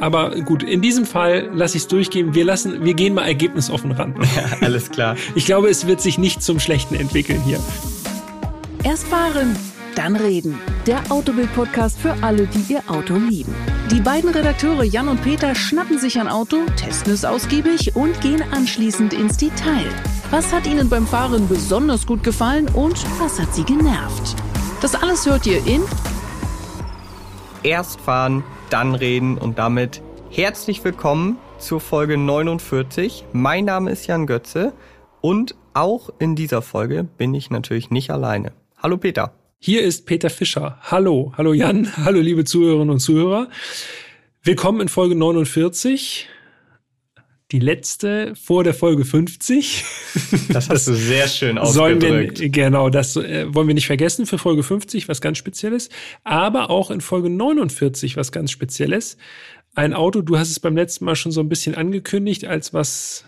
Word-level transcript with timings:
Aber 0.00 0.30
gut, 0.42 0.62
in 0.62 0.82
diesem 0.82 1.06
Fall 1.06 1.50
lasse 1.52 1.76
ich 1.76 1.84
es 1.84 1.88
durchgehen. 1.88 2.34
Wir 2.34 2.44
lassen, 2.44 2.84
wir 2.84 2.94
gehen 2.94 3.14
mal 3.14 3.26
ergebnisoffen 3.26 3.92
ran. 3.92 4.14
Ja, 4.36 4.66
alles 4.66 4.90
klar. 4.90 5.16
Ich 5.34 5.46
glaube, 5.46 5.68
es 5.68 5.86
wird 5.86 6.00
sich 6.00 6.18
nicht 6.18 6.42
zum 6.42 6.60
Schlechten 6.60 6.94
entwickeln 6.94 7.40
hier. 7.42 7.58
Erst 8.84 9.06
fahren, 9.06 9.56
dann 9.94 10.14
reden. 10.16 10.58
Der 10.86 11.00
Autobild-Podcast 11.10 11.98
für 11.98 12.14
alle, 12.22 12.46
die 12.46 12.72
ihr 12.72 12.82
Auto 12.88 13.14
lieben. 13.14 13.54
Die 13.90 14.00
beiden 14.00 14.30
Redakteure 14.30 14.82
Jan 14.82 15.08
und 15.08 15.22
Peter 15.22 15.54
schnappen 15.54 15.98
sich 15.98 16.18
ein 16.20 16.28
Auto, 16.28 16.58
testen 16.76 17.12
es 17.12 17.24
ausgiebig 17.24 17.96
und 17.96 18.20
gehen 18.20 18.42
anschließend 18.52 19.14
ins 19.14 19.38
Detail. 19.38 19.86
Was 20.30 20.52
hat 20.52 20.66
ihnen 20.66 20.88
beim 20.88 21.06
Fahren 21.06 21.48
besonders 21.48 22.04
gut 22.04 22.22
gefallen 22.22 22.68
und 22.74 22.98
was 23.20 23.40
hat 23.40 23.54
sie 23.54 23.64
genervt? 23.64 24.36
Das 24.82 24.94
alles 24.94 25.24
hört 25.24 25.46
ihr 25.46 25.64
in 25.66 25.82
Erst 27.62 28.00
fahren, 28.00 28.44
dann 28.70 28.94
reden 28.94 29.38
und 29.38 29.58
damit 29.58 30.02
herzlich 30.30 30.82
willkommen 30.84 31.38
zur 31.58 31.80
Folge 31.80 32.16
49. 32.16 33.24
Mein 33.32 33.64
Name 33.64 33.90
ist 33.90 34.06
Jan 34.06 34.26
Götze 34.26 34.72
und 35.20 35.54
auch 35.74 36.10
in 36.18 36.34
dieser 36.34 36.62
Folge 36.62 37.04
bin 37.04 37.34
ich 37.34 37.50
natürlich 37.50 37.90
nicht 37.90 38.10
alleine. 38.10 38.52
Hallo 38.76 38.96
Peter. 38.96 39.32
Hier 39.58 39.82
ist 39.82 40.06
Peter 40.06 40.30
Fischer. 40.30 40.78
Hallo, 40.82 41.32
hallo 41.36 41.52
Jan, 41.52 41.96
hallo 42.04 42.20
liebe 42.20 42.44
Zuhörerinnen 42.44 42.90
und 42.90 43.00
Zuhörer. 43.00 43.48
Willkommen 44.42 44.80
in 44.82 44.88
Folge 44.88 45.14
49. 45.14 46.28
Die 47.52 47.60
letzte 47.60 48.34
vor 48.34 48.64
der 48.64 48.74
Folge 48.74 49.04
50. 49.04 49.84
Das 50.48 50.70
hast 50.70 50.88
du 50.88 50.94
sehr 50.94 51.28
schön 51.28 51.58
ausgedrückt. 51.58 52.40
Wir, 52.40 52.48
genau, 52.48 52.88
das 52.88 53.16
äh, 53.16 53.52
wollen 53.54 53.68
wir 53.68 53.74
nicht 53.74 53.86
vergessen 53.86 54.24
für 54.24 54.38
Folge 54.38 54.62
50, 54.62 55.08
was 55.08 55.20
ganz 55.20 55.38
Spezielles. 55.38 55.90
Aber 56.24 56.70
auch 56.70 56.90
in 56.90 57.00
Folge 57.00 57.28
49, 57.28 58.16
was 58.16 58.32
ganz 58.32 58.50
Spezielles. 58.50 59.18
Ein 59.74 59.92
Auto, 59.92 60.22
du 60.22 60.38
hast 60.38 60.50
es 60.50 60.58
beim 60.58 60.74
letzten 60.74 61.04
Mal 61.04 61.16
schon 61.16 61.32
so 61.32 61.40
ein 61.40 61.50
bisschen 61.50 61.74
angekündigt, 61.74 62.46
als 62.46 62.72
was 62.72 63.26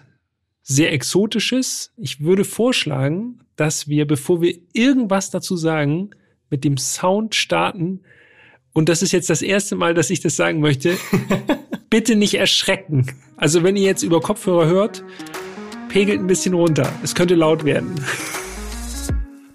sehr 0.63 0.93
Exotisches. 0.93 1.93
Ich 1.97 2.21
würde 2.21 2.45
vorschlagen, 2.45 3.41
dass 3.57 3.89
wir, 3.89 4.07
bevor 4.07 4.41
wir 4.41 4.55
irgendwas 4.73 5.31
dazu 5.31 5.57
sagen, 5.57 6.11
mit 6.51 6.65
dem 6.65 6.79
Sound 6.79 7.35
starten. 7.35 8.01
Und 8.79 8.89
das 8.89 9.03
ist 9.03 9.11
jetzt 9.11 9.29
das 9.29 9.43
erste 9.43 9.75
Mal, 9.75 9.93
dass 9.93 10.09
ich 10.09 10.21
das 10.21 10.37
sagen 10.37 10.61
möchte. 10.61 10.97
Bitte 11.91 12.15
nicht 12.15 12.35
erschrecken. 12.35 13.07
Also 13.37 13.65
wenn 13.65 13.75
ihr 13.75 13.83
jetzt 13.83 14.05
über 14.05 14.21
Kopfhörer 14.21 14.67
hört, 14.67 15.03
pegelt 15.89 16.21
ein 16.21 16.29
bisschen 16.29 16.55
runter. 16.55 16.89
Es 17.03 17.17
könnte 17.17 17.35
laut 17.35 17.65
werden. 17.65 18.01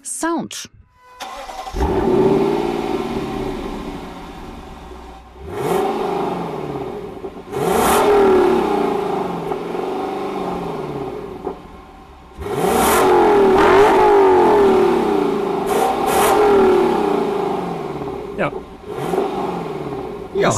Sound. 0.02 0.68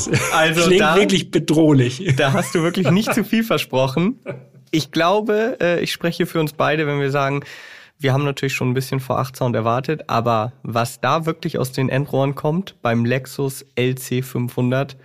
Das 0.05 0.33
also 0.33 0.63
klingt 0.63 0.81
da, 0.81 0.97
wirklich 0.97 1.31
bedrohlich. 1.31 2.15
da 2.17 2.33
hast 2.33 2.55
du 2.55 2.63
wirklich 2.63 2.91
nicht 2.91 3.13
zu 3.15 3.25
viel 3.25 3.45
versprochen. 3.45 4.21
Ich 4.71 4.91
glaube, 4.91 5.57
äh, 5.61 5.81
ich 5.81 5.93
spreche 5.93 6.27
für 6.27 6.41
uns 6.41 6.53
beide, 6.53 6.87
wenn 6.87 7.01
wir 7.01 7.11
sagen, 7.11 7.43
wir 7.99 8.13
haben 8.13 8.25
natürlich 8.25 8.55
schon 8.55 8.71
ein 8.71 8.75
bisschen 8.75 9.01
vor 9.01 9.19
8 9.19 9.37
Sound 9.37 9.57
erwartet, 9.57 10.05
aber 10.09 10.53
was 10.63 11.01
da 11.01 11.25
wirklich 11.25 11.59
aus 11.59 11.73
den 11.73 11.89
Endrohren 11.89 12.35
kommt 12.35 12.77
beim 12.83 13.05
Lexus 13.05 13.65
LC500, 13.77 14.97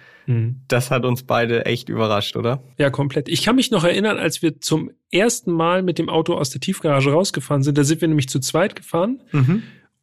das 0.67 0.91
hat 0.91 1.05
uns 1.05 1.23
beide 1.23 1.65
echt 1.65 1.89
überrascht, 1.89 2.35
oder? 2.35 2.63
Ja, 2.77 2.89
komplett. 2.89 3.27
Ich 3.27 3.43
kann 3.43 3.55
mich 3.55 3.71
noch 3.71 3.83
erinnern, 3.83 4.17
als 4.17 4.41
wir 4.41 4.61
zum 4.61 4.91
ersten 5.11 5.51
Mal 5.51 5.83
mit 5.83 5.97
dem 5.97 6.09
Auto 6.09 6.35
aus 6.35 6.49
der 6.51 6.61
Tiefgarage 6.61 7.11
rausgefahren 7.11 7.63
sind, 7.63 7.77
da 7.77 7.83
sind 7.83 8.01
wir 8.01 8.07
nämlich 8.07 8.29
zu 8.29 8.39
zweit 8.39 8.75
gefahren. 8.75 9.21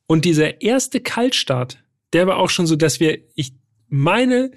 Und 0.06 0.25
dieser 0.25 0.60
erste 0.60 1.00
Kaltstart, 1.00 1.82
der 2.12 2.27
war 2.27 2.38
auch 2.38 2.50
schon 2.50 2.66
so, 2.66 2.77
dass 2.77 3.00
wir, 3.00 3.19
ich 3.34 3.53
meine, 3.88 4.50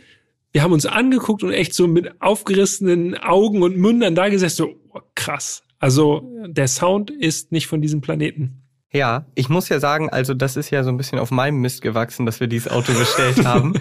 wir 0.51 0.63
haben 0.63 0.73
uns 0.73 0.85
angeguckt 0.85 1.43
und 1.43 1.51
echt 1.51 1.73
so 1.73 1.87
mit 1.87 2.21
aufgerissenen 2.21 3.17
Augen 3.17 3.63
und 3.63 3.77
Mündern 3.77 4.15
da 4.15 4.29
gesessen, 4.29 4.55
so 4.57 4.69
oh, 4.89 4.99
krass. 5.15 5.63
Also 5.79 6.29
der 6.47 6.67
Sound 6.67 7.09
ist 7.09 7.51
nicht 7.51 7.67
von 7.67 7.81
diesem 7.81 8.01
Planeten. 8.01 8.61
Ja, 8.93 9.25
ich 9.35 9.47
muss 9.47 9.69
ja 9.69 9.79
sagen, 9.79 10.09
also 10.09 10.33
das 10.33 10.57
ist 10.57 10.69
ja 10.69 10.83
so 10.83 10.89
ein 10.89 10.97
bisschen 10.97 11.17
auf 11.17 11.31
meinem 11.31 11.61
Mist 11.61 11.81
gewachsen, 11.81 12.25
dass 12.25 12.39
wir 12.39 12.47
dieses 12.47 12.69
Auto 12.69 12.93
bestellt 12.93 13.45
haben. 13.45 13.73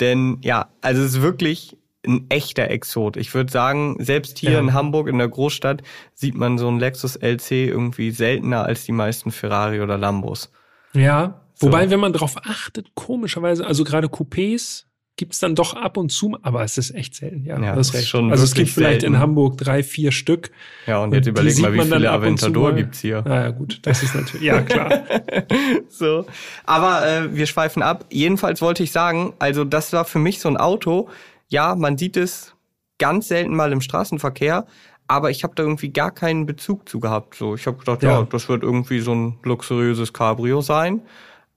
Denn 0.00 0.38
ja, 0.42 0.68
also 0.82 1.02
es 1.02 1.14
ist 1.14 1.22
wirklich 1.22 1.76
ein 2.06 2.26
echter 2.28 2.70
Exot. 2.70 3.16
Ich 3.16 3.34
würde 3.34 3.50
sagen, 3.50 3.96
selbst 3.98 4.38
hier 4.38 4.52
Ja. 4.52 4.58
in 4.60 4.74
Hamburg 4.74 5.08
in 5.08 5.18
der 5.18 5.28
Großstadt 5.28 5.82
sieht 6.14 6.34
man 6.34 6.58
so 6.58 6.68
einen 6.68 6.78
Lexus 6.78 7.16
LC 7.16 7.50
irgendwie 7.52 8.10
seltener 8.10 8.64
als 8.64 8.84
die 8.84 8.92
meisten 8.92 9.32
Ferrari 9.32 9.80
oder 9.80 9.96
Lambos. 9.98 10.52
Ja. 10.92 11.40
So. 11.54 11.66
Wobei, 11.66 11.90
wenn 11.90 11.98
man 11.98 12.12
darauf 12.12 12.36
achtet, 12.36 12.94
komischerweise, 12.94 13.66
also 13.66 13.82
gerade 13.82 14.06
Coupés 14.06 14.84
gibt's 15.18 15.40
dann 15.40 15.54
doch 15.54 15.74
ab 15.74 15.96
und 15.98 16.10
zu, 16.10 16.38
aber 16.42 16.62
es 16.62 16.78
ist 16.78 16.94
echt 16.94 17.16
selten, 17.16 17.44
ja. 17.44 17.60
Ja, 17.60 17.74
das 17.74 17.92
ist 17.92 18.08
schon 18.08 18.30
also 18.30 18.44
es 18.44 18.54
gibt 18.54 18.70
vielleicht 18.70 19.02
in. 19.02 19.18
Hamburg 19.18 19.58
drei, 19.58 19.82
vier 19.82 20.12
Stück. 20.12 20.50
Ja, 20.86 21.02
und 21.02 21.12
jetzt 21.12 21.26
die 21.26 21.30
überleg 21.30 21.52
sieht 21.52 21.64
mal, 21.64 21.74
wie 21.74 21.80
viele 21.80 22.10
Aventador 22.10 22.72
gibt's 22.72 23.00
hier. 23.00 23.26
Ah, 23.26 23.42
ja, 23.42 23.50
gut, 23.50 23.80
das 23.82 24.02
ist 24.02 24.14
natürlich, 24.14 24.46
ja, 24.46 24.62
klar. 24.62 25.02
So. 25.88 26.24
Aber 26.64 27.06
äh, 27.06 27.34
wir 27.34 27.46
schweifen 27.46 27.82
ab. 27.82 28.06
Jedenfalls 28.10 28.62
wollte 28.62 28.84
ich 28.84 28.92
sagen, 28.92 29.34
also 29.40 29.64
das 29.64 29.92
war 29.92 30.04
für 30.04 30.20
mich 30.20 30.38
so 30.38 30.48
ein 30.48 30.56
Auto. 30.56 31.08
Ja, 31.48 31.74
man 31.74 31.98
sieht 31.98 32.16
es 32.16 32.54
ganz 32.98 33.28
selten 33.28 33.56
mal 33.56 33.72
im 33.72 33.80
Straßenverkehr, 33.80 34.66
aber 35.08 35.30
ich 35.30 35.42
habe 35.42 35.54
da 35.56 35.64
irgendwie 35.64 35.92
gar 35.92 36.12
keinen 36.12 36.46
Bezug 36.46 36.88
zu 36.88 37.00
gehabt. 37.00 37.34
So, 37.34 37.56
ich 37.56 37.66
habe 37.66 37.78
gedacht, 37.78 38.02
ja. 38.04 38.20
Ja. 38.20 38.26
das 38.30 38.48
wird 38.48 38.62
irgendwie 38.62 39.00
so 39.00 39.14
ein 39.14 39.38
luxuriöses 39.42 40.12
Cabrio 40.12 40.60
sein. 40.60 41.02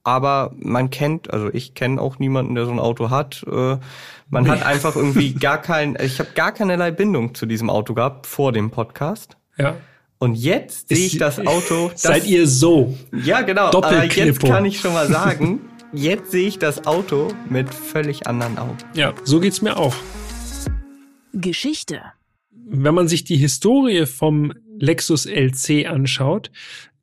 Aber 0.04 0.52
man 0.56 0.90
kennt, 0.90 1.32
also 1.32 1.48
ich 1.52 1.74
kenne 1.74 2.00
auch 2.00 2.18
niemanden, 2.18 2.54
der 2.54 2.66
so 2.66 2.72
ein 2.72 2.80
Auto 2.80 3.10
hat. 3.10 3.44
Äh, 3.46 3.78
man 4.30 4.48
hat 4.48 4.64
einfach 4.64 4.96
irgendwie 4.96 5.34
gar 5.38 5.58
kein, 5.58 5.96
ich 6.02 6.18
habe 6.18 6.30
gar 6.34 6.52
keinerlei 6.52 6.90
Bindung 6.90 7.34
zu 7.34 7.46
diesem 7.46 7.70
Auto 7.70 7.94
gehabt 7.94 8.26
vor 8.26 8.52
dem 8.52 8.70
Podcast. 8.70 9.36
Ja. 9.58 9.76
Und 10.18 10.34
jetzt 10.34 10.88
sehe 10.88 11.06
ich 11.06 11.18
das 11.18 11.44
Auto. 11.46 11.88
Das, 11.92 12.02
Seid 12.02 12.26
ihr 12.26 12.46
so? 12.46 12.96
ja, 13.12 13.42
genau. 13.42 13.70
Aber 13.72 14.04
jetzt 14.04 14.40
kann 14.40 14.64
ich 14.64 14.80
schon 14.80 14.92
mal 14.92 15.08
sagen, 15.08 15.60
jetzt 15.92 16.30
sehe 16.30 16.48
ich 16.48 16.58
das 16.58 16.86
Auto 16.86 17.28
mit 17.48 17.72
völlig 17.72 18.26
anderen 18.26 18.58
Augen. 18.58 18.78
Ja, 18.94 19.14
so 19.24 19.40
geht's 19.40 19.62
mir 19.62 19.76
auch. 19.76 19.94
Geschichte. 21.32 22.02
Wenn 22.50 22.94
man 22.94 23.08
sich 23.08 23.24
die 23.24 23.36
Historie 23.36 24.06
vom 24.06 24.52
Lexus 24.78 25.26
LC 25.26 25.86
anschaut, 25.86 26.50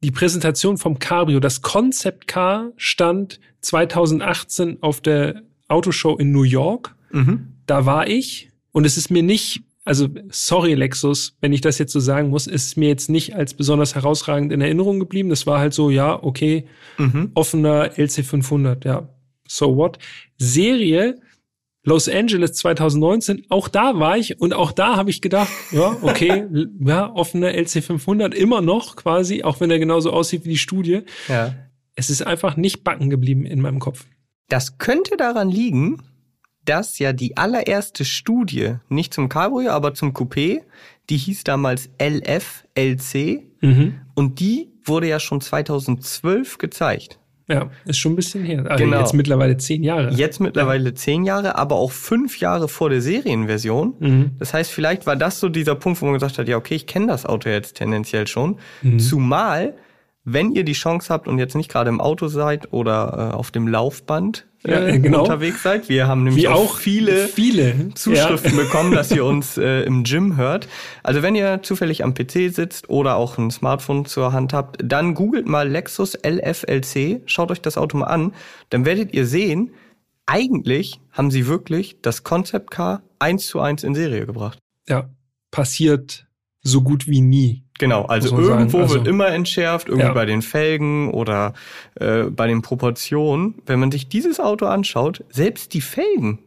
die 0.01 0.11
Präsentation 0.11 0.77
vom 0.77 0.99
Cabrio, 0.99 1.39
das 1.39 1.61
Concept 1.61 2.27
Car 2.27 2.71
stand 2.77 3.39
2018 3.61 4.77
auf 4.81 5.01
der 5.01 5.41
Autoshow 5.67 6.15
in 6.17 6.31
New 6.31 6.43
York. 6.43 6.95
Da 7.65 7.85
war 7.85 8.07
ich 8.07 8.49
und 8.71 8.85
es 8.85 8.97
ist 8.97 9.11
mir 9.11 9.23
nicht, 9.23 9.61
also 9.83 10.07
sorry 10.29 10.73
Lexus, 10.75 11.35
wenn 11.41 11.53
ich 11.53 11.61
das 11.61 11.77
jetzt 11.79 11.91
so 11.91 11.99
sagen 11.99 12.29
muss, 12.29 12.47
ist 12.47 12.77
mir 12.77 12.87
jetzt 12.87 13.09
nicht 13.09 13.35
als 13.35 13.53
besonders 13.53 13.95
herausragend 13.95 14.51
in 14.51 14.61
Erinnerung 14.61 14.99
geblieben. 14.99 15.29
Das 15.29 15.45
war 15.47 15.59
halt 15.59 15.73
so, 15.73 15.89
ja, 15.89 16.21
okay, 16.21 16.65
offener 17.33 17.93
LC500, 17.93 18.85
ja, 18.85 19.09
so 19.47 19.75
what. 19.75 19.97
Serie 20.37 21.19
Los 21.89 22.07
Angeles 22.07 22.53
2019, 22.53 23.47
auch 23.49 23.67
da 23.67 23.99
war 23.99 24.15
ich 24.15 24.39
und 24.39 24.53
auch 24.53 24.71
da 24.71 24.95
habe 24.95 25.09
ich 25.09 25.21
gedacht, 25.21 25.49
ja, 25.71 25.97
okay, 26.03 26.45
ja, 26.79 27.11
offener 27.11 27.49
LC500 27.49 28.35
immer 28.35 28.61
noch 28.61 28.95
quasi, 28.95 29.43
auch 29.43 29.59
wenn 29.59 29.71
er 29.71 29.79
genauso 29.79 30.11
aussieht 30.11 30.45
wie 30.45 30.49
die 30.49 30.57
Studie. 30.59 31.01
Ja. 31.27 31.55
Es 31.95 32.11
ist 32.11 32.21
einfach 32.21 32.57
nicht 32.57 32.83
backen 32.83 33.09
geblieben 33.09 33.43
in 33.47 33.59
meinem 33.59 33.79
Kopf. 33.79 34.05
Das 34.49 34.77
könnte 34.77 35.17
daran 35.17 35.49
liegen, 35.49 35.97
dass 36.63 36.99
ja 36.99 37.11
die 37.11 37.37
allererste 37.37 38.05
Studie, 38.05 38.75
nicht 38.89 39.11
zum 39.11 39.27
Cabrio, 39.27 39.71
aber 39.71 39.95
zum 39.95 40.13
Coupé, 40.13 40.61
die 41.09 41.17
hieß 41.17 41.43
damals 41.43 41.89
LF-LC 41.99 43.41
und 44.13 44.39
die 44.39 44.69
wurde 44.83 45.07
ja 45.07 45.19
schon 45.19 45.41
2012 45.41 46.59
gezeigt. 46.59 47.19
Ja, 47.49 47.69
ist 47.85 47.97
schon 47.97 48.13
ein 48.13 48.15
bisschen 48.15 48.43
her. 48.43 48.63
Also 48.69 48.83
Genau. 48.83 48.99
jetzt 48.99 49.13
mittlerweile 49.13 49.57
zehn 49.57 49.83
Jahre. 49.83 50.11
Jetzt 50.13 50.39
mittlerweile 50.39 50.93
zehn 50.93 51.23
Jahre, 51.23 51.57
aber 51.57 51.75
auch 51.75 51.91
fünf 51.91 52.39
Jahre 52.39 52.67
vor 52.67 52.89
der 52.91 53.01
Serienversion. 53.01 53.95
Mhm. 53.99 54.31
Das 54.37 54.53
heißt, 54.53 54.71
vielleicht 54.71 55.07
war 55.07 55.15
das 55.15 55.39
so 55.39 55.49
dieser 55.49 55.75
Punkt, 55.75 56.01
wo 56.01 56.05
man 56.05 56.13
gesagt 56.13 56.37
hat, 56.37 56.47
ja, 56.47 56.57
okay, 56.57 56.75
ich 56.75 56.85
kenne 56.85 57.07
das 57.07 57.25
Auto 57.25 57.49
jetzt 57.49 57.75
tendenziell 57.77 58.27
schon. 58.27 58.57
Mhm. 58.83 58.99
Zumal, 58.99 59.73
wenn 60.23 60.51
ihr 60.51 60.63
die 60.63 60.73
Chance 60.73 61.11
habt 61.11 61.27
und 61.27 61.39
jetzt 61.39 61.55
nicht 61.55 61.71
gerade 61.71 61.89
im 61.89 61.99
Auto 62.01 62.27
seid 62.27 62.71
oder 62.71 63.31
äh, 63.33 63.35
auf 63.35 63.49
dem 63.51 63.67
Laufband 63.67 64.45
äh, 64.65 64.71
Ja, 64.91 64.97
genau. 64.97 65.21
unterwegs 65.21 65.63
seid. 65.63 65.89
Wir 65.89 66.07
haben 66.07 66.23
nämlich 66.23 66.43
Wie 66.43 66.47
auch 66.47 66.71
auch 66.71 66.77
viele 66.77 67.27
viele 67.27 67.93
Zuschriften 67.95 68.55
bekommen, 68.55 68.91
dass 68.91 69.11
ihr 69.11 69.25
uns 69.25 69.57
äh, 69.57 69.81
im 69.83 70.03
Gym 70.03 70.37
hört. 70.37 70.67
Also 71.03 71.21
wenn 71.21 71.35
ihr 71.35 71.61
zufällig 71.63 72.03
am 72.03 72.13
PC 72.13 72.53
sitzt 72.53 72.89
oder 72.89 73.15
auch 73.15 73.37
ein 73.37 73.51
Smartphone 73.51 74.05
zur 74.05 74.33
Hand 74.33 74.53
habt, 74.53 74.77
dann 74.83 75.13
googelt 75.13 75.47
mal 75.47 75.69
Lexus 75.69 76.17
LFLC, 76.23 77.21
schaut 77.25 77.51
euch 77.51 77.61
das 77.61 77.77
Auto 77.77 77.97
mal 77.97 78.07
an, 78.07 78.33
dann 78.69 78.85
werdet 78.85 79.13
ihr 79.13 79.25
sehen, 79.25 79.71
eigentlich 80.25 80.99
haben 81.11 81.31
sie 81.31 81.47
wirklich 81.47 81.97
das 82.01 82.23
Concept 82.23 82.71
Car 82.71 83.01
eins 83.17 83.47
zu 83.47 83.59
eins 83.59 83.83
in 83.83 83.95
Serie 83.95 84.25
gebracht. 84.25 84.59
Ja, 84.87 85.09
passiert 85.51 86.27
so 86.61 86.81
gut 86.81 87.07
wie 87.07 87.21
nie. 87.21 87.63
Genau, 87.79 88.03
also 88.05 88.37
irgendwo 88.39 88.79
Also- 88.79 88.95
wird 88.95 89.07
immer 89.07 89.29
entschärft, 89.29 89.87
irgendwie 89.87 90.05
Ja. 90.07 90.13
bei 90.13 90.25
den 90.27 90.41
Felgen 90.43 91.09
oder 91.11 91.53
äh, 91.95 92.23
bei 92.25 92.45
den 92.47 92.61
Proportionen. 92.61 93.55
Wenn 93.65 93.79
man 93.79 93.91
sich 93.91 94.07
dieses 94.09 94.39
Auto 94.39 94.67
anschaut, 94.67 95.23
selbst 95.31 95.73
die 95.73 95.81
Felgen, 95.81 96.39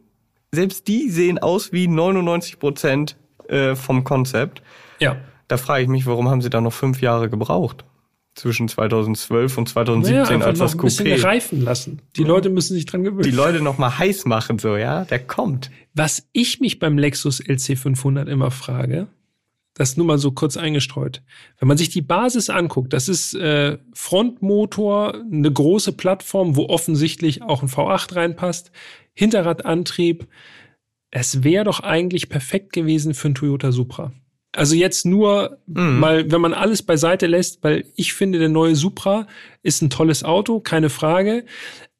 selbst 0.52 0.86
die 0.86 1.08
sehen 1.10 1.38
aus 1.40 1.72
wie 1.72 1.88
99 1.88 2.58
Prozent 2.60 3.16
äh, 3.48 3.74
vom 3.74 4.04
Konzept. 4.04 4.62
Ja. 5.00 5.16
Da 5.48 5.56
frage 5.56 5.82
ich 5.82 5.88
mich, 5.88 6.06
warum 6.06 6.28
haben 6.30 6.40
sie 6.42 6.48
da 6.50 6.60
noch 6.60 6.72
fünf 6.72 7.00
Jahre 7.02 7.28
gebraucht? 7.28 7.84
Zwischen 8.34 8.66
2012 8.68 9.58
und 9.58 9.68
2017 9.68 10.38
Naja, 10.38 10.46
als 10.46 10.58
das 10.58 10.74
ein 10.74 10.80
bisschen 10.80 11.06
Coupé. 11.06 11.22
reifen 11.22 11.60
lassen. 11.62 12.00
Die 12.16 12.24
Leute 12.24 12.48
müssen 12.48 12.72
sich 12.74 12.86
dran 12.86 13.04
gewöhnen. 13.04 13.22
Die 13.24 13.30
Leute 13.30 13.60
noch 13.60 13.76
mal 13.76 13.98
heiß 13.98 14.24
machen, 14.24 14.58
so, 14.58 14.76
ja? 14.76 15.04
Der 15.04 15.18
kommt. 15.18 15.70
Was 15.94 16.26
ich 16.32 16.60
mich 16.60 16.78
beim 16.78 16.96
Lexus 16.96 17.42
LC500 17.42 18.28
immer 18.28 18.50
frage, 18.50 19.08
das 19.74 19.96
nur 19.96 20.06
mal 20.06 20.18
so 20.18 20.32
kurz 20.32 20.56
eingestreut. 20.56 21.22
Wenn 21.58 21.68
man 21.68 21.78
sich 21.78 21.88
die 21.88 22.02
Basis 22.02 22.50
anguckt, 22.50 22.92
das 22.92 23.08
ist 23.08 23.34
äh, 23.34 23.78
Frontmotor, 23.94 25.14
eine 25.14 25.50
große 25.52 25.92
Plattform, 25.92 26.56
wo 26.56 26.66
offensichtlich 26.68 27.42
auch 27.42 27.62
ein 27.62 27.68
V8 27.68 28.14
reinpasst, 28.14 28.70
Hinterradantrieb. 29.14 30.26
Es 31.10 31.44
wäre 31.44 31.64
doch 31.64 31.80
eigentlich 31.80 32.28
perfekt 32.28 32.72
gewesen 32.72 33.14
für 33.14 33.28
einen 33.28 33.34
Toyota 33.34 33.72
Supra. 33.72 34.12
Also 34.52 34.74
jetzt 34.74 35.06
nur 35.06 35.58
Mhm. 35.66 35.98
mal, 35.98 36.30
wenn 36.30 36.40
man 36.40 36.52
alles 36.54 36.82
beiseite 36.82 37.26
lässt, 37.26 37.62
weil 37.64 37.84
ich 37.96 38.12
finde, 38.12 38.38
der 38.38 38.50
neue 38.50 38.76
Supra 38.76 39.26
ist 39.62 39.80
ein 39.82 39.90
tolles 39.90 40.24
Auto, 40.24 40.60
keine 40.60 40.90
Frage, 40.90 41.44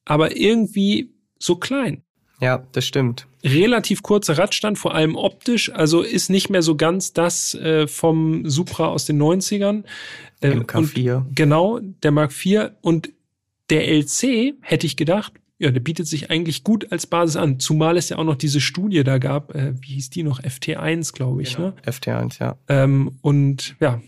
aber 0.05 0.37
irgendwie 0.37 1.15
so 1.39 1.57
klein 1.57 2.03
Ja, 2.43 2.65
das 2.73 2.85
stimmt. 2.85 3.29
relativ 3.45 4.03
kurzer 4.03 4.37
Radstand, 4.37 4.77
vor 4.77 4.95
allem 4.95 5.15
optisch, 5.15 5.73
also 5.73 6.03
ist 6.03 6.29
nicht 6.29 6.51
mehr 6.51 6.63
so 6.63 6.75
ganz 6.77 7.13
das 7.13 7.55
äh, 7.55 7.87
vom 7.87 8.49
Supra 8.51 8.89
aus 8.89 9.07
den 9.07 9.23
90ern. 9.23 9.85
Äh, 10.41 10.51
MK4. 10.51 11.15
Und 11.15 11.37
genau, 11.37 11.79
der 12.03 12.11
Mark 12.11 12.33
IV 12.33 12.71
und 12.81 13.11
der 13.71 13.89
LC, 13.89 14.55
hätte 14.61 14.87
ich 14.87 14.97
gedacht, 14.97 15.33
ja, 15.59 15.71
der 15.71 15.79
bietet 15.79 16.09
sich 16.09 16.33
eigentlich 16.33 16.65
gut 16.65 16.91
als 16.91 17.07
Basis 17.07 17.37
an, 17.37 17.61
zumal 17.61 17.97
es 17.97 18.09
ja 18.09 18.19
auch 18.19 18.25
noch 18.25 18.35
diese 18.35 18.61
Studie 18.61 19.05
da 19.05 19.19
gab, 19.19 19.55
äh, 19.55 19.75
wie 19.81 19.95
hieß 19.95 20.11
die 20.11 20.25
noch, 20.25 20.41
FT1, 20.41 21.13
glaube 21.13 21.43
ich, 21.43 21.57
ne? 21.57 21.75
FT1, 21.87 22.41
ja. 22.41 22.57
Ähm, 22.69 23.19
und 23.23 23.77
ja, 23.79 24.03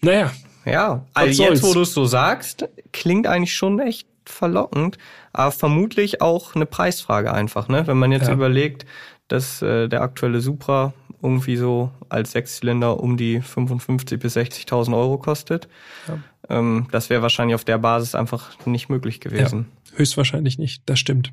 naja, 0.00 0.32
Ja, 0.64 1.06
also 1.14 1.44
jetzt, 1.44 1.62
wo 1.62 1.72
du 1.72 1.82
es 1.82 1.94
so 1.94 2.04
sagst, 2.04 2.68
klingt 2.92 3.28
eigentlich 3.28 3.54
schon 3.54 3.78
echt 3.78 4.08
verlockend, 4.24 4.98
aber 5.38 5.52
vermutlich 5.52 6.20
auch 6.22 6.54
eine 6.54 6.66
Preisfrage 6.66 7.32
einfach, 7.32 7.68
ne? 7.68 7.86
Wenn 7.86 7.98
man 7.98 8.12
jetzt 8.12 8.28
Ja. 8.28 8.34
überlegt, 8.34 8.86
dass 9.28 9.60
äh, 9.62 9.88
der 9.88 10.02
aktuelle 10.02 10.40
Supra 10.40 10.92
irgendwie 11.22 11.56
so 11.56 11.90
als 12.08 12.32
Sechszylinder 12.32 13.00
um 13.00 13.16
die 13.16 13.40
55.000 13.40 14.18
bis 14.18 14.36
60.000 14.36 14.96
Euro 14.96 15.18
kostet. 15.18 15.68
Ja. 16.06 16.18
Ähm, 16.48 16.86
das 16.92 17.10
wäre 17.10 17.22
wahrscheinlich 17.22 17.54
auf 17.54 17.64
der 17.64 17.78
Basis 17.78 18.14
einfach 18.14 18.50
nicht 18.66 18.88
möglich 18.88 19.20
gewesen. 19.20 19.66
höchstwahrscheinlich 19.96 20.58
nicht, 20.58 20.82
das 20.86 20.98
stimmt. 20.98 21.32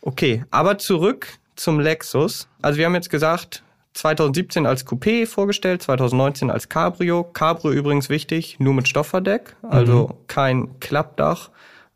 Okay, 0.00 0.44
aber 0.50 0.78
zurück 0.78 1.26
zum 1.56 1.80
Lexus. 1.80 2.48
Also 2.62 2.78
wir 2.78 2.86
haben 2.86 2.94
jetzt 2.94 3.10
gesagt, 3.10 3.64
2017 3.94 4.64
als 4.66 4.86
Coupé 4.86 5.26
vorgestellt, 5.26 5.82
2019 5.82 6.50
als 6.50 6.68
Cabrio. 6.68 7.24
Cabrio 7.24 7.72
übrigens 7.72 8.08
wichtig, 8.08 8.56
nur 8.60 8.72
mit 8.72 8.86
Stoffverdeck, 8.86 9.56
also 9.62 10.16
kein 10.28 10.78
Klappdach. 10.78 11.50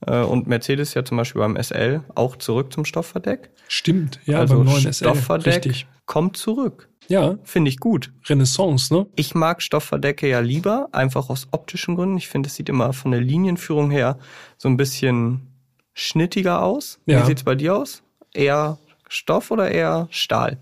Äh, 0.06 0.20
Und 0.22 0.46
Mercedes 0.46 0.94
ja 0.94 1.04
zum 1.04 1.16
Beispiel 1.16 1.40
beim 1.40 1.56
SL 1.60 2.02
auch 2.14 2.36
zurück 2.36 2.72
zum 2.72 2.84
Stoffverdeck. 2.84 3.50
Stimmt, 3.68 4.20
ja, 4.24 4.40
also 4.40 4.56
beim 4.56 4.66
neuen 4.66 4.92
SL. 4.92 4.92
Stoffverdeck 4.92 5.64
Richtig. 5.64 5.86
kommt 6.06 6.36
zurück. 6.36 6.88
Ja, 7.08 7.36
Finde 7.42 7.68
ich 7.68 7.78
gut. 7.78 8.12
Renaissance, 8.26 8.94
ne? 8.94 9.06
Ich 9.16 9.34
mag 9.34 9.60
Stoffverdecke 9.60 10.28
ja 10.28 10.40
lieber, 10.40 10.88
einfach 10.92 11.30
aus 11.30 11.48
optischen 11.50 11.96
Gründen. 11.96 12.16
Ich 12.16 12.28
finde, 12.28 12.48
es 12.48 12.54
sieht 12.54 12.68
immer 12.68 12.92
von 12.92 13.10
der 13.10 13.20
Linienführung 13.20 13.90
her 13.90 14.18
so 14.56 14.68
ein 14.68 14.76
bisschen 14.76 15.48
schnittiger 15.94 16.62
aus. 16.62 17.00
Ja. 17.06 17.20
Wie 17.22 17.26
sieht's 17.26 17.42
bei 17.42 17.54
dir 17.56 17.76
aus? 17.76 18.02
Eher 18.32 18.78
Stoff 19.08 19.50
oder 19.50 19.70
eher 19.70 20.06
Stahl? 20.10 20.58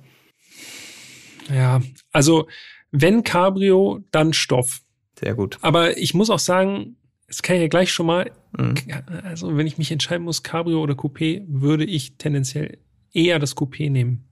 Ja, 1.52 1.80
also 2.12 2.46
wenn 2.90 3.22
Cabrio, 3.22 4.00
dann 4.10 4.32
Stoff. 4.32 4.80
Sehr 5.18 5.34
gut. 5.34 5.58
Aber 5.60 5.96
ich 5.98 6.14
muss 6.14 6.30
auch 6.30 6.38
sagen, 6.38 6.96
das 7.30 7.42
kann 7.42 7.56
ich 7.56 7.62
ja 7.62 7.68
gleich 7.68 7.90
schon 7.92 8.06
mal, 8.06 8.30
Mhm. 8.58 8.74
also 9.22 9.56
wenn 9.56 9.68
ich 9.68 9.78
mich 9.78 9.92
entscheiden 9.92 10.24
muss, 10.24 10.42
Cabrio 10.42 10.82
oder 10.82 10.94
Coupé, 10.94 11.42
würde 11.46 11.84
ich 11.84 12.16
tendenziell 12.18 12.78
eher 13.12 13.38
das 13.38 13.56
Coupé 13.56 13.88
nehmen. 13.88 14.24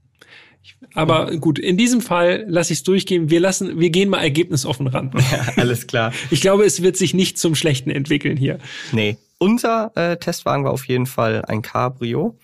Ich, 0.64 0.76
aber 0.94 1.36
gut, 1.36 1.60
in 1.60 1.76
diesem 1.76 2.00
Fall 2.00 2.44
lasse 2.48 2.72
ich 2.72 2.80
es 2.80 2.82
durchgehen. 2.82 3.30
Wir 3.30 3.38
lassen, 3.38 3.78
wir 3.78 3.90
gehen 3.90 4.08
mal 4.10 4.18
ergebnisoffen 4.20 4.88
ran. 4.88 5.12
Ja, 5.30 5.52
alles 5.56 5.86
klar. 5.86 6.12
Ich 6.32 6.40
glaube, 6.40 6.64
es 6.64 6.82
wird 6.82 6.96
sich 6.96 7.14
nicht 7.14 7.38
zum 7.38 7.54
Schlechten 7.54 7.90
entwickeln 7.90 8.36
hier. 8.36 8.58
Nee. 8.90 9.16
Unser 9.38 9.92
äh, 9.94 10.16
Testwagen 10.16 10.64
war 10.64 10.72
auf 10.72 10.88
jeden 10.88 11.06
Fall 11.06 11.44
ein 11.44 11.62
Cabrio. 11.62 12.36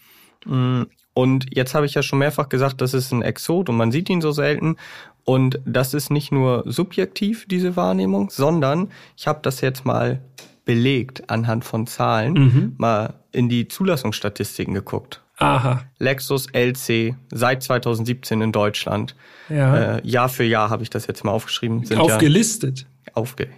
Mm, 0.47 0.83
Und 1.13 1.47
jetzt 1.57 1.75
habe 1.75 1.87
ich 1.87 1.95
ja 1.95 2.05
schon 2.05 2.21
mehrfach 2.21 2.49
gesagt, 2.49 2.81
das 2.81 2.95
ist 2.95 3.11
ein 3.11 3.23
Exot 3.23 3.69
und 3.69 3.77
man 3.77 3.91
sieht 3.91 4.09
ihn 4.09 4.21
so 4.21 4.31
selten. 4.31 4.77
Und 5.25 5.59
das 5.65 5.95
ist 5.95 6.11
nicht 6.11 6.33
nur 6.33 6.65
subjektiv, 6.67 7.47
diese 7.49 7.77
Wahrnehmung, 7.77 8.29
sondern 8.31 8.91
ich 9.17 9.27
habe 9.27 9.41
das 9.43 9.61
jetzt 9.63 9.85
mal 9.87 10.21
belegt 10.65 11.29
anhand 11.31 11.65
von 11.65 11.87
Zahlen, 11.87 12.33
Mhm. 12.35 12.75
mal 12.79 13.15
in 13.33 13.49
die 13.49 13.69
Zulassungsstatistiken 13.69 14.75
geguckt. 14.75 15.23
Aha, 15.39 15.83
Lexus 15.99 16.47
LC 16.53 17.17
seit 17.33 17.63
2017 17.63 18.41
in 18.41 18.53
Deutschland. 18.53 19.17
ja. 19.49 19.97
Äh, 19.97 20.07
Jahr 20.07 20.29
für 20.29 20.45
Jahr 20.45 20.71
habe 20.71 20.83
ich 20.85 20.91
das 20.91 21.07
jetzt 21.07 21.25
mal 21.25 21.33
aufgeschrieben. 21.33 21.85
Sind 21.85 21.97
ja 21.99 22.03
Aufgelistet. 22.05 22.87
Aufge 23.15 23.49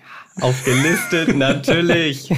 aufgelistet, 0.41 1.35
natürlich. 1.37 2.31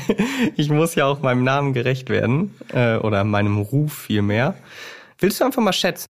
Ich 0.56 0.70
muss 0.70 0.94
ja 0.94 1.06
auch 1.06 1.20
meinem 1.22 1.44
Namen 1.44 1.72
gerecht 1.72 2.10
werden. 2.10 2.54
Äh, 2.72 2.96
oder 2.96 3.24
meinem 3.24 3.58
Ruf 3.58 3.92
vielmehr. 3.92 4.54
Willst 5.18 5.40
du 5.40 5.44
einfach 5.44 5.62
mal 5.62 5.72
schätzen? 5.72 6.06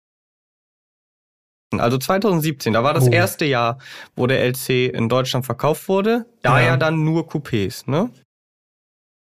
Also 1.81 1.99
2017, 1.99 2.73
da 2.73 2.83
war 2.83 2.95
das 2.95 3.09
Oh. 3.09 3.11
erste 3.13 3.45
Jahr, 3.45 3.79
wo 4.17 4.27
der 4.27 4.43
LC 4.45 4.87
in 4.89 5.09
Deutschland 5.09 5.45
verkauft 5.47 5.89
wurde. 5.89 6.27
Da 6.43 6.61
Ja. 6.61 6.67
ja 6.69 6.77
dann 6.77 7.05
nur 7.05 7.29
Coupés, 7.29 7.89
ne? 7.91 8.11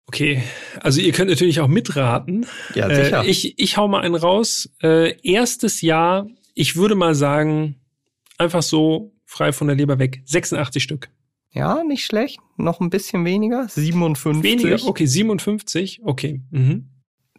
Okay, 0.07 0.43
also 0.81 1.01
ihr 1.01 1.13
könnt 1.13 1.31
natürlich 1.31 1.61
auch 1.61 1.69
mitraten. 1.69 2.45
Ja, 2.75 2.93
sicher. 2.93 3.23
Äh, 3.25 3.29
ich, 3.31 3.59
ich 3.59 3.77
hau 3.77 3.87
mal 3.87 4.01
einen 4.01 4.17
raus. 4.17 4.69
Äh, 4.83 5.17
erstes 5.23 5.83
Jahr, 5.83 6.27
ich 6.55 6.75
würde 6.75 6.97
mal 6.97 7.15
sagen, 7.15 7.77
einfach 8.37 8.63
so 8.63 9.13
frei 9.25 9.53
von 9.53 9.69
der 9.69 9.77
Leber 9.77 10.01
weg, 10.01 10.23
86 10.25 10.83
Stück. 10.83 11.11
ja, 11.53 11.85
nicht 11.85 12.05
schlecht. 12.05 12.41
Noch 12.57 12.81
ein 12.81 12.91
bisschen 12.91 13.25
weniger. 13.25 13.69
57. 13.69 14.43
Weniger? 14.43 14.85
Okay, 14.87 15.07
57. 15.07 16.01
Okay. 16.03 16.41
Mhm. 16.51 16.89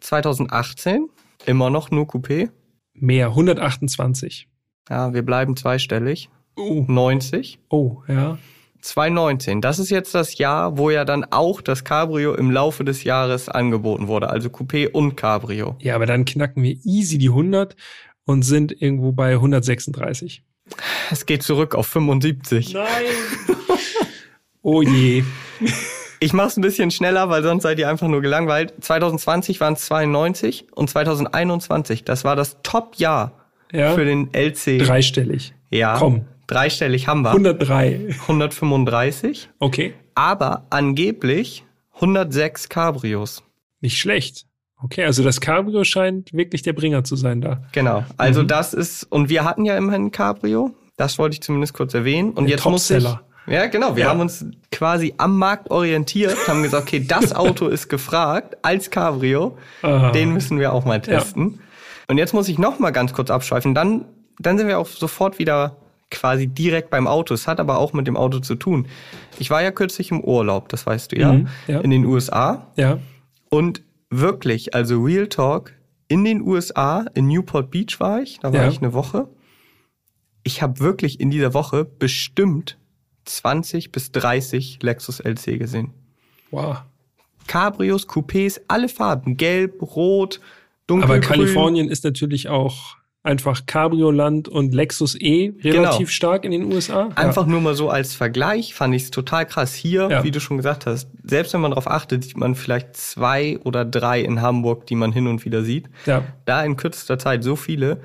2018, 0.00 1.08
immer 1.46 1.68
noch 1.70 1.90
nur 1.90 2.06
Coupé. 2.06 2.50
Mehr, 2.94 3.28
128. 3.28 4.48
Ja, 4.88 5.14
wir 5.14 5.22
bleiben 5.22 5.56
zweistellig. 5.56 6.28
Oh, 6.56 6.84
90. 6.86 7.58
oh, 7.70 8.02
ja. 8.08 8.38
2019, 8.82 9.60
das 9.60 9.78
ist 9.78 9.90
jetzt 9.90 10.12
das 10.14 10.38
Jahr, 10.38 10.76
wo 10.76 10.90
ja 10.90 11.04
dann 11.04 11.24
auch 11.30 11.60
das 11.60 11.84
Cabrio 11.84 12.34
im 12.34 12.50
Laufe 12.50 12.84
des 12.84 13.04
Jahres 13.04 13.48
angeboten 13.48 14.08
wurde, 14.08 14.28
also 14.28 14.48
Coupé 14.48 14.90
und 14.90 15.16
Cabrio. 15.16 15.76
Ja, 15.80 15.94
aber 15.94 16.06
dann 16.06 16.24
knacken 16.24 16.62
wir 16.64 16.76
easy 16.82 17.16
die 17.16 17.28
100 17.28 17.76
und 18.24 18.42
sind 18.42 18.72
irgendwo 18.82 19.12
bei 19.12 19.34
136. 19.34 20.42
Es 21.10 21.26
geht 21.26 21.44
zurück 21.44 21.76
auf 21.76 21.86
75. 21.86 22.74
Nein. 22.74 22.86
oh 24.62 24.82
je. 24.82 25.22
Ich 26.18 26.32
mach's 26.32 26.56
ein 26.56 26.62
bisschen 26.62 26.90
schneller, 26.90 27.28
weil 27.28 27.42
sonst 27.44 27.62
seid 27.62 27.78
ihr 27.78 27.88
einfach 27.88 28.08
nur 28.08 28.20
gelangweilt. 28.20 28.74
2020 28.80 29.60
waren 29.60 29.74
es 29.74 29.84
92 29.86 30.66
und 30.72 30.90
2021, 30.90 32.04
das 32.04 32.24
war 32.24 32.34
das 32.34 32.58
Top-Jahr 32.62 33.41
Ja. 33.72 33.92
für 33.94 34.04
den 34.04 34.32
LC. 34.32 34.78
Dreistellig. 34.78 35.54
Ja, 35.70 35.96
Komm. 35.98 36.26
dreistellig 36.46 37.08
haben 37.08 37.22
wir. 37.22 37.30
103. 37.30 38.14
135, 38.20 39.48
Okay. 39.58 39.94
aber 40.14 40.66
angeblich 40.70 41.64
106 41.94 42.68
Cabrios. 42.68 43.42
Nicht 43.80 43.98
schlecht. 43.98 44.46
Okay, 44.82 45.04
also 45.04 45.22
das 45.22 45.40
Cabrio 45.40 45.84
scheint 45.84 46.32
wirklich 46.32 46.62
der 46.62 46.72
Bringer 46.72 47.04
zu 47.04 47.14
sein 47.16 47.40
da. 47.40 47.62
Genau. 47.72 48.04
Also 48.16 48.42
Mhm. 48.42 48.48
das 48.48 48.74
ist, 48.74 49.04
und 49.04 49.28
wir 49.28 49.44
hatten 49.44 49.64
ja 49.64 49.76
immerhin 49.76 50.06
ein 50.06 50.10
Cabrio. 50.10 50.74
Das 50.96 51.18
wollte 51.18 51.34
ich 51.34 51.42
zumindest 51.42 51.72
kurz 51.74 51.94
erwähnen. 51.94 52.30
Und 52.32 52.44
Der 52.44 52.56
jetzt 52.56 52.64
muss 52.66 52.90
ich, 52.90 53.04
ja 53.46 53.66
genau, 53.66 53.94
wir 53.96 54.04
Ja. 54.04 54.10
haben 54.10 54.20
uns 54.20 54.44
quasi 54.72 55.14
am 55.18 55.38
Markt 55.38 55.70
orientiert, 55.70 56.36
haben 56.48 56.62
gesagt, 56.64 56.88
okay, 56.88 57.04
das 57.06 57.32
Auto 57.34 57.68
ist 57.68 57.88
gefragt 57.88 58.56
als 58.62 58.90
Cabrio. 58.90 59.56
Ah. 59.82 60.10
Den 60.10 60.32
müssen 60.32 60.58
wir 60.58 60.72
auch 60.72 60.84
mal 60.84 61.00
testen. 61.00 61.60
Und 62.08 62.18
jetzt 62.18 62.34
muss 62.34 62.48
ich 62.48 62.58
noch 62.58 62.78
mal 62.78 62.90
ganz 62.90 63.12
kurz 63.12 63.30
abschweifen. 63.30 63.74
Dann, 63.74 64.04
dann 64.38 64.58
sind 64.58 64.66
wir 64.68 64.78
auch 64.78 64.86
sofort 64.86 65.38
wieder 65.38 65.76
quasi 66.10 66.46
direkt 66.46 66.90
beim 66.90 67.06
Auto. 67.06 67.32
Es 67.34 67.46
hat 67.48 67.58
aber 67.60 67.78
auch 67.78 67.92
mit 67.94 68.06
dem 68.06 68.16
Auto 68.16 68.40
zu 68.40 68.54
tun. 68.54 68.86
Ich 69.38 69.50
war 69.50 69.62
ja 69.62 69.70
kürzlich 69.70 70.10
im 70.10 70.20
Urlaub, 70.20 70.68
das 70.68 70.84
weißt 70.86 71.12
du 71.12 71.18
ja, 71.18 71.32
Mhm, 71.32 71.48
ja. 71.66 71.80
in 71.80 71.90
den 71.90 72.04
USA. 72.04 72.66
Ja. 72.76 72.98
Und 73.50 73.82
wirklich, 74.10 74.74
also 74.74 75.00
Real 75.02 75.26
Talk, 75.28 75.72
in 76.08 76.24
den 76.24 76.42
USA, 76.42 77.06
in 77.14 77.28
Newport 77.28 77.70
Beach 77.70 77.98
war 77.98 78.20
ich, 78.20 78.40
da 78.40 78.52
war 78.52 78.62
Ja. 78.64 78.68
ich 78.68 78.78
eine 78.82 78.92
Woche. 78.92 79.28
Ich 80.42 80.60
habe 80.60 80.80
wirklich 80.80 81.18
in 81.20 81.30
dieser 81.30 81.54
Woche 81.54 81.84
bestimmt 81.84 82.76
20 83.24 83.92
bis 83.92 84.12
30 84.12 84.80
Lexus 84.82 85.20
LC 85.20 85.58
gesehen. 85.58 85.94
Wow. 86.50 86.82
Cabrios, 87.46 88.06
Coupés, 88.08 88.60
alle 88.68 88.88
Farben, 88.88 89.36
gelb, 89.36 89.80
rot, 89.80 90.40
dunkelgrün. 90.86 91.16
Aber 91.18 91.26
Kalifornien 91.26 91.88
ist 91.88 92.04
natürlich 92.04 92.48
auch 92.48 92.96
einfach 93.24 93.66
Cabrio-Land 93.66 94.48
und 94.48 94.74
Lexus 94.74 95.14
E 95.14 95.52
relativ 95.62 95.98
Genau. 95.98 96.06
stark 96.06 96.44
in 96.44 96.50
den 96.50 96.72
USA. 96.72 97.08
Einfach 97.14 97.46
nur 97.46 97.60
mal 97.60 97.76
so 97.76 97.88
als 97.88 98.14
Vergleich 98.16 98.74
fand 98.74 98.94
ich 98.96 99.04
es 99.04 99.10
total 99.12 99.46
krass. 99.46 99.74
Hier, 99.74 100.08
Ja. 100.10 100.24
wie 100.24 100.32
du 100.32 100.40
schon 100.40 100.56
gesagt 100.56 100.86
hast, 100.86 101.08
selbst 101.22 101.54
wenn 101.54 101.60
man 101.60 101.70
darauf 101.70 101.86
achtet, 101.88 102.24
sieht 102.24 102.36
man 102.36 102.56
vielleicht 102.56 102.96
zwei 102.96 103.58
oder 103.62 103.84
drei 103.84 104.20
in 104.22 104.42
Hamburg, 104.42 104.86
die 104.86 104.96
man 104.96 105.12
hin 105.12 105.28
und 105.28 105.44
wieder 105.44 105.62
sieht. 105.62 105.88
Ja. 106.06 106.18
ja. 106.18 106.24
Da 106.46 106.64
in 106.64 106.76
kürzester 106.76 107.16
Zeit 107.18 107.44
so 107.44 107.54
viele. 107.54 108.00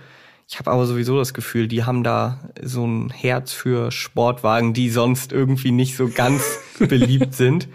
Ich 0.49 0.59
habe 0.59 0.69
aber 0.71 0.85
sowieso 0.85 1.17
das 1.17 1.33
Gefühl, 1.33 1.67
die 1.67 1.83
haben 1.83 2.03
da 2.03 2.51
so 2.61 2.85
ein 2.85 3.09
Herz 3.09 3.51
für 3.53 3.91
Sportwagen, 3.91 4.73
die 4.73 4.89
sonst 4.89 5.33
irgendwie 5.33 5.71
nicht 5.71 5.97
so 5.97 6.09
ganz 6.09 6.59
beliebt 6.79 7.33
sind. 7.33 7.67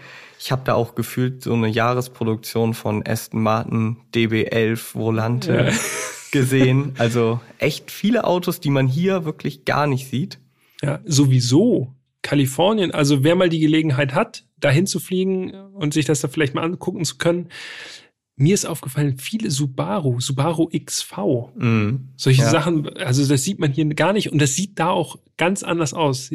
Ich 0.43 0.51
habe 0.51 0.63
da 0.65 0.73
auch 0.73 0.93
gefühlt 0.93 1.41
so 1.41 1.53
eine 1.53 1.69
Jahresproduktion 1.69 2.73
von 2.73 3.01
Aston 3.07 3.41
Martin 3.41 3.95
DB11 4.13 4.93
Volante 4.93 5.71
gesehen. 6.33 6.95
Also 6.97 7.39
echt 7.59 7.91
viele 7.91 8.25
Autos, 8.25 8.59
die 8.59 8.69
man 8.69 8.85
hier 8.85 9.23
wirklich 9.23 9.63
gar 9.63 9.87
nicht 9.87 10.09
sieht. 10.09 10.39
Ja, 10.81 10.99
sowieso. 11.05 11.93
Kalifornien, 12.23 12.91
also 12.91 13.23
wer 13.23 13.35
mal 13.37 13.47
die 13.47 13.59
Gelegenheit 13.61 14.13
hat, 14.13 14.45
dahin 14.59 14.85
zu 14.85 14.99
fliegen 14.99 15.51
und 15.53 15.93
sich 15.93 16.03
das 16.05 16.19
da 16.19 16.27
vielleicht 16.27 16.55
mal 16.55 16.63
angucken 16.63 17.05
zu 17.05 17.17
können. 17.17 17.47
Mir 18.35 18.53
ist 18.53 18.65
aufgefallen, 18.65 19.17
viele 19.19 19.49
Subaru, 19.49 20.19
Subaru 20.19 20.67
XV, 20.67 21.51
Mhm. 21.55 22.09
solche 22.17 22.41
Ja. 22.41 22.49
Sachen, 22.49 22.89
also 22.97 23.25
das 23.25 23.43
sieht 23.43 23.59
man 23.59 23.71
hier 23.71 23.85
gar 23.93 24.11
nicht 24.11 24.29
und 24.29 24.41
das 24.41 24.55
sieht 24.55 24.77
da 24.77 24.89
auch 24.89 25.19
ganz 25.37 25.63
anders 25.63 25.93
aus. 25.93 26.31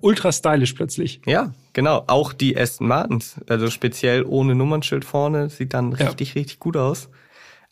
Ultra 0.00 0.32
stylisch 0.32 0.72
plötzlich. 0.72 1.20
Ja, 1.26 1.52
genau. 1.72 2.04
Auch 2.06 2.32
die 2.32 2.56
Aston 2.58 2.88
Martins, 2.88 3.40
also 3.48 3.70
speziell 3.70 4.24
ohne 4.24 4.54
Nummernschild 4.54 5.04
vorne, 5.04 5.48
sieht 5.50 5.74
dann 5.74 5.92
Ja. 5.92 6.06
richtig, 6.06 6.34
richtig 6.34 6.58
gut 6.60 6.76
aus. 6.76 7.08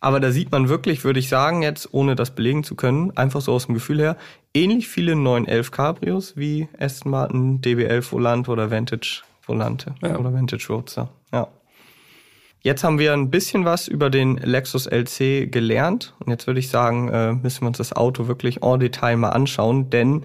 Aber 0.03 0.19
da 0.19 0.31
sieht 0.33 0.51
man 0.51 0.69
wirklich, 0.71 1.05
würde 1.05 1.21
ich 1.21 1.29
sagen, 1.29 1.63
jetzt 1.63 1.93
ohne 1.93 2.17
das 2.17 2.31
belegen 2.35 2.65
zu 2.65 2.75
können, 2.75 3.15
einfach 3.19 3.43
so 3.43 3.53
aus 3.53 3.67
dem 3.67 3.75
Gefühl 3.75 4.01
her, 4.01 4.17
ähnlich 4.55 4.89
viele 4.89 5.15
911 5.15 5.71
Cabrios 5.71 6.37
wie 6.37 6.69
Aston 6.79 7.11
Martin 7.11 7.61
DB11 7.61 8.11
Volante 8.11 8.51
oder 8.51 8.71
Vantage 8.71 9.23
Volante 9.47 9.95
Ja. 10.03 10.17
oder 10.19 10.33
Vantage 10.33 10.67
Roadster. 10.71 11.11
Ja. 11.33 11.49
Jetzt 12.63 12.85
haben 12.85 12.99
wir 12.99 13.13
ein 13.15 13.31
bisschen 13.31 13.65
was 13.65 13.89
über 13.89 14.11
den 14.11 14.37
Lexus 14.37 14.87
LC 14.87 15.51
gelernt 15.51 16.15
und 16.21 16.31
jetzt 16.31 16.47
würde 16.47 16.61
ich 16.61 16.69
sagen, 16.69 17.09
äh, 17.09 17.33
müssen 17.33 17.63
wir 17.63 17.69
uns 17.69 17.79
das 17.79 17.95
Auto 17.95 18.27
wirklich 18.29 18.63
en 18.63 18.81
Detail 18.81 19.17
mal 19.17 19.31
anschauen, 19.31 19.89
denn 19.91 20.25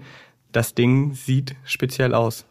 das 0.52 0.74
Ding 0.74 1.14
sieht 1.14 1.54
speziell 1.64 2.14
aus. 2.14 2.44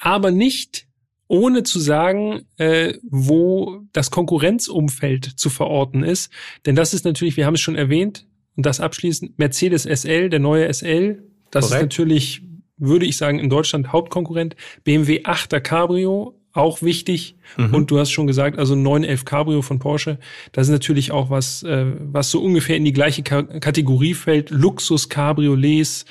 Aber 0.00 0.30
nicht 0.30 0.86
ohne 1.28 1.64
zu 1.64 1.80
sagen, 1.80 2.46
äh, 2.56 2.94
wo 3.02 3.80
das 3.92 4.10
Konkurrenzumfeld 4.10 5.24
zu 5.24 5.50
verorten 5.50 6.04
ist. 6.04 6.30
Denn 6.66 6.76
das 6.76 6.94
ist 6.94 7.04
natürlich, 7.04 7.36
wir 7.36 7.46
haben 7.46 7.54
es 7.54 7.60
schon 7.60 7.76
erwähnt, 7.76 8.26
und 8.56 8.64
das 8.64 8.80
abschließend, 8.80 9.38
Mercedes 9.38 9.82
SL, 9.82 10.30
der 10.30 10.38
neue 10.38 10.72
SL, 10.72 11.22
das 11.50 11.68
Korrekt. 11.68 11.82
ist 11.92 11.98
natürlich, 11.98 12.42
würde 12.78 13.06
ich 13.06 13.16
sagen, 13.16 13.38
in 13.38 13.50
Deutschland 13.50 13.92
Hauptkonkurrent. 13.92 14.56
BMW 14.84 15.22
8er 15.24 15.60
Cabrio, 15.60 16.34
auch 16.52 16.80
wichtig. 16.80 17.36
Und 17.72 17.90
du 17.90 17.98
hast 17.98 18.10
schon 18.10 18.26
gesagt, 18.26 18.58
also 18.58 18.74
911 18.74 19.24
Cabrio 19.26 19.62
von 19.62 19.78
Porsche, 19.78 20.18
das 20.52 20.68
ist 20.68 20.72
natürlich 20.72 21.12
auch 21.12 21.28
was, 21.28 21.62
äh, 21.64 21.86
was 22.00 22.30
so 22.30 22.42
ungefähr 22.42 22.76
in 22.76 22.84
die 22.84 22.94
gleiche 22.94 23.22
Ka 23.22 23.42
Kategorie 23.42 24.14
fällt. 24.14 24.50
Luxus 24.50 25.10
Cabriolets, 25.10 26.06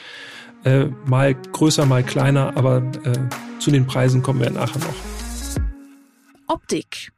äh, 0.65 0.85
mal 1.05 1.33
größer, 1.35 1.85
mal 1.85 2.03
kleiner, 2.03 2.57
aber 2.57 2.77
äh, 3.03 3.13
zu 3.59 3.71
den 3.71 3.87
Preisen 3.87 4.21
kommen 4.21 4.41
wir 4.41 4.49
nachher 4.49 4.79
noch. 4.79 4.95
Optik. 6.47 7.11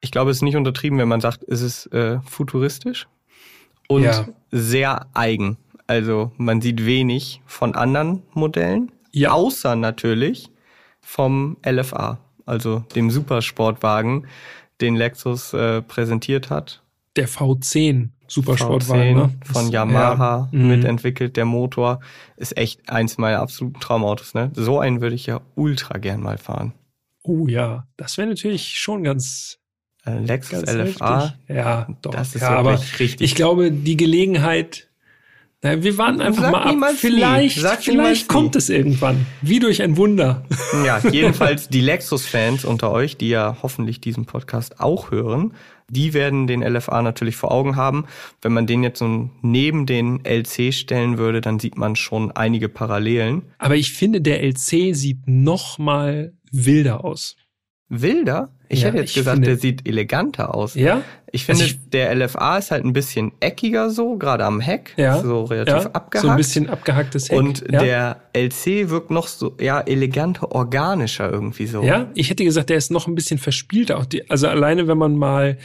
Ich 0.00 0.10
glaube, 0.10 0.30
es 0.30 0.38
ist 0.38 0.42
nicht 0.42 0.56
untertrieben, 0.56 0.98
wenn 0.98 1.08
man 1.08 1.20
sagt, 1.20 1.44
es 1.46 1.60
ist 1.60 1.86
äh, 1.92 2.20
futuristisch 2.22 3.06
und 3.88 4.02
Ja. 4.02 4.26
sehr 4.50 5.06
eigen. 5.14 5.56
Also 5.86 6.32
man 6.36 6.60
sieht 6.60 6.86
wenig 6.86 7.42
von 7.46 7.74
anderen 7.74 8.22
Modellen, 8.32 8.90
Ja. 9.12 9.32
außer 9.32 9.76
natürlich 9.76 10.50
vom 11.00 11.56
LFA, 11.66 12.18
also 12.46 12.80
dem 12.94 13.10
Supersportwagen, 13.10 14.26
den 14.80 14.96
Lexus 14.96 15.52
äh, 15.52 15.82
präsentiert 15.82 16.48
hat. 16.50 16.82
Der 17.16 17.28
V10 17.28 18.10
Supersportwagen, 18.30 19.16
V10 19.16 19.26
ne? 19.26 19.30
von 19.44 19.70
Yamaha 19.70 20.48
ja. 20.52 20.58
Mhm. 20.58 20.68
mitentwickelt. 20.68 21.36
Der 21.36 21.44
Motor 21.44 22.00
ist 22.36 22.56
echt 22.56 22.88
eins 22.88 23.18
meiner 23.18 23.40
absoluten 23.40 23.80
Traumautos. 23.80 24.34
Ne? 24.34 24.52
So 24.54 24.78
einen 24.78 25.00
würde 25.00 25.16
ich 25.16 25.26
ja 25.26 25.40
ultra 25.56 25.98
gern 25.98 26.22
mal 26.22 26.38
fahren. 26.38 26.72
Oh 27.22 27.46
ja, 27.48 27.86
das 27.96 28.16
wäre 28.18 28.28
natürlich 28.28 28.78
schon 28.78 29.02
ganz, 29.02 29.58
Äh, 30.06 30.20
Lexus 30.20 30.64
ganz 30.64 30.72
LFA, 30.72 31.24
heftig. 31.24 31.38
Ja, 31.56 31.88
doch. 32.02 32.12
das 32.12 32.34
ist 32.34 32.42
ja, 32.42 32.50
aber 32.50 32.80
richtig 32.98 33.20
ich 33.20 33.34
glaube, 33.34 33.70
die 33.70 33.96
Gelegenheit, 33.96 34.88
na, 35.62 35.82
wir 35.82 35.98
warten 35.98 36.22
einfach 36.22 36.44
Sag 36.44 36.52
mal 36.52 36.62
ab. 36.62 36.94
Vielleicht, 36.96 37.58
vielleicht 37.82 38.28
kommt 38.28 38.54
nie. 38.54 38.58
es 38.58 38.70
irgendwann. 38.70 39.26
Wie 39.42 39.58
durch 39.58 39.82
ein 39.82 39.98
Wunder. 39.98 40.44
Ja, 40.86 41.00
jedenfalls 41.10 41.68
die 41.68 41.82
Lexus-Fans 41.82 42.64
unter 42.64 42.90
euch, 42.90 43.18
die 43.18 43.28
ja 43.28 43.58
hoffentlich 43.62 44.00
diesen 44.00 44.24
Podcast 44.24 44.80
auch 44.80 45.10
hören, 45.10 45.52
die 45.90 46.14
werden 46.14 46.46
den 46.46 46.62
LFA 46.62 47.02
natürlich 47.02 47.36
vor 47.36 47.50
Augen 47.50 47.76
haben. 47.76 48.06
Wenn 48.40 48.52
man 48.52 48.66
den 48.66 48.82
jetzt 48.82 49.00
so 49.00 49.30
neben 49.42 49.86
den 49.86 50.24
LC 50.24 50.72
stellen 50.72 51.18
würde, 51.18 51.40
dann 51.40 51.58
sieht 51.58 51.76
man 51.76 51.96
schon 51.96 52.30
einige 52.30 52.68
Parallelen. 52.68 53.42
Aber 53.58 53.76
ich 53.76 53.92
finde, 53.92 54.20
der 54.20 54.42
LC 54.42 54.94
sieht 54.94 55.26
noch 55.26 55.78
mal 55.78 56.32
wilder 56.52 57.04
aus. 57.04 57.36
Wilder? 57.90 58.48
Ich 58.68 58.82
Ja, 58.82 58.88
hätte 58.88 58.98
jetzt 58.98 59.10
ich 59.10 59.14
gesagt, 59.16 59.44
der 59.44 59.56
sieht 59.56 59.86
eleganter 59.88 60.54
aus. 60.54 60.76
Ja? 60.76 61.02
Ich 61.32 61.44
finde, 61.44 61.62
Also 61.64 61.74
ich- 61.74 61.90
der 61.90 62.10
LFA 62.14 62.58
ist 62.58 62.70
halt 62.70 62.84
ein 62.84 62.92
bisschen 62.92 63.32
eckiger 63.40 63.90
so, 63.90 64.16
gerade 64.16 64.44
am 64.44 64.60
Heck, 64.60 64.94
Ja. 64.96 65.20
so 65.20 65.42
relativ 65.44 65.74
ja, 65.74 65.90
abgehackt. 65.90 66.22
So 66.24 66.28
ein 66.28 66.36
bisschen 66.36 66.70
abgehacktes 66.70 67.30
Heck. 67.30 67.38
Und 67.38 67.64
ja. 67.70 67.80
der 67.82 68.20
LC 68.32 68.88
wirkt 68.90 69.10
noch 69.10 69.26
so, 69.26 69.56
ja, 69.60 69.80
eleganter, 69.80 70.52
organischer 70.52 71.30
irgendwie 71.30 71.66
so. 71.66 71.82
Ja, 71.82 72.08
ich 72.14 72.30
hätte 72.30 72.44
gesagt, 72.44 72.70
der 72.70 72.76
ist 72.76 72.92
noch 72.92 73.08
ein 73.08 73.16
bisschen 73.16 73.38
verspielter. 73.38 73.98
Auch 73.98 74.06
die, 74.06 74.30
also 74.30 74.46
alleine, 74.46 74.86
wenn 74.86 74.98
man 74.98 75.16
mal, 75.16 75.58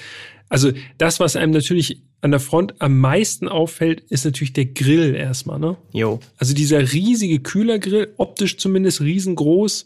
also 0.49 0.71
das, 0.97 1.19
was 1.19 1.35
einem 1.35 1.51
natürlich 1.51 2.01
an 2.21 2.31
der 2.31 2.39
Front 2.39 2.73
am 2.79 2.99
meisten 2.99 3.47
auffällt, 3.47 4.01
ist 4.09 4.25
natürlich 4.25 4.53
der 4.53 4.65
Grill 4.65 5.13
erstmal, 5.13 5.59
ne? 5.59 5.77
Jo. 5.91 6.19
Also 6.39 6.55
dieser 6.55 6.79
riesige 6.91 7.39
Kühlergrill, 7.39 8.13
optisch 8.17 8.57
zumindest 8.57 9.01
riesengroß. 9.01 9.85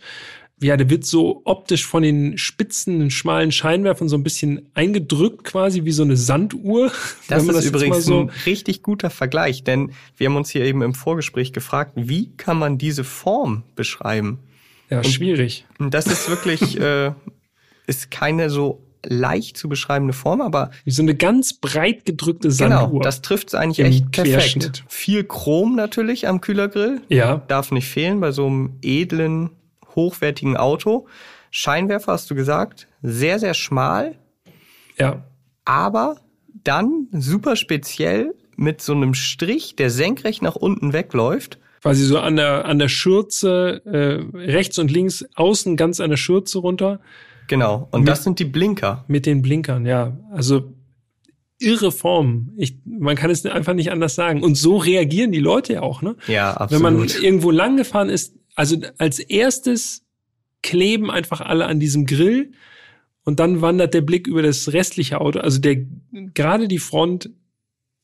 Ja, 0.61 0.75
der 0.75 0.89
wird 0.89 1.05
so 1.05 1.41
optisch 1.45 1.85
von 1.85 2.03
den 2.03 2.37
spitzen, 2.37 3.09
schmalen 3.11 3.51
Scheinwerfern 3.51 4.09
so 4.09 4.17
ein 4.17 4.23
bisschen 4.23 4.69
eingedrückt, 4.73 5.45
quasi 5.45 5.85
wie 5.85 5.91
so 5.91 6.03
eine 6.03 6.17
Sanduhr. 6.17 6.91
Das 7.27 7.43
ist 7.43 7.55
jetzt 7.55 7.65
übrigens 7.65 8.07
mal 8.07 8.21
ein 8.21 8.31
richtig 8.45 8.81
guter 8.81 9.09
Vergleich, 9.09 9.63
denn 9.63 9.91
wir 10.17 10.27
haben 10.27 10.35
uns 10.35 10.49
hier 10.49 10.65
eben 10.65 10.81
im 10.81 10.93
Vorgespräch 10.93 11.53
gefragt, 11.53 11.93
wie 11.95 12.31
kann 12.37 12.57
man 12.57 12.77
diese 12.77 13.03
Form 13.03 13.63
beschreiben? 13.75 14.39
Ja, 14.89 15.03
schwierig. 15.03 15.65
Und 15.77 15.93
das 15.93 16.07
ist 16.07 16.27
wirklich, 16.27 16.79
äh, 16.79 17.11
ist 17.85 18.09
keine 18.09 18.49
so 18.49 18.81
leicht 19.05 19.57
zu 19.57 19.69
beschreibende 19.69 20.13
Form, 20.13 20.41
aber 20.41 20.71
Wie 20.83 20.91
so 20.91 21.01
eine 21.01 21.15
ganz 21.15 21.53
breit 21.53 22.05
gedrückte 22.05 22.49
genau, 22.49 22.81
Sanduhr. 22.81 23.01
das 23.01 23.21
trifft 23.21 23.49
es 23.49 23.55
eigentlich 23.55 23.85
echt 23.85 24.11
perfekt. 24.11 24.83
Viel 24.87 25.23
Chrom 25.23 25.75
natürlich 25.75 26.27
am 26.27 26.41
Kühlergrill, 26.41 27.01
ja, 27.07 27.37
darf 27.47 27.71
nicht 27.71 27.87
fehlen 27.87 28.19
bei 28.19 28.31
so 28.31 28.47
einem 28.47 28.77
edlen, 28.81 29.51
hochwertigen 29.95 30.57
Auto. 30.57 31.07
Scheinwerfer 31.51 32.11
hast 32.13 32.29
du 32.29 32.35
gesagt, 32.35 32.87
sehr, 33.01 33.39
sehr 33.39 33.53
schmal, 33.53 34.15
ja. 34.97 35.23
aber 35.65 36.17
dann 36.63 37.07
super 37.11 37.55
speziell 37.55 38.33
mit 38.55 38.81
so 38.81 38.93
einem 38.93 39.13
Strich, 39.13 39.75
der 39.75 39.89
senkrecht 39.89 40.41
nach 40.41 40.55
unten 40.55 40.91
wegläuft. 40.93 41.59
quasi 41.81 42.03
so 42.03 42.19
an 42.19 42.35
der 42.35 42.65
an 42.65 42.77
der 42.77 42.89
Schürze 42.89 43.81
äh, 43.85 44.37
rechts 44.37 44.77
und 44.79 44.91
links 44.91 45.25
außen 45.35 45.77
ganz 45.77 45.99
an 45.99 46.09
der 46.09 46.17
Schürze 46.17 46.59
runter 46.59 46.99
Genau. 47.47 47.87
Und 47.89 48.01
Mit- 48.01 48.09
das 48.09 48.23
sind 48.23 48.37
die 48.37 48.45
Blinker. 48.45 49.05
mit 49.07 49.25
den 49.25 49.41
Blinkern. 49.41 49.85
Ja, 49.87 50.15
also 50.31 50.71
irre 51.57 51.91
Form. 51.91 52.51
Ich, 52.57 52.77
man 52.85 53.15
kann 53.15 53.31
es 53.31 53.43
einfach 53.45 53.73
nicht 53.73 53.91
anders 53.91 54.13
sagen. 54.15 54.43
Und 54.43 54.55
so 54.55 54.77
reagieren 54.77 55.31
die 55.31 55.39
Leute 55.39 55.73
ja 55.73 55.81
auch. 55.81 56.01
Ne? 56.03 56.15
Ja, 56.27 56.67
Wenn 56.69 56.81
man 56.81 57.01
absolut. 57.01 57.23
irgendwo 57.23 57.49
lang 57.51 57.75
gefahren 57.75 58.09
ist, 58.09 58.35
also 58.59 58.75
als 58.97 59.19
erstes 59.19 60.03
kleben 60.61 61.09
einfach 61.09 61.39
alle 61.39 61.65
an 61.65 61.79
diesem 61.79 62.05
Grill 62.05 62.51
und 63.23 63.39
dann 63.39 63.61
wandert 63.61 63.93
der 63.93 64.01
Blick 64.01 64.27
über 64.27 64.41
das 64.41 64.73
restliche 64.73 65.21
Auto. 65.21 65.39
Also 65.39 65.59
der 65.59 65.77
gerade 66.33 66.67
die 66.67 66.79
Front 66.79 67.29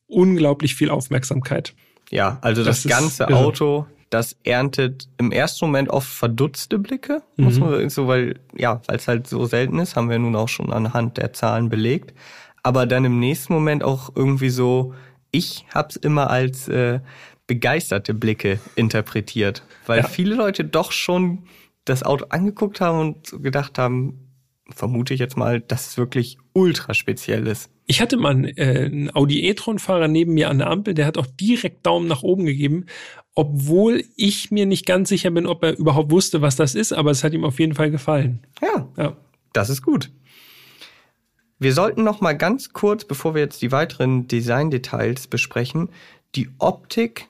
unglaublich 0.07 0.75
viel 0.75 0.89
Aufmerksamkeit. 0.89 1.73
Ja, 2.09 2.37
also 2.41 2.63
das, 2.63 2.83
Das 2.83 2.89
ganze. 2.91 3.27
Auto, 3.27 3.85
das 4.09 4.37
erntet 4.43 5.09
im 5.17 5.31
ersten 5.33 5.65
Moment 5.65 5.89
oft 5.89 6.07
verdutzte 6.07 6.79
Blicke, 6.79 7.21
muss 7.35 7.55
Mhm. 7.55 7.59
man 7.61 7.89
so, 7.89 8.07
weil, 8.07 8.39
ja, 8.55 8.81
weil 8.87 8.95
es 8.97 9.07
halt 9.09 9.27
so 9.27 9.45
selten 9.45 9.79
ist, 9.79 9.95
haben 9.97 10.09
wir 10.09 10.19
nun 10.19 10.35
auch 10.37 10.47
schon 10.47 10.71
anhand 10.71 11.17
der 11.17 11.33
Zahlen 11.33 11.69
belegt. 11.69 12.13
aber 12.63 12.85
dann 12.87 13.05
im 13.05 13.19
nächsten 13.19 13.53
Moment 13.53 13.83
auch 13.83 14.09
irgendwie 14.15 14.49
so, 14.49 14.93
ich 15.31 15.65
hab's 15.73 15.97
immer 15.97 16.31
als 16.31 16.67
äh, 16.67 16.99
begeisterte 17.47 18.13
Blicke 18.13 18.59
interpretiert, 18.75 19.63
weil 19.85 20.01
ja. 20.01 20.07
viele 20.07 20.35
Leute 20.35 20.63
doch 20.63 20.91
schon 20.91 21.43
das 21.85 22.03
Auto 22.03 22.25
angeguckt 22.29 22.81
haben 22.81 22.99
und 22.99 23.43
gedacht 23.43 23.77
haben, 23.77 24.25
vermute 24.69 25.13
ich 25.13 25.19
jetzt 25.19 25.37
mal, 25.37 25.61
dass 25.61 25.87
es 25.87 25.97
wirklich 25.97 26.37
ultra 26.53 26.93
speziell 26.93 27.45
ist. 27.45 27.69
Ich 27.85 28.01
hatte 28.01 28.17
mal 28.17 28.31
einen, 28.31 28.57
äh, 28.57 28.85
einen 28.85 29.15
Audi 29.15 29.47
e-tron-Fahrer 29.47 30.07
neben 30.07 30.33
mir 30.33 30.49
an 30.49 30.57
der 30.57 30.71
Ampel, 30.71 30.95
der 30.95 31.05
hat 31.05 31.19
auch 31.19 31.27
direkt 31.27 31.85
Daumen 31.85 32.07
nach 32.07 32.23
oben 32.23 32.45
gegeben, 32.45 32.87
obwohl 33.35 34.03
ich 34.15 34.49
mir 34.49 34.65
nicht 34.65 34.87
ganz 34.87 35.09
sicher 35.09 35.29
bin, 35.29 35.45
ob 35.45 35.63
er 35.63 35.77
überhaupt 35.77 36.09
wusste, 36.09 36.41
was 36.41 36.55
das 36.55 36.73
ist, 36.73 36.93
aber 36.93 37.11
es 37.11 37.23
hat 37.23 37.33
ihm 37.33 37.43
auf 37.43 37.59
jeden 37.59 37.75
Fall 37.75 37.91
gefallen. 37.91 38.39
Ja, 38.61 38.89
ja. 38.97 39.17
das 39.53 39.69
ist 39.69 39.83
gut. 39.83 40.09
Wir 41.59 41.73
sollten 41.73 42.03
noch 42.03 42.21
mal 42.21 42.33
ganz 42.33 42.73
kurz, 42.73 43.05
bevor 43.05 43.35
wir 43.35 43.41
jetzt 43.41 43.61
die 43.61 43.71
weiteren 43.71 44.27
Designdetails 44.27 45.27
besprechen, 45.27 45.89
die 46.35 46.49
Optik 46.57 47.29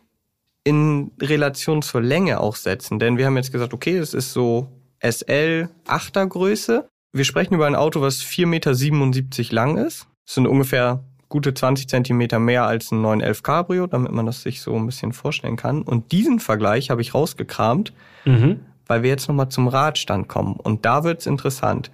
in 0.66 1.12
Relation 1.22 1.82
zur 1.82 2.02
Länge 2.02 2.42
auch 2.42 2.58
setzen. 2.58 3.00
Denn 3.00 3.18
wir 3.18 3.28
haben 3.28 3.38
jetzt 3.38 3.54
gesagt, 3.54 3.74
okay, 3.74 3.98
es 3.98 4.14
ist 4.14 4.34
so 4.34 4.68
SL 5.00 5.70
8er 5.88 6.26
Größe. 6.26 6.90
Wir 7.14 7.24
sprechen 7.24 7.54
über 7.54 7.68
ein 7.68 7.76
Auto, 7.76 8.02
was 8.02 8.22
4,77 8.22 8.46
Meter 8.46 9.56
lang 9.56 9.78
ist. 9.78 10.08
Das 10.26 10.36
sind 10.36 10.48
ungefähr 10.48 11.04
gute 11.30 11.54
20 11.54 11.88
Zentimeter 11.88 12.40
mehr 12.40 12.66
als 12.66 12.92
ein 12.92 13.02
911 13.02 13.44
Cabrio, 13.44 13.88
damit 13.88 14.12
man 14.12 14.26
das 14.26 14.42
sich 14.42 14.62
so 14.62 14.76
ein 14.76 14.86
bisschen 14.88 15.14
vorstellen 15.14 15.56
kann. 15.56 15.84
Und 15.84 16.12
diesen 16.12 16.40
Vergleich 16.40 16.90
habe 16.90 17.02
ich 17.02 17.14
rausgekramt, 17.14 17.94
mhm. 18.26 18.62
weil 18.88 19.04
wir 19.04 19.12
jetzt 19.12 19.28
nochmal 19.28 19.50
zum 19.50 19.68
Radstand 19.68 20.28
kommen. 20.28 20.56
Und 20.56 20.86
da 20.86 21.04
wird's 21.04 21.28
interessant. 21.28 21.92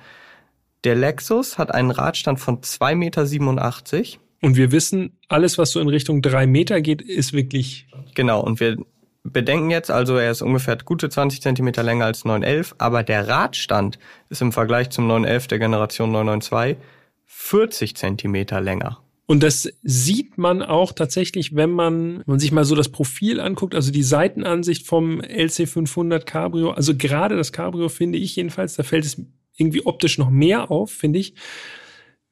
Der 0.85 0.95
Lexus 0.95 1.57
hat 1.57 1.73
einen 1.73 1.91
Radstand 1.91 2.39
von 2.39 2.61
2,87 2.61 2.95
Meter. 2.95 4.19
Und 4.41 4.55
wir 4.57 4.71
wissen, 4.71 5.17
alles, 5.27 5.57
was 5.57 5.71
so 5.71 5.79
in 5.79 5.87
Richtung 5.87 6.21
drei 6.21 6.47
Meter 6.47 6.81
geht, 6.81 7.01
ist 7.01 7.31
wirklich. 7.31 7.87
Genau, 8.15 8.41
und 8.41 8.59
wir 8.59 8.77
bedenken 9.23 9.69
jetzt, 9.69 9.91
also 9.91 10.17
er 10.17 10.31
ist 10.31 10.41
ungefähr 10.41 10.77
gute 10.77 11.09
20 11.09 11.41
Zentimeter 11.41 11.83
länger 11.83 12.05
als 12.05 12.25
911, 12.25 12.75
aber 12.79 13.03
der 13.03 13.27
Radstand 13.27 13.99
ist 14.29 14.41
im 14.41 14.51
Vergleich 14.51 14.89
zum 14.89 15.07
911 15.07 15.47
der 15.47 15.59
Generation 15.59 16.11
992 16.11 16.77
40 17.27 17.95
Zentimeter 17.95 18.61
länger. 18.61 18.99
Und 19.27 19.43
das 19.43 19.71
sieht 19.83 20.37
man 20.37 20.61
auch 20.61 20.91
tatsächlich, 20.91 21.55
wenn 21.55 21.69
man, 21.69 22.17
wenn 22.17 22.23
man 22.25 22.39
sich 22.39 22.51
mal 22.51 22.65
so 22.65 22.75
das 22.75 22.89
Profil 22.89 23.39
anguckt, 23.39 23.75
also 23.75 23.91
die 23.91 24.03
Seitenansicht 24.03 24.85
vom 24.85 25.21
LC500 25.21 26.25
Cabrio. 26.25 26.71
Also 26.71 26.97
gerade 26.97 27.37
das 27.37 27.53
Cabrio 27.53 27.87
finde 27.87 28.17
ich 28.17 28.35
jedenfalls, 28.35 28.75
da 28.75 28.83
fällt 28.83 29.05
es 29.05 29.21
irgendwie 29.55 29.85
optisch 29.85 30.17
noch 30.17 30.29
mehr 30.29 30.69
auf, 30.69 30.91
finde 30.91 31.19
ich 31.19 31.35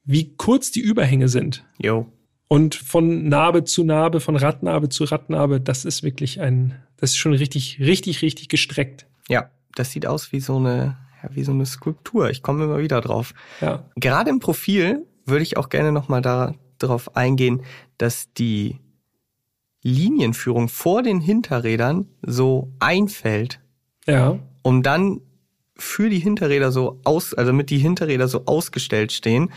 wie 0.09 0.35
kurz 0.37 0.71
die 0.71 0.79
Überhänge 0.79 1.29
sind. 1.29 1.63
Jo. 1.77 2.07
Und 2.47 2.73
von 2.73 3.29
Narbe 3.29 3.63
zu 3.63 3.83
Narbe, 3.83 4.19
von 4.19 4.35
Radnarbe 4.35 4.89
zu 4.89 5.03
Radnarbe, 5.03 5.61
das 5.61 5.85
ist 5.85 6.01
wirklich 6.01 6.41
ein, 6.41 6.73
das 6.97 7.11
ist 7.11 7.17
schon 7.17 7.33
richtig, 7.33 7.79
richtig, 7.79 8.23
richtig 8.23 8.49
gestreckt. 8.49 9.05
Ja, 9.27 9.51
das 9.75 9.91
sieht 9.91 10.07
aus 10.07 10.31
wie 10.31 10.39
so 10.39 10.57
eine, 10.57 10.97
ja, 11.21 11.29
wie 11.35 11.43
so 11.43 11.51
eine 11.51 11.67
Skulptur. 11.67 12.31
Ich 12.31 12.41
komme 12.41 12.63
immer 12.63 12.79
wieder 12.79 13.01
drauf. 13.01 13.35
Ja. 13.61 13.85
Gerade 13.97 14.31
im 14.31 14.39
Profil 14.39 15.05
würde 15.25 15.43
ich 15.43 15.57
auch 15.57 15.69
gerne 15.69 15.91
nochmal 15.91 16.23
da, 16.23 16.55
darauf 16.79 17.15
eingehen, 17.15 17.61
dass 17.99 18.33
die 18.33 18.79
Linienführung 19.83 20.69
vor 20.69 21.03
den 21.03 21.21
Hinterrädern 21.21 22.07
so 22.23 22.73
einfällt. 22.79 23.59
Ja. 24.07 24.39
Um 24.63 24.81
dann 24.81 25.21
für 25.75 26.09
die 26.09 26.19
Hinterräder 26.19 26.71
so 26.71 26.99
aus, 27.03 27.35
also 27.35 27.53
mit 27.53 27.69
die 27.69 27.77
Hinterräder 27.77 28.27
so 28.27 28.47
ausgestellt 28.47 29.11
stehen, 29.11 29.51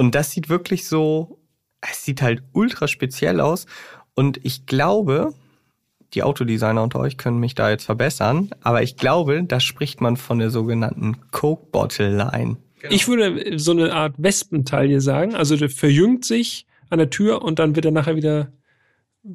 und 0.00 0.14
das 0.14 0.30
sieht 0.30 0.48
wirklich 0.48 0.88
so, 0.88 1.38
es 1.82 2.06
sieht 2.06 2.22
halt 2.22 2.42
ultra 2.54 2.88
speziell 2.88 3.38
aus. 3.38 3.66
Und 4.14 4.40
ich 4.46 4.64
glaube, 4.64 5.34
die 6.14 6.22
Autodesigner 6.22 6.82
unter 6.82 7.00
euch 7.00 7.18
können 7.18 7.38
mich 7.38 7.54
da 7.54 7.68
jetzt 7.68 7.84
verbessern, 7.84 8.48
aber 8.62 8.82
ich 8.82 8.96
glaube, 8.96 9.44
da 9.44 9.60
spricht 9.60 10.00
man 10.00 10.16
von 10.16 10.38
der 10.38 10.48
sogenannten 10.48 11.18
Coke 11.32 11.66
Bottle 11.70 12.16
Line. 12.16 12.56
Genau. 12.80 12.94
Ich 12.94 13.08
würde 13.08 13.58
so 13.58 13.72
eine 13.72 13.92
Art 13.92 14.14
Wespentaille 14.16 15.02
sagen. 15.02 15.34
Also 15.34 15.58
der 15.58 15.68
verjüngt 15.68 16.24
sich 16.24 16.66
an 16.88 16.98
der 16.98 17.10
Tür 17.10 17.42
und 17.42 17.58
dann 17.58 17.76
wird 17.76 17.84
er 17.84 17.92
nachher 17.92 18.16
wieder, 18.16 18.50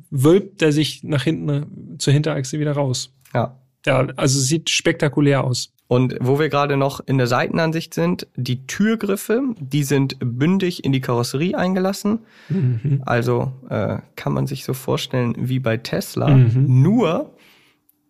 wölbt 0.10 0.64
er 0.64 0.72
sich 0.72 1.04
nach 1.04 1.22
hinten 1.22 2.00
zur 2.00 2.12
Hinterachse 2.12 2.60
wieder 2.60 2.72
raus. 2.72 3.14
Ja. 3.36 3.56
Ja, 3.86 4.08
also 4.16 4.40
sieht 4.40 4.70
spektakulär 4.70 5.44
aus. 5.44 5.72
Und 5.88 6.16
wo 6.20 6.40
wir 6.40 6.50
gerade 6.50 6.78
noch 6.78 7.00
in 7.06 7.20
der 7.20 7.28
Seitenansicht 7.28 7.94
sind, 7.94 8.28
die 8.36 8.66
Türgriffe, 8.66 9.44
die 9.60 9.84
sind 9.84 10.18
bündig 10.20 10.84
in 10.84 10.92
die 10.92 11.02
Karosserie 11.02 11.56
eingelassen. 11.56 12.20
Mhm. 12.50 13.04
Also 13.06 13.54
äh, 13.70 14.00
kann 14.16 14.34
man 14.34 14.48
sich 14.48 14.66
so 14.66 14.74
vorstellen 14.74 15.36
wie 15.38 15.60
bei 15.60 15.78
Tesla, 15.78 16.30
mhm. 16.30 16.82
nur 16.82 17.36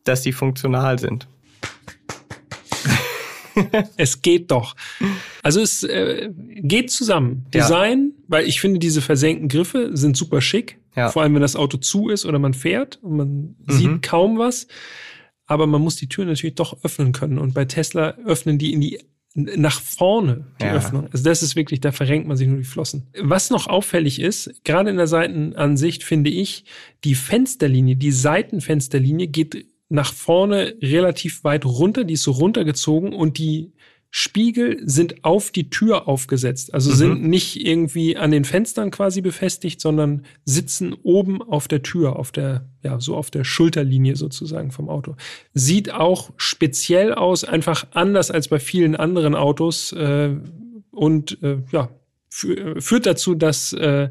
dass 0.06 0.24
sie 0.24 0.32
funktional 0.32 1.00
sind. 1.00 1.28
es 3.98 4.22
geht 4.22 4.52
doch. 4.52 4.76
Also 5.44 5.60
es 5.60 5.84
äh, 5.84 6.30
geht 6.56 6.92
zusammen. 6.92 7.46
Design, 7.54 8.14
ja. 8.14 8.24
weil 8.28 8.46
ich 8.48 8.62
finde, 8.62 8.80
diese 8.80 9.02
versenkten 9.02 9.50
Griffe 9.50 9.90
sind 9.98 10.16
super 10.16 10.40
schick. 10.40 10.80
Ja. 10.96 11.10
Vor 11.10 11.24
allem, 11.24 11.34
wenn 11.34 11.42
das 11.42 11.58
Auto 11.58 11.78
zu 11.78 12.08
ist 12.08 12.26
oder 12.26 12.40
man 12.40 12.54
fährt 12.54 13.00
und 13.02 13.18
man 13.18 13.28
mhm. 13.28 13.56
sieht 13.68 14.02
kaum 14.02 14.38
was 14.38 14.68
aber 15.46 15.68
man 15.68 15.82
muss 15.82 15.96
die 15.96 16.10
Tür 16.10 16.26
natürlich 16.26 16.56
doch 16.56 16.84
öffnen 16.84 17.12
können. 17.12 17.38
Und 17.38 17.54
bei 17.54 17.66
Tesla 17.66 18.16
öffnen 18.26 18.58
die 18.58 18.74
in 18.74 18.82
die 18.82 19.00
nach 19.36 19.82
vorne 19.82 20.46
die 20.62 20.66
ja. 20.66 20.76
Öffnung. 20.76 21.10
Also 21.12 21.26
das 21.26 21.44
ist 21.44 21.58
wirklich, 21.58 21.82
da 21.82 21.92
verrenkt 21.92 22.26
man 22.26 22.38
sich 22.38 22.48
nur 22.48 22.58
die 22.58 22.64
Flossen. 22.64 23.08
Was 23.22 23.50
noch 23.50 23.68
auffällig 23.68 24.22
ist, 24.22 24.64
gerade 24.64 24.90
in 24.90 24.96
der 24.96 25.08
Seitenansicht 25.08 26.04
finde 26.04 26.30
ich, 26.30 26.64
die 27.04 27.16
Fensterlinie, 27.16 27.98
die 27.98 28.12
Seitenfensterlinie 28.12 29.28
geht 29.28 29.66
nach 29.90 30.14
vorne 30.14 30.76
relativ 30.82 31.44
weit 31.44 31.66
runter, 31.66 32.06
die 32.06 32.14
ist 32.14 32.24
so 32.24 32.32
runtergezogen 32.32 33.14
und 33.14 33.38
die 33.38 33.74
Spiegel 34.18 34.82
sind 34.86 35.26
auf 35.26 35.52
die 35.52 35.70
Tür 35.70 36.08
aufgesetzt. 36.08 36.74
Also 36.74 36.92
mhm. 36.92 36.96
sind 36.96 37.28
nicht 37.28 37.66
irgendwie 37.66 38.16
an 38.16 38.32
den 38.32 38.46
Fenstern 38.46 38.90
quasi 38.90 39.20
befestigt, 39.20 39.82
sondern 39.82 40.24
sitzen 40.46 40.96
oben 41.04 41.42
auf 41.42 41.68
der 41.68 41.84
Tür, 41.84 42.16
auf 42.16 42.32
der, 42.32 42.66
ja, 42.82 42.98
so 43.02 43.18
auf 43.18 43.30
der 43.30 43.44
Schulterlinie 43.44 44.16
sozusagen 44.16 44.72
vom 44.72 44.88
Auto. 44.88 45.18
Sieht 45.54 45.92
auch 45.92 46.32
speziell 46.38 47.14
aus, 47.14 47.44
einfach 47.44 47.88
anders 47.92 48.32
als 48.32 48.48
bei 48.48 48.58
vielen 48.58 48.96
anderen 48.96 49.36
Autos 49.36 49.92
äh, 49.92 50.34
und 50.92 51.44
äh, 51.44 51.58
ja, 51.74 51.90
fü 52.30 52.80
führt 52.80 53.08
dazu, 53.08 53.36
dass, 53.36 53.74
äh, 53.74 54.08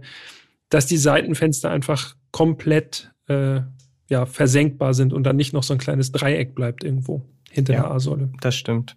dass 0.68 0.84
die 0.84 0.98
Seitenfenster 0.98 1.70
einfach 1.70 2.14
komplett 2.30 3.10
äh, 3.28 3.62
ja, 4.10 4.26
versenkbar 4.26 4.92
sind 4.92 5.14
und 5.14 5.22
dann 5.22 5.36
nicht 5.36 5.54
noch 5.54 5.62
so 5.62 5.72
ein 5.72 5.78
kleines 5.78 6.12
Dreieck 6.12 6.54
bleibt 6.54 6.84
irgendwo 6.84 7.22
hinter 7.50 7.72
ja, 7.72 7.80
der 7.84 7.90
A-Säule. 7.92 8.30
Das 8.42 8.54
stimmt 8.54 8.96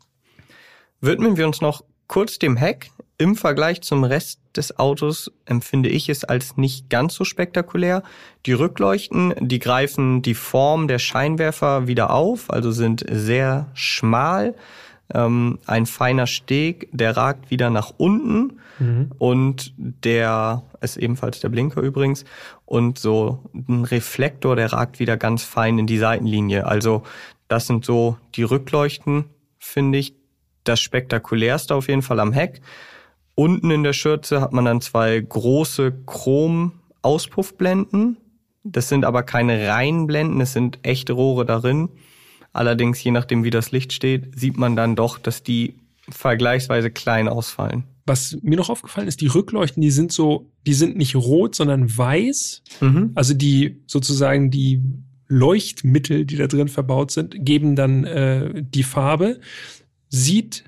widmen 1.01 1.38
wir 1.38 1.45
uns 1.45 1.62
noch 1.62 1.83
kurz 2.07 2.39
dem 2.39 2.57
Heck. 2.57 2.91
Im 3.19 3.36
Vergleich 3.36 3.81
zum 3.81 4.03
Rest 4.03 4.39
des 4.55 4.77
Autos 4.77 5.31
empfinde 5.45 5.89
ich 5.89 6.07
es 6.10 6.23
als 6.23 6.55
nicht 6.55 6.89
ganz 6.89 7.15
so 7.15 7.23
spektakulär. 7.23 8.03
Die 8.45 8.53
Rückleuchten, 8.53 9.33
die 9.39 9.60
greifen 9.60 10.21
die 10.21 10.36
Form 10.36 10.88
der 10.88 10.99
Scheinwerfer 10.99 11.88
wieder 11.88 12.12
auf, 12.12 12.51
also 12.51 12.71
sind 12.71 13.03
sehr 13.10 13.67
schmal. 13.73 14.53
Ähm, 15.13 15.57
ein 15.65 15.86
feiner 15.86 16.27
Steg, 16.27 16.89
der 16.91 17.15
ragt 17.15 17.49
wieder 17.49 17.69
nach 17.69 17.93
unten 17.97 18.60
mhm. 18.77 19.12
und 19.17 19.73
der 19.77 20.63
ist 20.81 20.97
ebenfalls 20.97 21.39
der 21.39 21.49
Blinker 21.49 21.81
übrigens 21.81 22.25
und 22.65 22.99
so 22.99 23.39
ein 23.53 23.86
Reflektor, 23.86 24.55
der 24.55 24.73
ragt 24.73 24.99
wieder 24.99 25.15
ganz 25.15 25.43
fein 25.43 25.79
in 25.79 25.88
die 25.88 25.97
Seitenlinie. 25.97 26.67
Also 26.67 27.03
das 27.47 27.67
sind 27.67 27.86
so 27.86 28.17
die 28.36 28.43
Rückleuchten, 28.43 29.25
finde 29.57 29.97
ich, 29.97 30.16
das 30.67 30.80
spektakulärste 30.80 31.75
auf 31.75 31.88
jeden 31.88 32.01
Fall 32.01 32.19
am 32.19 32.34
Heck. 32.34 32.62
Unten 33.36 33.69
in 33.71 33.84
der 33.84 33.93
Schürze 33.93 34.41
hat 34.41 34.51
man 34.51 34.65
dann 34.65 34.82
zwei 34.82 35.19
große 35.19 36.03
Chrom-Auspuffblenden. 36.06 38.17
Das 38.63 38.89
sind 38.89 39.06
aber 39.06 39.23
keine 39.23 39.67
reinen 39.67 40.08
Blenden, 40.08 40.41
es 40.41 40.53
sind 40.53 40.80
echte 40.82 41.13
Rohre 41.13 41.45
darin. 41.45 41.89
Allerdings, 42.51 43.03
je 43.03 43.12
nachdem 43.12 43.43
wie 43.43 43.51
das 43.51 43.71
Licht 43.71 43.93
steht, 43.93 44.39
sieht 44.39 44.58
man 44.58 44.75
dann 44.75 44.95
doch, 44.95 45.19
dass 45.19 45.43
die 45.43 45.75
vergleichsweise 46.10 46.89
klein 46.89 47.27
ausfallen. 47.27 47.84
Was 48.06 48.38
mir 48.41 48.58
noch 48.58 48.69
aufgefallen 48.69 49.08
ist, 49.08 49.21
die 49.21 49.27
Rückleuchten, 49.27 49.82
die 49.82 49.91
sind 49.91 50.12
so, 50.12 50.49
die 50.65 50.73
sind 50.73 50.97
nicht 50.97 51.15
rot, 51.15 51.53
sondern 51.53 51.95
weiß. 51.95 52.63
Mhm. 52.82 53.12
Also 53.15 53.34
die 53.34 53.82
sozusagen 53.86 54.49
die 54.49 54.82
Leuchtmittel, 55.27 56.25
die 56.25 56.38
da 56.38 56.47
drin 56.47 56.69
verbaut 56.69 57.12
sind, 57.12 57.36
geben 57.38 57.75
dann 57.75 58.06
äh, 58.06 58.63
die 58.63 58.84
Farbe 58.84 59.39
sieht 60.10 60.63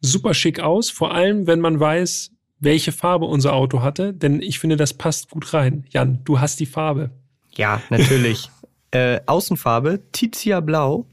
super 0.00 0.34
schick 0.34 0.60
aus, 0.60 0.90
vor 0.90 1.14
allem 1.14 1.46
wenn 1.46 1.60
man 1.60 1.78
weiß, 1.78 2.32
welche 2.60 2.92
Farbe 2.92 3.24
unser 3.24 3.54
Auto 3.54 3.82
hatte, 3.82 4.14
denn 4.14 4.40
ich 4.40 4.58
finde, 4.58 4.76
das 4.76 4.94
passt 4.94 5.30
gut 5.30 5.52
rein. 5.52 5.84
Jan, 5.90 6.20
du 6.24 6.40
hast 6.40 6.60
die 6.60 6.66
Farbe. 6.66 7.10
Ja, 7.54 7.82
natürlich. 7.90 8.50
äh, 8.92 9.20
Außenfarbe, 9.26 10.00
Tizia 10.12 10.60
Blau. 10.60 11.06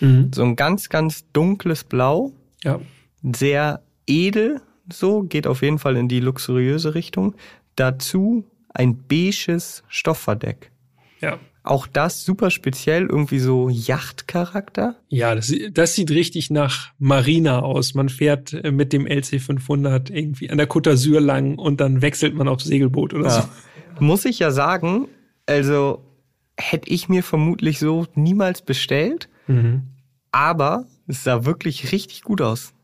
Mhm. 0.00 0.30
So 0.34 0.42
ein 0.42 0.56
ganz, 0.56 0.88
ganz 0.88 1.24
dunkles 1.32 1.84
Blau. 1.84 2.32
Ja. 2.62 2.80
Sehr 3.22 3.82
edel, 4.06 4.60
so, 4.92 5.22
geht 5.22 5.46
auf 5.46 5.62
jeden 5.62 5.78
Fall 5.78 5.96
in 5.96 6.08
die 6.08 6.20
luxuriöse 6.20 6.94
Richtung. 6.94 7.34
Dazu 7.76 8.44
ein 8.74 8.96
beiges 9.08 9.82
Stoffverdeck. 9.88 10.70
Ja. 11.20 11.38
Auch 11.70 11.86
das 11.86 12.24
super 12.24 12.50
speziell, 12.50 13.06
irgendwie 13.06 13.38
so 13.38 13.68
Yachtcharakter. 13.68 14.96
Ja, 15.06 15.36
das, 15.36 15.54
das 15.70 15.94
sieht 15.94 16.10
richtig 16.10 16.50
nach 16.50 16.90
Marina 16.98 17.60
aus. 17.60 17.94
Man 17.94 18.08
fährt 18.08 18.52
äh, 18.52 18.72
mit 18.72 18.92
dem 18.92 19.06
LC500 19.06 20.10
irgendwie 20.10 20.50
an 20.50 20.58
der 20.58 20.68
Côte 20.68 20.90
d'Azur 20.90 21.20
lang 21.20 21.58
und 21.58 21.80
dann 21.80 22.02
wechselt 22.02 22.34
man 22.34 22.48
aufs 22.48 22.64
Segelboot 22.64 23.14
oder 23.14 23.28
ja. 23.28 23.42
so. 23.42 24.04
Muss 24.04 24.24
ich 24.24 24.40
ja 24.40 24.50
sagen, 24.50 25.06
also 25.46 26.04
hätte 26.56 26.90
ich 26.90 27.08
mir 27.08 27.22
vermutlich 27.22 27.78
so 27.78 28.04
niemals 28.16 28.62
bestellt, 28.62 29.28
mhm. 29.46 29.82
aber 30.32 30.86
es 31.06 31.22
sah 31.22 31.44
wirklich 31.44 31.92
richtig 31.92 32.22
gut 32.22 32.40
aus. 32.40 32.74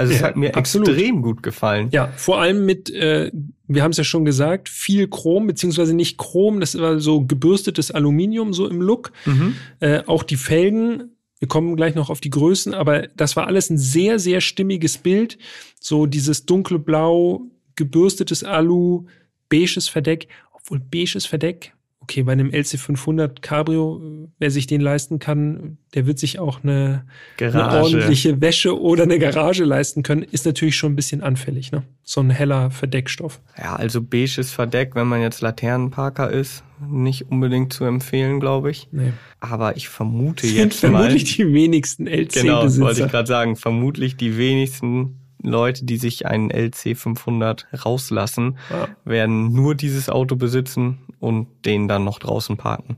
Also 0.00 0.14
es 0.14 0.20
ja, 0.20 0.28
hat 0.28 0.36
mir 0.36 0.56
absolut. 0.56 0.88
extrem 0.88 1.20
gut 1.20 1.42
gefallen. 1.42 1.88
Ja, 1.92 2.10
vor 2.16 2.40
allem 2.40 2.64
mit, 2.64 2.88
äh, 2.90 3.30
wir 3.68 3.82
haben 3.82 3.90
es 3.90 3.98
ja 3.98 4.04
schon 4.04 4.24
gesagt, 4.24 4.70
viel 4.70 5.08
Chrom, 5.08 5.46
beziehungsweise 5.46 5.92
nicht 5.92 6.16
Chrom, 6.16 6.58
das 6.58 6.78
war 6.78 7.00
so 7.00 7.26
gebürstetes 7.26 7.90
Aluminium 7.90 8.54
so 8.54 8.66
im 8.66 8.80
Look. 8.80 9.12
Mhm. 9.26 9.56
Äh, 9.80 10.02
auch 10.06 10.22
die 10.22 10.36
Felgen, 10.36 11.16
wir 11.38 11.48
kommen 11.48 11.76
gleich 11.76 11.94
noch 11.94 12.08
auf 12.08 12.20
die 12.20 12.30
Größen, 12.30 12.72
aber 12.72 13.08
das 13.08 13.36
war 13.36 13.46
alles 13.46 13.68
ein 13.68 13.76
sehr, 13.76 14.18
sehr 14.18 14.40
stimmiges 14.40 14.96
Bild. 14.96 15.36
So 15.78 16.06
dieses 16.06 16.46
dunkle 16.46 16.78
Blau, 16.78 17.42
gebürstetes 17.76 18.42
Alu, 18.42 19.04
beiges 19.50 19.86
Verdeck, 19.86 20.28
obwohl 20.54 20.80
beiges 20.80 21.26
Verdeck 21.26 21.74
okay, 22.10 22.24
bei 22.24 22.32
einem 22.32 22.48
LC500 22.48 23.40
Cabrio, 23.40 24.02
wer 24.40 24.50
sich 24.50 24.66
den 24.66 24.80
leisten 24.80 25.20
kann, 25.20 25.78
der 25.94 26.06
wird 26.06 26.18
sich 26.18 26.40
auch 26.40 26.64
eine, 26.64 27.04
eine, 27.40 27.70
ordentliche 27.70 28.40
Wäsche 28.40 28.80
oder 28.80 29.04
eine 29.04 29.20
Garage 29.20 29.64
leisten 29.64 30.02
können, 30.02 30.22
ist 30.22 30.44
natürlich 30.44 30.76
schon 30.76 30.92
ein 30.92 30.96
bisschen 30.96 31.22
anfällig, 31.22 31.70
ne? 31.70 31.84
So 32.02 32.20
ein 32.20 32.30
heller 32.30 32.72
Verdeckstoff. 32.72 33.40
Ja, 33.56 33.76
also 33.76 34.02
beiges 34.02 34.50
Verdeck, 34.50 34.96
wenn 34.96 35.06
man 35.06 35.20
jetzt 35.20 35.40
Laternenparker 35.40 36.30
ist, 36.30 36.64
nicht 36.84 37.30
unbedingt 37.30 37.72
zu 37.72 37.84
empfehlen, 37.84 38.40
glaube 38.40 38.72
ich. 38.72 38.88
Nee. 38.90 39.12
Aber 39.38 39.76
ich 39.76 39.88
vermute 39.88 40.48
Sind 40.48 40.56
jetzt 40.56 40.80
vermutlich 40.80 41.38
mal, 41.38 41.46
die 41.46 41.54
wenigsten 41.54 42.08
LC-Besitzer. 42.08 42.42
Genau, 42.42 42.86
wollte 42.86 43.04
ich 43.04 43.10
gerade 43.10 43.28
sagen, 43.28 43.54
vermutlich 43.54 44.16
die 44.16 44.36
wenigsten 44.36 45.20
Leute, 45.42 45.84
die 45.84 45.96
sich 45.96 46.26
einen 46.26 46.50
LC 46.50 46.96
500 46.96 47.68
rauslassen, 47.84 48.58
ja. 48.70 48.88
werden 49.04 49.52
nur 49.52 49.76
dieses 49.76 50.08
Auto 50.08 50.34
besitzen 50.34 50.98
und 51.20 51.64
den 51.64 51.86
dann 51.86 52.04
noch 52.04 52.18
draußen 52.18 52.56
parken. 52.56 52.96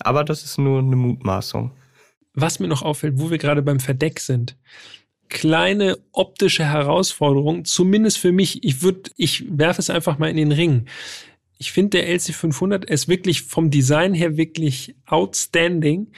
Aber 0.00 0.24
das 0.24 0.44
ist 0.44 0.58
nur 0.58 0.78
eine 0.78 0.96
Mutmaßung. 0.96 1.72
Was 2.34 2.60
mir 2.60 2.68
noch 2.68 2.82
auffällt, 2.82 3.18
wo 3.18 3.30
wir 3.30 3.38
gerade 3.38 3.62
beim 3.62 3.80
Verdeck 3.80 4.20
sind. 4.20 4.56
Kleine 5.28 5.98
optische 6.12 6.64
Herausforderung, 6.64 7.64
zumindest 7.64 8.18
für 8.18 8.32
mich. 8.32 8.64
Ich 8.64 8.82
würde, 8.82 9.10
ich 9.16 9.44
werfe 9.50 9.80
es 9.80 9.90
einfach 9.90 10.18
mal 10.18 10.30
in 10.30 10.36
den 10.36 10.52
Ring. 10.52 10.86
Ich 11.58 11.72
finde, 11.72 11.98
der 11.98 12.16
LC500 12.16 12.84
ist 12.84 13.08
wirklich 13.08 13.42
vom 13.42 13.70
Design 13.70 14.14
her 14.14 14.36
wirklich 14.36 14.94
outstanding, 15.06 16.12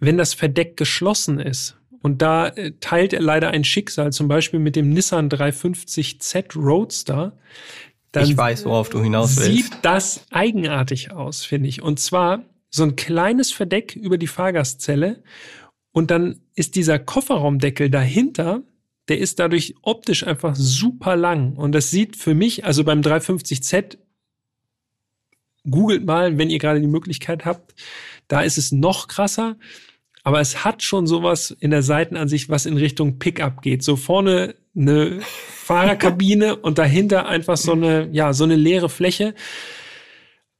wenn 0.00 0.18
das 0.18 0.34
Verdeck 0.34 0.76
geschlossen 0.76 1.38
ist. 1.38 1.78
Und 2.02 2.20
da 2.20 2.48
äh, 2.48 2.72
teilt 2.80 3.14
er 3.14 3.22
leider 3.22 3.50
ein 3.50 3.64
Schicksal, 3.64 4.12
zum 4.12 4.28
Beispiel 4.28 4.60
mit 4.60 4.76
dem 4.76 4.90
Nissan 4.90 5.30
350Z 5.30 6.54
Roadster. 6.54 7.38
Dann 8.14 8.24
ich 8.24 8.36
weiß, 8.36 8.64
worauf 8.64 8.90
du 8.90 9.02
hinaus 9.02 9.36
willst. 9.36 9.50
Sieht 9.50 9.72
das 9.82 10.26
eigenartig 10.30 11.12
aus, 11.12 11.44
finde 11.44 11.68
ich. 11.68 11.82
Und 11.82 12.00
zwar 12.00 12.44
so 12.70 12.82
ein 12.82 12.96
kleines 12.96 13.52
Verdeck 13.52 13.96
über 13.96 14.18
die 14.18 14.26
Fahrgastzelle 14.26 15.22
und 15.92 16.10
dann 16.10 16.40
ist 16.54 16.76
dieser 16.76 16.98
Kofferraumdeckel 16.98 17.90
dahinter, 17.90 18.62
der 19.08 19.18
ist 19.18 19.38
dadurch 19.38 19.74
optisch 19.82 20.26
einfach 20.26 20.54
super 20.56 21.16
lang. 21.16 21.56
Und 21.56 21.72
das 21.72 21.90
sieht 21.90 22.16
für 22.16 22.34
mich, 22.34 22.64
also 22.64 22.84
beim 22.84 23.00
350Z, 23.00 23.98
googelt 25.68 26.04
mal, 26.04 26.38
wenn 26.38 26.50
ihr 26.50 26.58
gerade 26.58 26.80
die 26.80 26.86
Möglichkeit 26.86 27.44
habt, 27.44 27.74
da 28.28 28.42
ist 28.42 28.58
es 28.58 28.72
noch 28.72 29.08
krasser 29.08 29.56
aber 30.24 30.40
es 30.40 30.64
hat 30.64 30.82
schon 30.82 31.06
sowas 31.06 31.54
in 31.60 31.70
der 31.70 31.82
Seitenansicht, 31.82 32.48
was 32.48 32.64
in 32.64 32.78
Richtung 32.78 33.18
Pickup 33.18 33.60
geht. 33.60 33.82
So 33.82 33.94
vorne 33.94 34.56
eine 34.76 35.20
Fahrerkabine 35.20 36.56
und 36.62 36.78
dahinter 36.78 37.26
einfach 37.26 37.56
so 37.56 37.72
eine, 37.72 38.08
ja, 38.12 38.32
so 38.32 38.44
eine 38.44 38.56
leere 38.56 38.88
Fläche. 38.88 39.34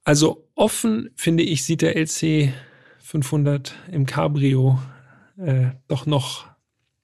Also 0.03 0.47
offen, 0.55 1.09
finde 1.15 1.43
ich, 1.43 1.65
sieht 1.65 1.81
der 1.81 1.95
LC 1.95 2.53
500 2.99 3.75
im 3.91 4.05
Cabrio 4.05 4.79
äh, 5.37 5.67
doch 5.87 6.05
noch 6.05 6.45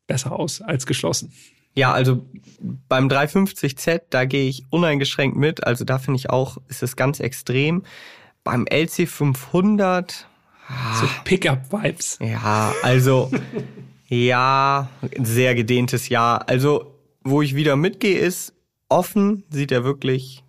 besser 0.08 0.34
aus 0.34 0.62
als 0.62 0.86
geschlossen. 0.86 1.34
Ja, 1.74 1.94
also 1.94 2.26
beim 2.90 3.08
350Z, 3.08 4.02
da 4.10 4.26
gehe 4.26 4.50
ich 4.50 4.66
uneingeschränkt 4.70 5.38
mit. 5.38 5.66
Also 5.66 5.86
da 5.86 6.00
finde 6.00 6.18
ich 6.18 6.30
auch, 6.30 6.58
ist 6.68 6.84
es 6.84 6.96
ganz 6.96 7.20
extrem. 7.20 7.84
Beim 8.44 8.66
LC 8.68 9.08
500, 9.08 10.28
so 11.00 11.08
Pickup-Vibes. 11.24 12.20
Ja, 12.22 12.74
also 12.82 13.32
ja, 14.14 14.90
sehr 15.24 15.56
gedehntes 15.56 16.10
Ja. 16.10 16.38
Also, 16.38 16.91
wo 17.24 17.42
ich 17.42 17.56
wieder 17.56 17.76
mitgehe, 17.76 18.20
ist, 18.20 18.54
offen 18.90 19.44
sieht 19.50 19.72
er 19.72 19.84
wirklich 19.84 20.44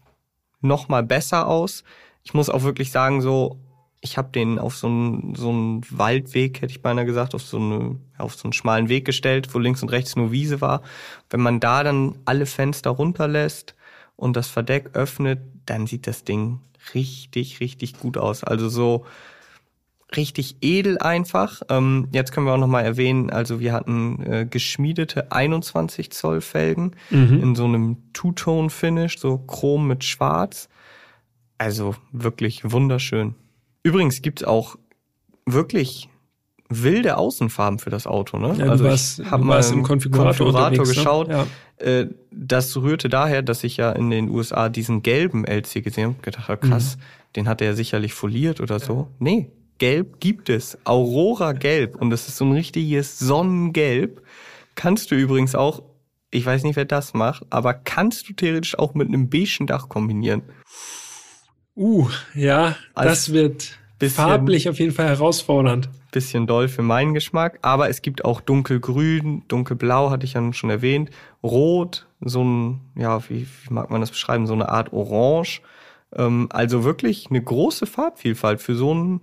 noch 0.61 0.89
mal 0.89 1.03
besser 1.03 1.47
aus. 1.47 1.85
Ich 2.25 2.35
muss 2.35 2.49
auch 2.49 2.63
wirklich 2.63 2.91
sagen, 2.91 3.21
so, 3.21 3.59
ich 4.01 4.17
habe 4.17 4.31
den 4.33 4.59
auf 4.59 4.77
so 4.77 4.89
einen, 4.89 5.35
so 5.35 5.81
Waldweg, 5.91 6.61
hätte 6.61 6.73
ich 6.73 6.83
beinahe 6.83 7.05
gesagt, 7.05 7.35
auf 7.35 7.43
so, 7.43 7.59
eine, 7.59 7.97
auf 8.19 8.35
so 8.35 8.45
einen 8.45 8.53
schmalen 8.53 8.89
Weg 8.89 9.05
gestellt, 9.05 9.55
wo 9.55 9.59
links 9.59 9.83
und 9.83 9.91
rechts 9.91 10.17
nur 10.17 10.33
Wiese 10.33 10.61
war. 10.61 10.83
Wenn 11.31 11.41
man 11.41 11.61
da 11.61 11.85
dann 11.85 12.17
alle 12.25 12.47
Fenster 12.47 12.91
runterlässt 12.91 13.75
und 14.17 14.37
das 14.37 14.49
Verdeck 14.49 14.91
öffnet, 14.95 15.41
dann 15.67 15.87
sieht 15.87 16.07
das 16.07 16.25
Ding 16.25 16.61
richtig, 16.95 17.61
richtig 17.61 17.99
gut 17.99 18.17
aus. 18.17 18.43
Also 18.43 18.69
so, 18.69 19.07
richtig 20.17 20.57
edel 20.61 20.99
einfach. 20.99 21.63
Ähm, 21.69 22.09
jetzt 22.13 22.33
können 22.33 22.47
wir 22.47 22.55
auch 22.55 22.59
nochmal 22.59 22.85
erwähnen, 22.85 23.31
also 23.31 23.61
wir 23.61 23.73
hatten 23.73 24.23
äh, 24.25 24.47
geschmiedete 24.49 25.33
21 25.33 26.11
Zoll 26.11 26.41
Felgen 26.41 26.93
mhm. 27.11 27.41
in 27.43 27.55
so 27.55 27.65
einem 27.65 27.97
Two-Tone-Finish, 28.13 29.19
so 29.19 29.39
Chrom 29.39 29.87
mit 29.87 30.05
Schwarz. 30.05 30.69
Also 31.59 31.95
wirklich 32.13 32.71
wunderschön. 32.71 33.35
Übrigens 33.83 34.23
gibt's 34.23 34.45
auch 34.45 34.77
wirklich 35.47 36.09
wilde 36.69 37.17
Außenfarben 37.17 37.79
für 37.79 37.91
das 37.91 38.07
Auto. 38.07 38.39
Ne? 38.39 38.55
Ja, 38.59 38.67
also 38.67 38.85
warst, 38.85 39.21
ich 39.21 39.31
habe 39.31 39.45
mal 39.45 39.63
im 39.65 39.83
Konfigurator, 39.83 40.47
Konfigurator 40.47 40.87
ne? 40.87 40.95
geschaut. 40.95 41.29
Ne? 41.29 41.47
Ja. 41.81 41.87
Äh, 41.87 42.09
das 42.31 42.77
rührte 42.77 43.09
daher, 43.09 43.43
dass 43.43 43.65
ich 43.65 43.77
ja 43.77 43.93
in 43.93 44.11
den 44.11 44.29
USA 44.31 44.69
diesen 44.69 45.03
gelben 45.03 45.45
LC 45.45 45.85
gesehen 45.85 46.11
habe. 46.11 46.23
Gedacht 46.23 46.49
habe, 46.49 46.69
krass, 46.69 46.97
mhm. 46.97 47.33
den 47.37 47.49
hat 47.49 47.61
er 47.61 47.75
sicherlich 47.75 48.15
foliert 48.15 48.61
oder 48.61 48.79
so. 48.79 49.09
Nee, 49.19 49.51
Gelb 49.83 50.21
gibt 50.21 50.49
es. 50.49 50.79
Aurora 50.85 51.55
Gelb. 51.55 51.97
Und 51.97 52.11
das 52.11 52.29
ist 52.29 52.37
so 52.37 52.45
ein 52.45 52.53
richtiges 52.53 53.19
Sonnengelb. 53.19 54.23
Kannst 54.77 55.11
du 55.11 55.17
übrigens 55.17 55.57
auch, 55.57 55.83
ich 56.31 56.47
weiß 56.47 56.63
nicht, 56.63 56.77
wer 56.77 56.85
das 56.85 57.15
macht, 57.15 57.45
aber 57.51 57.75
kannst 57.75 58.29
du 58.29 58.33
theoretisch 58.33 58.79
auch 58.79 58.95
mit 58.95 59.09
einem 59.09 59.29
beigen 59.29 59.67
Dach 59.67 59.89
kombinieren. 59.89 60.43
Uh, 61.75 62.09
ja, 62.33 62.77
Als 62.95 63.27
das 63.27 63.33
wird 63.33 63.77
farblich 64.09 64.69
auf 64.69 64.79
jeden 64.79 64.93
Fall 64.93 65.09
herausfordernd. 65.09 65.91
Bisschen 66.13 66.47
doll 66.47 66.69
für 66.69 66.83
meinen 66.83 67.13
Geschmack, 67.13 67.59
aber 67.63 67.89
es 67.89 68.03
gibt 68.03 68.25
auch 68.25 68.41
dunkelgrün, 68.41 69.43
dunkelblau 69.49 70.11
hatte 70.11 70.27
ich 70.27 70.35
ja 70.35 70.53
schon 70.53 70.71
erwähnt, 70.71 71.11
rot, 71.43 72.07
so 72.21 72.45
ein, 72.45 72.83
ja, 72.95 73.29
wie, 73.29 73.49
wie 73.65 73.75
mag 73.75 73.91
man 73.91 74.01
das 74.01 74.13
beschreiben, 74.13 74.47
so 74.47 74.53
eine 74.53 74.69
Art 74.69 74.93
Orange. 74.93 75.61
Ähm, 76.15 76.47
also 76.51 76.85
wirklich 76.85 77.31
eine 77.31 77.43
große 77.43 77.87
Farbvielfalt 77.87 78.61
für 78.61 78.77
so 78.77 78.95
ein 78.95 79.21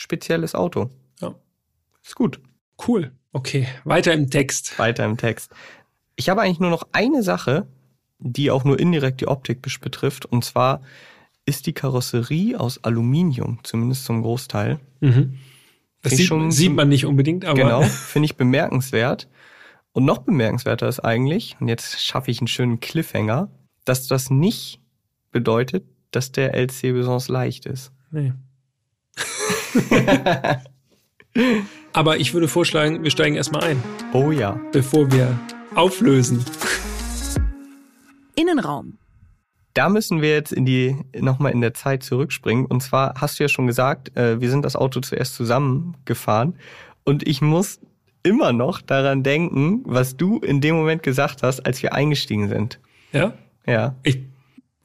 spezielles 0.00 0.54
Auto. 0.54 0.90
Ja. 1.20 1.34
Ist 2.02 2.16
gut. 2.16 2.40
Cool. 2.86 3.12
Okay, 3.32 3.68
weiter 3.84 4.12
im 4.12 4.30
Text. 4.30 4.78
Weiter 4.78 5.04
im 5.04 5.16
Text. 5.16 5.52
Ich 6.16 6.28
habe 6.28 6.40
eigentlich 6.40 6.58
nur 6.58 6.70
noch 6.70 6.88
eine 6.92 7.22
Sache, 7.22 7.66
die 8.18 8.50
auch 8.50 8.64
nur 8.64 8.80
indirekt 8.80 9.20
die 9.20 9.28
Optik 9.28 9.62
betrifft. 9.62 10.26
Und 10.26 10.44
zwar 10.44 10.82
ist 11.44 11.66
die 11.66 11.72
Karosserie 11.72 12.58
aus 12.58 12.82
Aluminium, 12.82 13.60
zumindest 13.62 14.04
zum 14.04 14.22
Großteil. 14.22 14.80
Mhm. 15.00 15.38
Das 16.02 16.14
sieht, 16.14 16.26
schon, 16.26 16.50
sieht, 16.50 16.74
man 16.74 16.88
nicht 16.88 17.04
unbedingt, 17.04 17.44
aber. 17.44 17.58
Genau, 17.58 17.82
finde 17.82 18.24
ich 18.24 18.36
bemerkenswert. 18.36 19.28
Und 19.92 20.04
noch 20.06 20.18
bemerkenswerter 20.18 20.88
ist 20.88 21.00
eigentlich, 21.00 21.56
und 21.60 21.68
jetzt 21.68 22.00
schaffe 22.00 22.30
ich 22.30 22.40
einen 22.40 22.48
schönen 22.48 22.80
Cliffhanger, 22.80 23.50
dass 23.84 24.06
das 24.06 24.30
nicht 24.30 24.80
bedeutet, 25.30 25.84
dass 26.10 26.32
der 26.32 26.54
LC 26.54 26.92
besonders 26.94 27.28
leicht 27.28 27.66
ist. 27.66 27.92
Nee. 28.10 28.32
Aber 31.92 32.18
ich 32.18 32.34
würde 32.34 32.48
vorschlagen, 32.48 33.02
wir 33.02 33.10
steigen 33.10 33.36
erstmal 33.36 33.64
ein. 33.64 33.82
Oh 34.12 34.30
ja. 34.30 34.60
Bevor 34.72 35.10
wir 35.12 35.38
auflösen. 35.74 36.44
Innenraum. 38.36 38.98
Da 39.74 39.88
müssen 39.88 40.20
wir 40.20 40.30
jetzt 40.30 40.52
in 40.52 40.64
die 40.64 40.96
nochmal 41.16 41.52
in 41.52 41.60
der 41.60 41.74
Zeit 41.74 42.02
zurückspringen. 42.02 42.66
Und 42.66 42.82
zwar 42.82 43.14
hast 43.20 43.38
du 43.38 43.44
ja 43.44 43.48
schon 43.48 43.66
gesagt, 43.66 44.16
äh, 44.16 44.40
wir 44.40 44.50
sind 44.50 44.64
das 44.64 44.76
Auto 44.76 45.00
zuerst 45.00 45.34
zusammengefahren. 45.34 46.56
Und 47.04 47.26
ich 47.26 47.40
muss 47.40 47.80
immer 48.22 48.52
noch 48.52 48.80
daran 48.80 49.22
denken, 49.22 49.82
was 49.84 50.16
du 50.16 50.38
in 50.38 50.60
dem 50.60 50.74
Moment 50.74 51.02
gesagt 51.02 51.42
hast, 51.42 51.64
als 51.64 51.82
wir 51.82 51.94
eingestiegen 51.94 52.48
sind. 52.48 52.80
Ja? 53.12 53.32
Ja. 53.66 53.94
Ich 54.02 54.18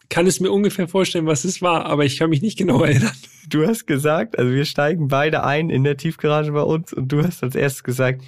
kann 0.10 0.28
es 0.28 0.40
mir 0.40 0.52
ungefähr 0.52 0.88
vorstellen, 0.88 1.26
was 1.26 1.44
es 1.44 1.62
war, 1.62 1.86
aber 1.86 2.06
ich 2.06 2.18
kann 2.18 2.30
mich 2.30 2.42
nicht 2.42 2.58
genau 2.58 2.84
erinnern. 2.84 3.16
Du 3.48 3.66
hast 3.68 3.86
gesagt, 3.86 4.38
also 4.40 4.52
wir 4.52 4.66
steigen 4.66 5.08
beide 5.08 5.44
ein 5.44 5.70
in 5.70 5.84
der 5.84 5.98
Tiefgarage 5.98 6.52
bei 6.52 6.62
uns 6.62 6.94
und 6.94 7.12
du 7.12 7.24
hast 7.24 7.44
als 7.44 7.56
erstes 7.56 7.84
gesagt, 7.84 8.24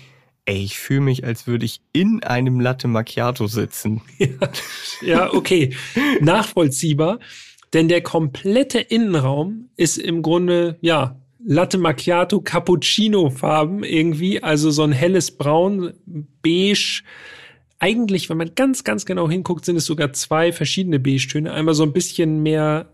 ey, 0.45 0.63
ich 0.63 0.79
fühle 0.79 1.01
mich, 1.01 1.25
als 1.25 1.45
würde 1.45 1.65
ich 1.65 1.81
in 1.91 2.23
einem 2.23 2.59
Latte 2.59 2.87
Macchiato 2.87 3.47
sitzen. 3.47 4.01
Ja, 4.19 4.29
ja 5.01 5.33
okay. 5.33 5.75
Nachvollziehbar. 6.21 7.19
Denn 7.73 7.89
der 7.89 8.01
komplette 8.01 8.79
Innenraum 8.79 9.69
ist 9.75 9.97
im 9.97 10.21
Grunde, 10.21 10.77
ja, 10.81 11.19
Latte 11.45 11.77
Macchiato 11.77 12.41
Cappuccino 12.41 13.29
Farben 13.29 13.83
irgendwie, 13.83 14.41
also 14.41 14.71
so 14.71 14.83
ein 14.83 14.91
helles 14.91 15.31
Braun, 15.31 15.93
beige. 16.41 17.03
Eigentlich, 17.79 18.29
wenn 18.29 18.37
man 18.37 18.55
ganz, 18.55 18.83
ganz 18.83 19.05
genau 19.05 19.29
hinguckt, 19.29 19.65
sind 19.65 19.75
es 19.75 19.85
sogar 19.85 20.13
zwei 20.13 20.51
verschiedene 20.51 20.99
Beige-Töne. 20.99 21.51
Einmal 21.53 21.75
so 21.75 21.83
ein 21.83 21.93
bisschen 21.93 22.41
mehr 22.41 22.87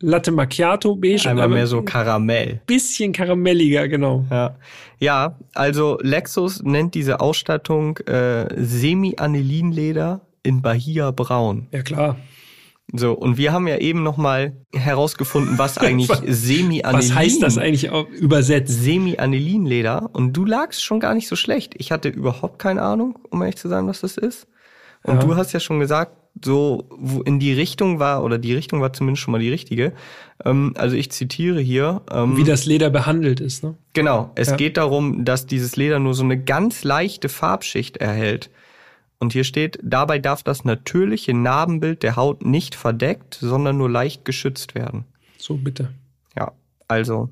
Latte 0.00 0.30
Macchiato 0.30 0.94
beige. 0.94 1.26
Einmal 1.26 1.48
mehr 1.48 1.66
so 1.66 1.80
Karamell. 1.80 2.60
Bisschen 2.66 3.12
karamelliger, 3.12 3.88
genau. 3.88 4.26
Ja. 4.30 4.56
ja, 4.98 5.38
also 5.54 5.98
Lexus 6.02 6.62
nennt 6.62 6.94
diese 6.94 7.20
Ausstattung 7.20 7.96
äh, 8.00 8.46
Semi-Anilinleder 8.62 10.20
in 10.42 10.60
Bahia 10.60 11.12
Braun. 11.12 11.68
Ja, 11.72 11.82
klar. 11.82 12.16
So, 12.98 13.12
und 13.12 13.36
wir 13.36 13.52
haben 13.52 13.66
ja 13.66 13.78
eben 13.78 14.02
nochmal 14.02 14.56
herausgefunden, 14.74 15.58
was 15.58 15.78
eigentlich 15.78 16.10
Semi-Anilin... 16.26 17.10
Was 17.10 17.14
heißt 17.14 17.42
das 17.42 17.58
eigentlich 17.58 17.90
auch 17.90 18.08
übersetzt? 18.10 18.82
Semi-Anilinleder. 18.82 20.10
Und 20.12 20.32
du 20.32 20.44
lagst 20.44 20.82
schon 20.82 21.00
gar 21.00 21.14
nicht 21.14 21.28
so 21.28 21.36
schlecht. 21.36 21.74
Ich 21.78 21.92
hatte 21.92 22.08
überhaupt 22.08 22.58
keine 22.58 22.82
Ahnung, 22.82 23.18
um 23.30 23.42
ehrlich 23.42 23.56
zu 23.56 23.68
sagen, 23.68 23.88
was 23.88 24.00
das 24.00 24.16
ist. 24.16 24.46
Und 25.02 25.16
Ja. 25.16 25.20
du 25.20 25.36
hast 25.36 25.52
ja 25.52 25.60
schon 25.60 25.80
gesagt, 25.80 26.12
so 26.44 26.84
wo 26.90 27.22
in 27.22 27.38
die 27.38 27.52
Richtung 27.52 27.98
war, 27.98 28.22
oder 28.22 28.36
die 28.38 28.54
Richtung 28.54 28.80
war 28.82 28.92
zumindest 28.92 29.22
schon 29.22 29.32
mal 29.32 29.38
die 29.40 29.48
richtige. 29.50 29.92
Ähm, 30.44 30.74
also 30.76 30.94
ich 30.96 31.10
zitiere 31.10 31.60
hier. 31.60 32.02
Ähm, 32.12 32.36
Wie 32.36 32.44
das 32.44 32.66
Leder 32.66 32.90
behandelt 32.90 33.40
ist, 33.40 33.64
ne? 33.64 33.74
Genau, 33.94 34.30
es 34.34 34.50
Ja. 34.50 34.56
geht 34.56 34.76
darum, 34.76 35.24
dass 35.24 35.46
dieses 35.46 35.76
Leder 35.76 35.98
nur 35.98 36.12
so 36.14 36.24
eine 36.24 36.38
ganz 36.42 36.84
leichte 36.84 37.28
Farbschicht 37.30 37.96
erhält. 37.98 38.50
Und 39.18 39.32
hier 39.32 39.44
steht, 39.44 39.78
dabei 39.82 40.18
darf 40.18 40.42
das 40.42 40.64
natürliche 40.64 41.32
Narbenbild 41.34 42.02
der 42.02 42.16
Haut 42.16 42.44
nicht 42.44 42.74
verdeckt, 42.74 43.34
sondern 43.40 43.78
nur 43.78 43.90
leicht 43.90 44.24
geschützt 44.24 44.74
werden. 44.74 45.04
So, 45.38 45.56
bitte. 45.56 45.92
Ja, 46.36 46.52
also 46.86 47.30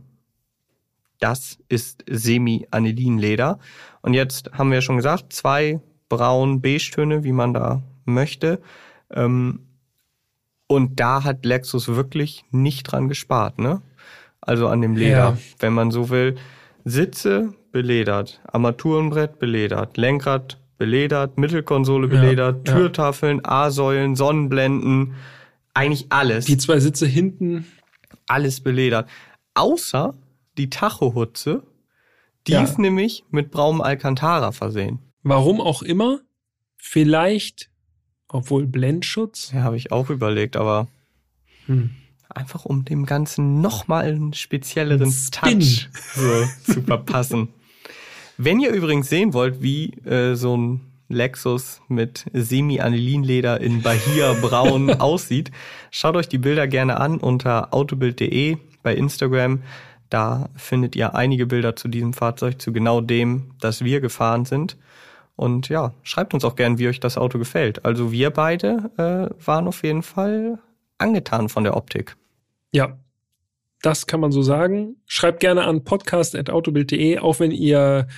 das 1.20 1.58
ist 1.68 2.04
Semi-Anilinleder. 2.08 3.58
Und 4.02 4.14
jetzt 4.14 4.50
haben 4.52 4.70
wir 4.70 4.80
schon 4.82 4.96
gesagt, 4.96 5.32
zwei 5.32 5.80
braun-beige-Töne, 6.08 7.24
wie 7.24 7.32
man 7.32 7.54
da 7.54 7.82
möchte. 8.04 8.60
Ähm, 9.10 9.60
und 10.66 10.98
da 11.00 11.24
hat 11.24 11.44
Lexus 11.44 11.88
wirklich 11.88 12.44
nicht 12.50 12.84
dran 12.84 13.08
gespart, 13.08 13.58
ne? 13.58 13.82
Also 14.40 14.68
an 14.68 14.80
dem 14.82 14.96
Leder, 14.96 15.16
Ja. 15.16 15.38
wenn 15.58 15.72
man 15.72 15.90
so 15.90 16.10
will. 16.10 16.36
Sitze 16.84 17.54
beledert, 17.72 18.40
Armaturenbrett 18.46 19.38
beledert, 19.38 19.96
Lenkrad 19.96 20.58
beledert, 20.84 21.38
Mittelkonsole 21.38 22.06
Ja, 22.12 22.20
beledert, 22.20 22.68
ja. 22.68 22.74
Türtafeln, 22.74 23.40
A-Säulen, 23.44 24.16
Sonnenblenden, 24.16 25.14
eigentlich 25.72 26.06
alles 26.10 26.44
Die 26.44 26.58
zwei 26.58 26.78
Sitze 26.78 27.06
hinten, 27.06 27.66
alles 28.26 28.60
beledert. 28.60 29.08
Außer 29.54 30.14
die 30.58 30.68
Tachohutze, 30.70 31.62
die 32.46 32.52
Ja. 32.52 32.62
ist 32.62 32.78
nämlich 32.78 33.24
mit 33.30 33.50
braunem 33.50 33.80
Alcantara 33.80 34.52
versehen. 34.52 34.98
warum 35.22 35.58
auch 35.62 35.80
immer, 35.82 36.20
vielleicht, 36.76 37.70
obwohl 38.28 38.66
Blendschutz. 38.66 39.52
Ja, 39.54 39.62
habe 39.62 39.78
ich 39.78 39.90
auch 39.90 40.10
überlegt, 40.10 40.54
aber 40.56 40.86
Hm. 41.66 41.90
einfach 42.28 42.66
um 42.66 42.84
dem 42.84 43.06
Ganzen 43.06 43.62
nochmal 43.62 44.04
einen 44.04 44.34
spezielleren. 44.34 45.10
Touch 45.30 45.88
so 46.14 46.46
zu 46.70 46.82
verpassen. 46.82 47.48
Wenn 48.36 48.60
ihr 48.60 48.70
übrigens 48.70 49.08
sehen 49.08 49.32
wollt, 49.32 49.62
wie 49.62 49.90
äh, 50.04 50.34
so 50.34 50.56
ein 50.56 50.80
Lexus 51.08 51.80
mit 51.88 52.26
Semi-Anilinleder 52.32 53.60
in 53.60 53.82
Bahia 53.82 54.32
Braun 54.34 54.90
aussieht, 55.00 55.50
schaut 55.90 56.16
euch 56.16 56.28
die 56.28 56.38
Bilder 56.38 56.66
gerne 56.66 56.98
an 56.98 57.18
unter 57.18 57.72
autobild.de 57.72 58.56
bei 58.82 58.94
Instagram. 58.94 59.62
Da 60.10 60.48
findet 60.56 60.96
ihr 60.96 61.14
einige 61.14 61.46
Bilder 61.46 61.76
zu 61.76 61.88
diesem 61.88 62.12
Fahrzeug, 62.12 62.60
zu 62.60 62.72
genau 62.72 63.00
dem, 63.00 63.54
das 63.60 63.84
wir 63.84 64.00
gefahren 64.00 64.44
sind. 64.44 64.76
Und 65.36 65.68
ja, 65.68 65.92
schreibt 66.02 66.34
uns 66.34 66.44
auch 66.44 66.56
gern, 66.56 66.78
wie 66.78 66.88
euch 66.88 67.00
das 67.00 67.18
Auto 67.18 67.38
gefällt. 67.38 67.84
Also 67.84 68.12
wir 68.12 68.30
beide 68.30 68.90
äh, 68.96 69.44
waren 69.44 69.66
auf 69.66 69.82
jeden 69.82 70.02
Fall 70.02 70.58
angetan 70.98 71.48
von 71.48 71.64
der 71.64 71.76
Optik. 71.76 72.16
Ja, 72.72 72.96
das 73.84 74.06
kann 74.06 74.20
man 74.20 74.32
so 74.32 74.42
sagen. 74.42 74.96
Schreibt 75.06 75.40
gerne 75.40 75.64
an 75.64 75.84
podcast.autobild.de, 75.84 77.18
auch 77.18 77.40
wenn 77.40 77.50
ihr 77.50 78.08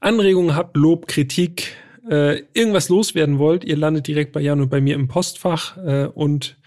Anregungen 0.00 0.54
habt, 0.54 0.76
Lob, 0.76 1.06
Kritik, 1.06 1.76
äh, 2.08 2.42
irgendwas 2.52 2.88
loswerden 2.88 3.38
wollt. 3.38 3.64
Ihr 3.64 3.76
landet 3.76 4.06
direkt 4.06 4.32
bei 4.32 4.40
Jan 4.40 4.60
und 4.60 4.68
bei 4.68 4.80
mir 4.80 4.94
im 4.94 5.08
Postfach. 5.08 5.76
Äh, 5.78 6.06
und 6.06 6.58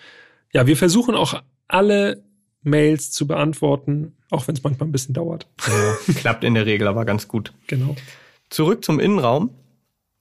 ja, 0.53 0.65
wir 0.67 0.77
versuchen 0.77 1.15
auch 1.15 1.41
alle 1.67 2.23
Mails 2.61 3.11
zu 3.11 3.27
beantworten, 3.27 4.15
auch 4.31 4.47
wenn 4.47 4.55
es 4.55 4.63
manchmal 4.63 4.89
ein 4.89 4.91
bisschen 4.91 5.13
dauert. 5.13 5.47
Ja, 5.67 6.13
klappt 6.15 6.43
in 6.43 6.53
der 6.55 6.65
Regel 6.65 6.87
aber 6.87 7.05
ganz 7.05 7.27
gut. 7.27 7.53
Genau. 7.67 7.95
Zurück 8.49 8.83
zum 8.83 8.99
Innenraum. 8.99 9.51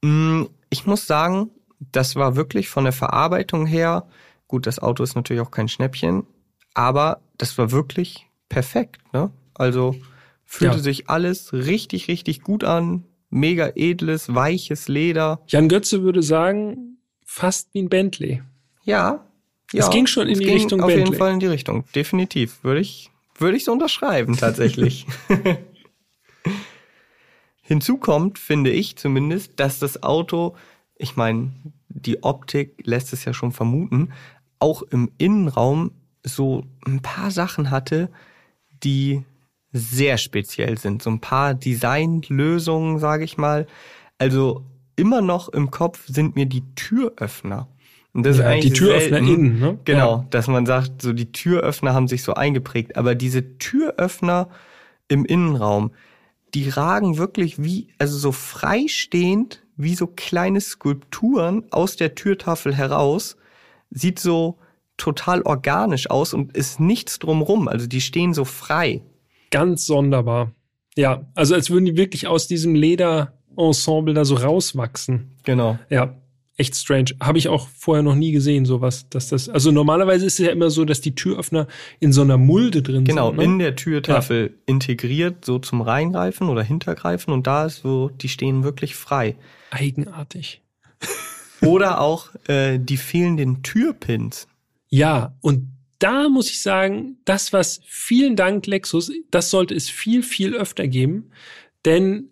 Mm, 0.03 0.45
Ich 0.69 0.87
muss 0.87 1.07
sagen, 1.07 1.51
das 1.93 2.17
war 2.17 2.37
wirklich 2.37 2.69
von 2.69 2.85
der 2.85 2.93
Verarbeitung 2.93 3.67
her, 3.67 4.09
gut, 4.49 4.67
das 4.67 4.79
Auto 4.79 5.03
ist 5.03 5.15
natürlich 5.15 5.41
auch 5.43 5.51
kein 5.51 5.69
Schnäppchen, 5.69 6.27
aber 6.75 7.21
das 7.39 7.57
war 7.59 7.71
wirklich 7.71 8.27
perfekt. 8.49 9.01
Ne? 9.13 9.31
Also 9.55 9.97
fühlte 10.45 10.77
Ja. 10.77 10.83
sich 10.83 11.09
alles 11.09 11.53
richtig, 11.53 12.09
richtig 12.09 12.43
gut 12.43 12.65
an. 12.65 13.05
Mega 13.31 13.73
edles, 13.75 14.33
weiches 14.35 14.87
Leder. 14.87 15.41
Jan 15.49 15.69
Götze 15.69 16.03
würde 16.03 16.23
sagen, 16.23 16.99
fast 17.25 17.75
wie 17.75 17.83
ein 17.83 17.89
Bentley. 17.89 18.43
Ja. 18.85 19.25
Es 19.73 19.87
ja, 19.87 19.91
ging 19.91 20.07
schon 20.07 20.29
in 20.29 20.35
es 20.35 20.39
die 20.39 20.45
ging 20.45 20.55
Richtung 20.55 20.83
Auf 20.83 20.91
jeden 20.91 21.05
Bentley. 21.05 21.19
Fall 21.19 21.33
in 21.33 21.41
die 21.41 21.47
Richtung, 21.47 21.85
definitiv. 21.97 22.63
Würde 22.63 22.81
ich, 22.81 23.11
würde 23.39 23.57
ich 23.57 23.65
so 23.65 23.73
unterschreiben, 23.73 24.37
tatsächlich. 24.37 25.05
Hinzu 27.63 27.97
kommt, 27.97 28.39
finde 28.39 28.71
ich 28.71 28.97
zumindest, 28.97 29.59
dass 29.59 29.79
das 29.79 30.03
Auto, 30.03 30.55
ich 30.97 31.17
meine, 31.17 31.53
die 31.89 32.23
Optik 32.23 32.75
lässt 32.85 33.13
es 33.13 33.25
ja 33.25 33.33
schon 33.33 33.53
vermuten, 33.53 34.13
auch 34.59 34.83
im 34.83 35.11
Innenraum 35.19 35.93
so 36.25 36.65
ein 36.87 37.01
paar 37.03 37.31
Sachen 37.31 37.71
hatte, 37.71 38.11
die 38.83 39.23
sehr 39.73 40.19
speziell 40.19 40.79
sind. 40.79 41.03
So 41.03 41.11
ein 41.11 41.21
paar 41.21 41.55
Designlösungen, 41.55 42.99
sage 42.99 43.25
ich 43.25 43.37
mal. 43.37 43.67
Also 44.19 44.65
immer 44.97 45.21
noch 45.21 45.49
im 45.49 45.71
Kopf 45.71 46.07
sind 46.07 46.37
mir 46.37 46.47
die 46.47 46.63
Türöffner. 46.75 47.69
Und 48.13 48.25
das 48.25 48.39
Ja, 48.39 48.45
ist 48.45 48.49
eigentlich 48.49 48.73
die 48.73 48.79
Türöffner 48.79 49.19
selten. 49.19 49.29
innen, 49.29 49.59
ne? 49.61 49.79
Genau, 49.85 50.17
Ja. 50.19 50.27
dass 50.31 50.47
man 50.47 50.67
sagt, 50.67 51.03
so 51.03 51.13
die 51.13 51.33
Türöffner 51.33 51.95
haben 51.95 52.07
sich 52.09 52.23
so 52.23 52.35
eingeprägt. 52.35 52.97
Aber 52.97 53.15
diese 53.17 53.59
Türöffner 53.59 54.49
im 55.09 55.25
Innenraum, 55.25 55.91
die 56.55 56.69
ragen 56.69 57.19
wirklich 57.19 57.61
wie, 57.63 57.89
also 57.99 58.17
so 58.17 58.31
freistehend, 58.31 59.65
wie 59.77 59.97
so 59.97 60.07
kleine 60.07 60.61
Skulpturen 60.61 61.65
aus 61.73 61.97
der 61.97 62.15
Türtafel 62.15 62.73
heraus. 62.75 63.37
Sieht 63.91 64.21
so 64.21 64.59
total 64.97 65.43
organisch 65.43 66.11
aus 66.11 66.35
und 66.35 66.57
ist 66.57 66.81
nichts 66.81 67.19
drumrum. 67.19 67.69
Also 67.69 67.87
die 67.87 68.01
stehen 68.01 68.35
so 68.35 68.45
frei. 68.45 69.03
Ganz 69.51 69.87
sonderbar. 69.87 70.53
Ja, 70.97 71.27
also 71.35 71.55
als 71.55 71.71
würden 71.71 71.85
die 71.87 71.97
wirklich 71.97 72.27
aus 72.27 72.47
diesem 72.47 72.75
Lederensemble 72.75 74.15
da 74.15 74.25
so 74.25 74.37
rauswachsen. 74.37 75.33
Genau. 75.43 75.79
Ja, 75.91 76.17
echt 76.57 76.77
strange. 76.77 77.07
Habe 77.21 77.39
ich 77.39 77.49
auch 77.49 77.67
vorher 77.77 78.03
noch 78.05 78.15
nie 78.15 78.31
gesehen, 78.31 78.65
sowas, 78.65 79.09
dass 79.09 79.29
das. 79.29 79.49
Also 79.49 79.73
normalerweise 79.73 80.25
ist 80.27 80.39
es 80.39 80.47
ja 80.47 80.53
immer 80.53 80.71
so, 80.71 80.85
dass 80.85 81.01
die 81.01 81.15
Türöffner 81.17 81.67
in 81.99 82.13
so 82.13 82.23
einer 82.23 82.37
Mulde 82.39 82.83
drin 82.83 83.05
Genau, 83.05 83.29
sind. 83.31 83.39
ne? 83.39 83.45
in 83.45 83.59
der 83.59 83.75
Türtafel 83.75 84.59
integriert, 84.67 85.45
so 85.45 85.59
zum 85.59 85.81
Reingreifen 85.83 86.49
oder 86.49 86.63
Hintergreifen 86.63 87.33
und 87.35 87.47
da 87.49 87.67
ist 87.67 87.83
so, 87.83 88.09
die 88.11 88.29
stehen 88.29 88.63
wirklich 88.63 88.95
frei. 88.95 89.35
Eigenartig. 89.71 90.63
Oder 91.63 92.01
auch 92.01 92.29
äh, 92.47 92.79
die 92.79 92.99
fehlenden 92.99 93.63
Türpins. 93.63 94.47
Ja, 94.95 95.37
und 95.41 95.73
da 95.99 96.29
muss 96.29 96.51
ich 96.51 96.63
sagen, 96.63 97.17
das 97.25 97.53
was, 97.53 97.81
vielen 97.85 98.37
Dank, 98.37 98.67
Lexus, 98.67 99.11
das 99.31 99.51
sollte 99.51 99.75
es 99.75 99.89
viel, 99.91 100.23
viel 100.23 100.55
öfter 100.55 100.87
geben. 100.87 101.31
Denn 101.85 102.29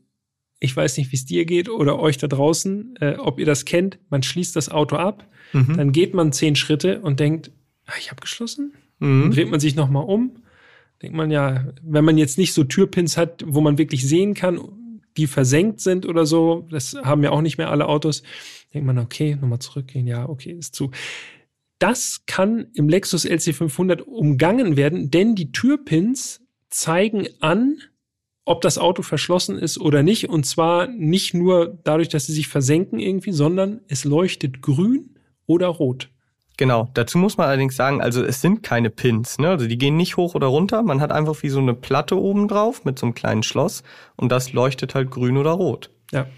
ich 0.60 0.76
weiß 0.76 0.96
nicht, 0.98 1.10
wie 1.10 1.16
es 1.16 1.24
dir 1.24 1.44
geht 1.44 1.68
oder 1.68 1.98
euch 1.98 2.18
da 2.18 2.28
draußen, 2.28 2.94
äh, 3.00 3.14
ob 3.18 3.40
ihr 3.40 3.46
das 3.46 3.64
kennt, 3.64 3.98
man 4.10 4.22
schließt 4.22 4.54
das 4.54 4.68
Auto 4.68 4.94
ab, 4.96 5.26
Mhm. 5.52 5.76
dann 5.76 5.92
geht 5.92 6.14
man 6.14 6.32
zehn 6.32 6.54
Schritte 6.54 7.00
und 7.00 7.18
denkt, 7.18 7.50
ah, 7.86 7.94
ich 7.98 8.10
habe 8.10 8.20
geschlossen. 8.20 8.72
Dann 9.00 9.26
Mhm. 9.26 9.30
dreht 9.32 9.50
man 9.50 9.58
sich 9.60 9.74
nochmal 9.74 10.04
um. 10.04 10.36
Denkt 11.02 11.16
man 11.16 11.32
ja, 11.32 11.72
wenn 11.82 12.04
man 12.04 12.16
jetzt 12.16 12.38
nicht 12.38 12.52
so 12.54 12.62
Türpins 12.62 13.16
hat, 13.16 13.42
wo 13.44 13.60
man 13.60 13.76
wirklich 13.76 14.06
sehen 14.06 14.34
kann, 14.34 14.60
die 15.16 15.26
versenkt 15.26 15.80
sind 15.80 16.06
oder 16.06 16.26
so. 16.26 16.66
Das 16.70 16.94
haben 17.02 17.24
ja 17.24 17.30
auch 17.30 17.42
nicht 17.42 17.58
mehr 17.58 17.70
alle 17.70 17.86
Autos. 17.86 18.22
Denkt 18.72 18.86
man, 18.86 18.98
okay, 18.98 19.34
nochmal 19.34 19.58
zurückgehen. 19.58 20.06
Ja, 20.06 20.28
okay, 20.28 20.52
ist 20.52 20.76
zu. 20.76 20.90
Das 21.82 22.22
kann 22.26 22.68
im 22.74 22.88
Lexus 22.88 23.26
LC500 23.26 24.02
umgangen 24.02 24.76
werden, 24.76 25.10
denn 25.10 25.34
die 25.34 25.50
Türpins 25.50 26.40
zeigen 26.70 27.26
an, 27.40 27.78
ob 28.44 28.60
das 28.60 28.78
Auto 28.78 29.02
verschlossen 29.02 29.58
ist 29.58 29.80
oder 29.80 30.04
nicht. 30.04 30.28
Und 30.28 30.46
zwar 30.46 30.86
nicht 30.86 31.34
nur 31.34 31.80
dadurch, 31.82 32.08
dass 32.08 32.26
sie 32.26 32.34
sich 32.34 32.46
versenken 32.46 33.00
irgendwie, 33.00 33.32
sondern 33.32 33.80
es 33.88 34.04
leuchtet 34.04 34.62
grün 34.62 35.16
oder 35.46 35.66
rot. 35.66 36.08
Genau, 36.56 36.88
dazu 36.94 37.18
muss 37.18 37.36
man 37.36 37.48
allerdings 37.48 37.74
sagen, 37.74 38.00
also 38.00 38.22
es 38.22 38.40
sind 38.40 38.62
keine 38.62 38.88
Pins, 38.88 39.38
ne? 39.38 39.48
Also 39.48 39.66
die 39.66 39.76
gehen 39.76 39.96
nicht 39.96 40.16
hoch 40.16 40.36
oder 40.36 40.46
runter. 40.46 40.84
Man 40.84 41.00
hat 41.00 41.10
einfach 41.10 41.42
wie 41.42 41.48
so 41.48 41.58
eine 41.58 41.74
Platte 41.74 42.16
oben 42.16 42.46
drauf 42.46 42.84
mit 42.84 42.96
so 42.96 43.06
einem 43.06 43.14
kleinen 43.14 43.42
Schloss 43.42 43.82
und 44.14 44.30
das 44.30 44.52
leuchtet 44.52 44.94
halt 44.94 45.10
grün 45.10 45.36
oder 45.36 45.50
rot. 45.50 45.90
Ja. 46.12 46.28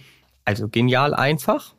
Also 0.46 0.68
genial 0.68 1.12
einfach, 1.12 1.74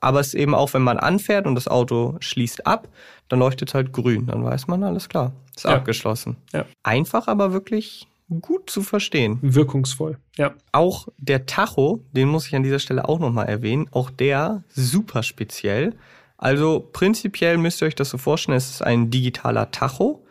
aber 0.00 0.20
es 0.20 0.28
ist 0.28 0.34
eben 0.34 0.54
auch, 0.54 0.74
wenn 0.74 0.82
man 0.82 0.98
anfährt 0.98 1.46
und 1.46 1.54
das 1.54 1.68
Auto 1.68 2.16
schließt 2.20 2.66
ab, 2.66 2.88
dann 3.28 3.38
leuchtet 3.38 3.68
es 3.68 3.74
halt 3.74 3.92
grün. 3.92 4.26
Dann 4.26 4.44
weiß 4.44 4.66
man, 4.68 4.82
alles 4.84 5.08
klar, 5.08 5.32
ist 5.56 5.64
Ja. 5.64 5.70
abgeschlossen. 5.70 6.36
Ja. 6.52 6.64
Einfach, 6.82 7.28
aber 7.28 7.52
wirklich 7.52 8.06
gut 8.40 8.68
zu 8.68 8.82
verstehen. 8.82 9.38
Wirkungsvoll. 9.40 10.18
Ja. 10.36 10.52
Auch 10.72 11.08
der 11.16 11.46
Tacho, 11.46 12.02
den 12.12 12.28
muss 12.28 12.46
ich 12.46 12.54
an 12.54 12.62
dieser 12.62 12.78
Stelle 12.78 13.08
auch 13.08 13.18
nochmal 13.18 13.46
erwähnen, 13.46 13.88
auch 13.90 14.10
der 14.10 14.62
super 14.68 15.22
speziell. 15.22 15.94
Also 16.36 16.86
prinzipiell 16.92 17.56
müsst 17.58 17.82
ihr 17.82 17.86
euch 17.86 17.94
das 17.94 18.10
so 18.10 18.18
vorstellen, 18.18 18.56
es 18.56 18.70
ist 18.70 18.82
ein 18.82 19.10
digitaler 19.10 19.70
Tacho. 19.70 20.24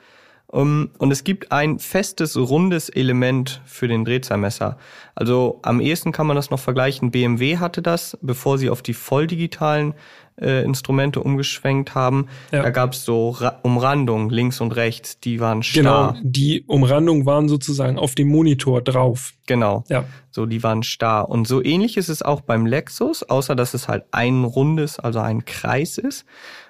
Um, 0.50 0.92
und 0.98 1.12
es 1.12 1.26
gibt 1.26 1.52
ein 1.52 1.78
festes, 1.78 2.38
rundes 2.38 2.88
Element 2.88 3.62
für 3.66 3.90
den 3.90 4.06
Drehzahlmesser. 4.06 4.78
Also 5.14 5.60
am 5.62 5.82
ehesten 5.82 6.14
kann 6.14 6.26
man 6.26 6.38
das 6.38 6.50
noch 6.52 6.60
vergleichen. 6.60 7.12
BMW 7.12 7.58
hatte 7.58 7.82
das, 7.82 8.18
bevor 8.22 8.58
sie 8.58 8.70
auf 8.70 8.82
die 8.82 8.94
volldigitalen 8.94 9.94
äh, 10.40 10.64
Instrumente 10.64 11.20
umgeschwenkt 11.20 11.96
haben. 11.96 12.28
Ja. 12.54 12.64
Da 12.64 12.70
gab 12.70 12.94
es 12.94 13.04
so 13.04 13.32
Ra 13.32 13.60
Umrandungen 13.64 14.30
links 14.30 14.62
und 14.62 14.72
rechts, 14.76 15.20
die 15.20 15.42
waren 15.42 15.62
Genau. 15.62 16.12
starr. 16.12 16.18
Die 16.24 16.64
Umrandungen 16.68 17.26
waren 17.26 17.50
sozusagen 17.50 17.98
auf 18.00 18.16
dem 18.16 18.30
Monitor 18.30 18.82
drauf. 18.82 19.34
Genau. 19.48 19.84
Ja. 19.90 20.06
So, 20.32 20.46
die 20.46 20.64
waren 20.64 20.82
starr. 20.84 21.28
Und 21.28 21.48
so 21.48 21.62
ähnlich 21.62 21.98
ist 21.98 22.08
es 22.08 22.22
auch 22.22 22.40
beim 22.40 22.66
Lexus, 22.66 23.24
außer 23.24 23.54
dass 23.56 23.74
es 23.74 23.90
halt 23.90 24.06
ein 24.12 24.46
rundes, 24.46 24.98
also 24.98 25.20
ein 25.20 25.44
Kreis 25.44 25.98
ist. 25.98 26.26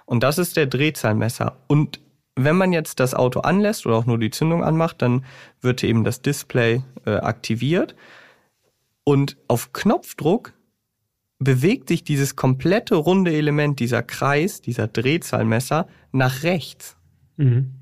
Und 0.05 0.23
das 0.23 0.39
ist 0.39 0.57
der 0.57 0.65
Drehzahlmesser. 0.65 1.57
Und 1.67 1.99
wenn 2.37 2.55
man 2.55 2.71
jetzt 2.71 2.99
das 2.99 3.13
Auto 3.13 3.41
anlässt 3.41 3.85
oder 3.85 3.97
auch 3.97 4.05
nur 4.05 4.17
die 4.17 4.29
Zündung 4.29 4.63
anmacht, 4.63 5.01
dann 5.01 5.25
wird 5.61 5.83
eben 5.83 6.03
das 6.03 6.21
Display 6.21 6.83
äh, 7.05 7.15
aktiviert. 7.15 7.95
Und 9.03 9.37
auf 9.47 9.73
Knopfdruck 9.73 10.53
bewegt 11.39 11.89
sich 11.89 12.03
dieses 12.03 12.35
komplette 12.35 12.95
runde 12.95 13.33
Element, 13.33 13.79
dieser 13.79 14.03
Kreis, 14.03 14.61
dieser 14.61 14.87
Drehzahlmesser 14.87 15.87
nach 16.11 16.43
rechts 16.43 16.97
Mhm. 17.37 17.73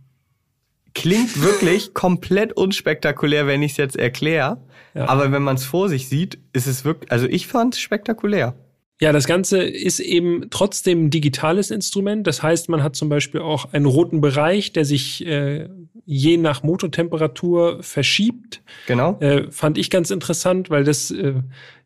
klingt 0.94 1.42
wirklich 1.42 1.94
komplett 1.94 2.54
unspektakulär, 2.54 3.48
wenn 3.48 3.64
ich 3.64 3.72
es 3.72 3.78
jetzt 3.78 3.96
erkläre. 3.96 4.62
Ja. 4.94 5.08
Aber 5.10 5.32
wenn 5.32 5.44
man 5.44 5.56
es 5.56 5.66
vor 5.66 5.90
sich 5.90 6.08
sieht, 6.08 6.38
ist 6.54 6.68
es 6.68 6.86
wirklich, 6.86 7.12
also 7.12 7.26
ich 7.28 7.48
fand 7.48 7.74
es 7.74 7.80
spektakulär. 7.80 8.54
Ja, 9.02 9.12
das 9.12 9.28
Ganze 9.28 9.62
ist 9.62 10.00
eben 10.00 10.48
trotzdem 10.50 11.06
ein 11.06 11.10
digitales 11.10 11.70
Instrument. 11.70 12.26
Das 12.26 12.42
heißt, 12.42 12.70
man 12.70 12.82
hat 12.82 12.96
zum 12.96 13.10
Beispiel 13.10 13.42
auch 13.42 13.74
einen 13.74 13.86
roten 13.86 14.22
Bereich, 14.22 14.72
der 14.72 14.86
sich 14.86 15.26
äh, 15.26 15.68
je 16.06 16.38
nach 16.38 16.64
Motortemperatur 16.64 17.84
verschiebt. 17.84 18.62
Genau. 18.88 19.20
Äh, 19.20 19.52
fand 19.52 19.78
ich 19.78 19.90
ganz 19.90 20.12
interessant, 20.12 20.70
weil 20.70 20.86
das 20.86 21.12
äh, 21.12 21.34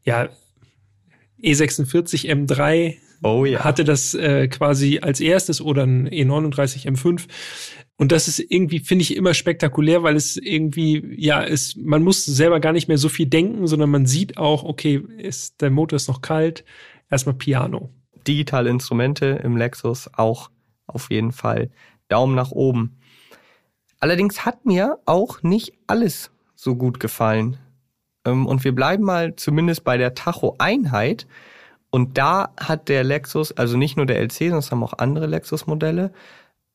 ja 0.06 0.30
E 1.42 1.54
E46 1.54 2.30
M3 2.30 2.98
Oh 3.22 3.44
ja. 3.44 3.64
hatte 3.64 3.84
das 3.84 4.14
äh, 4.14 4.48
quasi 4.48 5.00
als 5.02 5.20
erstes 5.20 5.62
oder 5.62 5.84
ein 5.86 6.08
E 6.08 6.24
E39 6.24 6.86
M5. 6.88 7.24
Und 7.98 8.14
das 8.14 8.30
ist 8.30 8.40
irgendwie, 8.40 8.80
finde 8.80 9.02
ich, 9.02 9.16
immer 9.18 9.34
spektakulär, 9.34 10.04
weil 10.04 10.16
es 10.16 10.38
irgendwie, 10.38 11.04
ja, 11.18 11.44
es, 11.44 11.76
man 11.76 12.02
muss 12.02 12.24
selber 12.24 12.62
gar 12.62 12.72
nicht 12.72 12.88
mehr 12.88 12.98
so 12.98 13.10
viel 13.10 13.26
denken, 13.26 13.68
sondern 13.68 13.90
man 13.90 14.06
sieht 14.06 14.38
auch, 14.38 14.64
okay, 14.64 15.04
ist, 15.18 15.60
der 15.60 15.70
Motor 15.70 15.98
ist 15.98 16.08
noch 16.08 16.22
kalt, 16.22 16.64
erstmal 17.10 17.36
Piano. 17.36 17.90
Digitale 18.28 18.70
Instrumente 18.70 19.26
im 19.44 19.58
Lexus 19.58 20.10
auch 20.14 20.50
auf 20.88 21.10
jeden 21.10 21.32
Fall 21.32 21.70
Daumen 22.08 22.36
nach 22.36 22.52
oben. 22.52 22.98
Allerdings 24.00 24.46
hat 24.46 24.66
mir 24.66 24.98
auch 25.06 25.44
nicht 25.44 25.74
alles 25.88 26.32
so 26.56 26.76
gut 26.76 27.00
gefallen. 27.00 27.58
Ähm, 28.26 28.46
Und 28.46 28.64
wir 28.64 28.74
bleiben 28.74 29.04
mal 29.04 29.36
zumindest 29.36 29.84
bei 29.84 29.98
der 29.98 30.14
Tacho-Einheit. 30.16 31.28
Und 31.92 32.18
da 32.18 32.54
hat 32.60 32.88
der 32.88 33.04
Lexus, 33.04 33.52
also 33.52 33.78
nicht 33.78 33.98
nur 33.98 34.06
der 34.06 34.20
LC, 34.20 34.38
sondern 34.38 34.60
es 34.60 34.72
haben 34.72 34.84
auch 34.84 34.94
andere 34.98 35.26
Lexus-Modelle, 35.26 36.12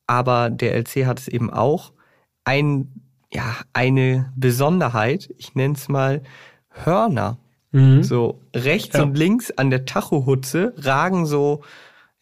aber 0.07 0.49
der 0.49 0.75
LC 0.75 1.05
hat 1.05 1.19
es 1.19 1.27
eben 1.27 1.49
auch, 1.49 1.93
ein, 2.43 3.01
ja, 3.33 3.55
eine 3.73 4.31
Besonderheit, 4.35 5.33
ich 5.37 5.55
nenne 5.55 5.75
es 5.75 5.87
mal 5.87 6.21
Hörner. 6.69 7.37
So 8.03 8.39
rechts 8.55 8.95
Ja. 8.95 9.03
und 9.03 9.17
links 9.17 9.51
an 9.51 9.69
der 9.69 9.85
Tachohutze 9.85 10.73
ragen 10.77 11.25
so, 11.25 11.61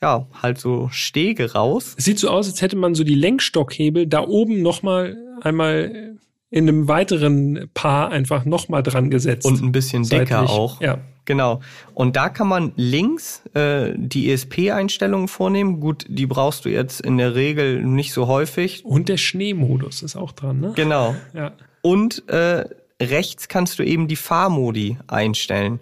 ja, 0.02 0.28
halt 0.42 0.58
so 0.58 0.90
Stege 0.92 1.54
raus. 1.54 1.96
Sieht 1.98 2.18
so 2.20 2.30
aus, 2.30 2.48
als 2.50 2.62
hätte 2.62 2.76
man 2.76 2.96
so 2.96 3.04
die 3.04 3.16
Lenkstockhebel 3.16 4.08
da 4.08 4.22
oben 4.28 4.62
nochmal 4.62 5.16
einmal 5.42 6.18
in 6.50 6.68
einem 6.70 6.88
weiteren 6.88 7.70
Paar 7.74 8.10
einfach 8.12 8.46
nochmal 8.46 8.84
dran 8.84 9.10
gesetzt. 9.10 9.46
Und 9.46 9.62
ein 9.62 9.72
bisschen 9.72 10.04
dicker 10.04 10.26
Seitlich. 10.42 10.50
auch. 10.52 10.82
Ja. 10.82 10.98
Genau. 11.26 11.62
Und 11.94 12.16
da 12.16 12.28
kann 12.30 12.48
man 12.50 12.74
links 12.76 13.44
äh, 13.56 13.94
die 13.96 14.30
ESP-Einstellungen 14.32 15.28
vornehmen. 15.30 15.80
Gut, 15.80 16.06
die 16.10 16.26
brauchst 16.26 16.66
du 16.66 16.70
jetzt 16.70 17.00
in 17.00 17.18
der 17.18 17.34
Regel 17.34 17.82
nicht 17.84 18.12
so 18.12 18.28
häufig. 18.28 18.84
Und 18.86 19.08
der 19.08 19.18
Schneemodus 19.18 20.04
ist 20.04 20.16
auch 20.18 20.32
dran, 20.34 20.60
ne? 20.60 20.74
Genau. 20.76 21.16
Ja. 21.34 21.54
Und 21.82 22.28
äh, 22.30 22.66
rechts 23.04 23.48
kannst 23.48 23.80
du 23.80 23.84
eben 23.84 24.08
die 24.08 24.16
Fahrmodi 24.16 24.98
einstellen. 25.08 25.80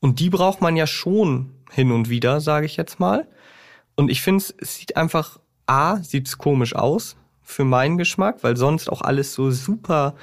Und 0.00 0.18
die 0.20 0.30
braucht 0.30 0.60
man 0.60 0.76
ja 0.76 0.86
schon 0.86 1.52
hin 1.70 1.92
und 1.92 2.08
wieder, 2.08 2.40
sage 2.40 2.66
ich 2.66 2.76
jetzt 2.76 3.00
mal. 3.00 3.28
Und 3.94 4.10
ich 4.10 4.20
finde, 4.22 4.44
es 4.58 4.76
sieht 4.76 4.96
einfach, 4.96 5.38
A, 5.66 5.96
sieht's 5.98 6.38
komisch 6.38 6.74
aus 6.74 7.16
für 7.42 7.64
meinen 7.64 7.98
Geschmack, 7.98 8.42
weil 8.42 8.56
sonst 8.56 8.90
auch 8.90 9.02
alles 9.02 9.34
so 9.34 9.50
super 9.50 10.14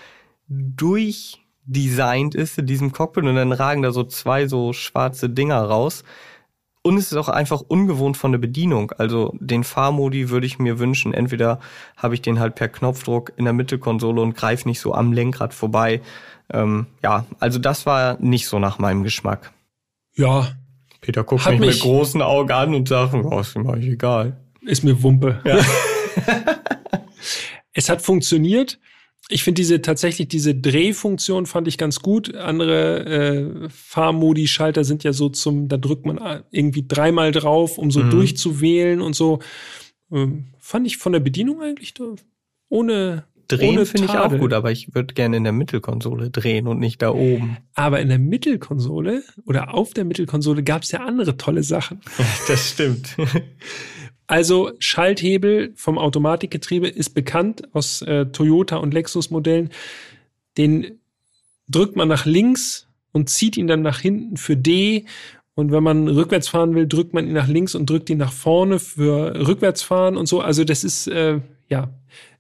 durchdesignt 0.48 2.36
ist 2.36 2.58
in 2.58 2.66
diesem 2.66 2.92
Cockpit 2.92 3.24
und 3.24 3.36
dann 3.36 3.52
ragen 3.52 3.84
da 3.84 3.92
so 3.92 4.04
zwei 4.04 4.48
so 4.48 4.74
schwarze 4.74 5.30
Dinger 5.30 5.62
raus. 5.62 6.04
Und 6.82 6.98
es 6.98 7.12
ist 7.12 7.18
auch 7.18 7.30
einfach 7.30 7.62
ungewohnt 7.62 8.16
von 8.16 8.32
der 8.32 8.40
Bedienung. 8.40 8.92
Also 8.98 9.36
den 9.40 9.64
Fahrmodi 9.64 10.30
würde 10.30 10.48
ich 10.48 10.60
mir 10.60 10.80
wünschen. 10.80 11.14
Entweder 11.14 11.60
habe 11.98 12.16
ich 12.16 12.22
den 12.22 12.40
halt 12.40 12.56
per 12.56 12.70
Knopfdruck 12.70 13.34
in 13.36 13.44
der 13.44 13.54
Mittelkonsole 13.54 14.22
und 14.22 14.36
greife 14.36 14.68
nicht 14.68 14.80
so 14.80 14.94
am 14.94 15.12
Lenkrad 15.12 15.54
vorbei. 15.54 16.02
Ähm, 16.52 16.88
ja, 17.04 17.26
also 17.40 17.60
das 17.60 17.86
war 17.86 18.18
nicht 18.20 18.48
so 18.48 18.60
nach 18.60 18.80
meinem 18.80 19.04
Geschmack. 19.04 19.52
Ja, 20.16 20.52
Peter 21.02 21.24
guckt 21.24 21.46
mich, 21.50 21.60
mich- 21.60 21.70
mit 21.76 21.80
großen 21.82 22.22
Augen 22.22 22.52
an 22.52 22.74
und 22.74 22.88
sagt, 22.88 23.14
oh, 23.14 23.40
ist 23.40 23.56
mir 23.58 23.72
eigentlich 23.72 23.94
egal. 23.94 24.38
ist 24.62 24.84
mir 24.84 25.02
Wumpe. 25.04 25.42
es 27.74 27.90
hat 27.90 28.02
funktioniert. 28.02 28.80
Ich 29.32 29.44
finde 29.44 29.60
diese 29.62 29.82
tatsächlich 29.82 30.28
diese 30.28 30.56
Drehfunktion 30.56 31.46
fand 31.46 31.68
ich 31.68 31.78
ganz 31.78 32.00
gut. 32.00 32.34
Andere 32.36 33.06
äh, 33.06 33.70
Fahrmodi-Schalter 33.70 34.84
sind 34.84 35.04
ja 35.04 35.14
so 35.14 35.30
zum, 35.30 35.68
da 35.68 35.78
drückt 35.78 36.06
man 36.06 36.44
irgendwie 36.50 36.86
dreimal 36.88 37.32
drauf, 37.32 37.78
um 37.78 37.92
so 37.92 38.00
Mhm. 38.02 38.10
durchzuwählen 38.10 39.02
und 39.02 39.16
so. 39.16 39.40
Ähm, 40.12 40.46
fand 40.58 40.88
ich 40.88 40.98
von 40.98 41.12
der 41.14 41.20
Bedienung 41.20 41.62
eigentlich 41.62 41.94
ohne 42.70 43.26
Drehen 43.50 43.84
finde 43.88 44.06
ich 44.06 44.18
auch 44.18 44.38
gut, 44.38 44.54
aber 44.54 44.72
ich 44.72 44.94
würde 44.94 45.16
gerne 45.16 45.36
in 45.36 45.44
der 45.44 45.54
Mittelkonsole 45.54 46.30
drehen 46.30 46.68
und 46.68 46.80
nicht 46.80 47.02
da 47.02 47.10
oben. 47.10 47.58
Aber 47.74 48.00
in 48.00 48.08
der 48.08 48.20
Mittelkonsole 48.20 49.24
oder 49.46 49.74
auf 49.74 49.94
der 49.94 50.06
Mittelkonsole 50.06 50.62
gab 50.64 50.84
es 50.84 50.92
ja 50.92 51.00
andere 51.00 51.36
tolle 51.36 51.64
Sachen. 51.64 52.00
Das 52.48 52.70
stimmt. 52.70 53.18
Also 54.32 54.74
Schalthebel 54.78 55.74
vom 55.76 55.98
Automatikgetriebe 55.98 56.88
ist 56.88 57.16
bekannt 57.16 57.64
aus 57.74 58.04
äh, 58.04 58.28
Toyota 58.28 58.76
und 58.78 58.94
Lexus 58.94 59.32
Modellen. 59.32 59.72
Den 60.56 61.00
drückt 61.68 61.96
man 61.96 62.08
nach 62.08 62.28
links 62.28 62.88
und 63.12 63.32
zieht 63.32 63.58
ihn 63.58 63.66
dann 63.66 63.82
nach 63.82 64.00
hinten 64.00 64.38
für 64.38 64.56
D. 64.56 65.06
Und 65.56 65.72
wenn 65.72 65.82
man 65.82 66.08
rückwärts 66.08 66.48
fahren 66.48 66.76
will, 66.76 66.88
drückt 66.88 67.12
man 67.12 67.26
ihn 67.26 67.34
nach 67.34 67.48
links 67.48 67.74
und 67.74 67.90
drückt 67.90 68.08
ihn 68.12 68.20
nach 68.20 68.32
vorne 68.32 68.78
für 68.78 69.48
rückwärtsfahren 69.48 70.16
und 70.16 70.28
so. 70.28 70.42
Also 70.42 70.64
das 70.64 70.84
ist, 70.84 71.08
äh, 71.08 71.40
ja, 71.68 71.90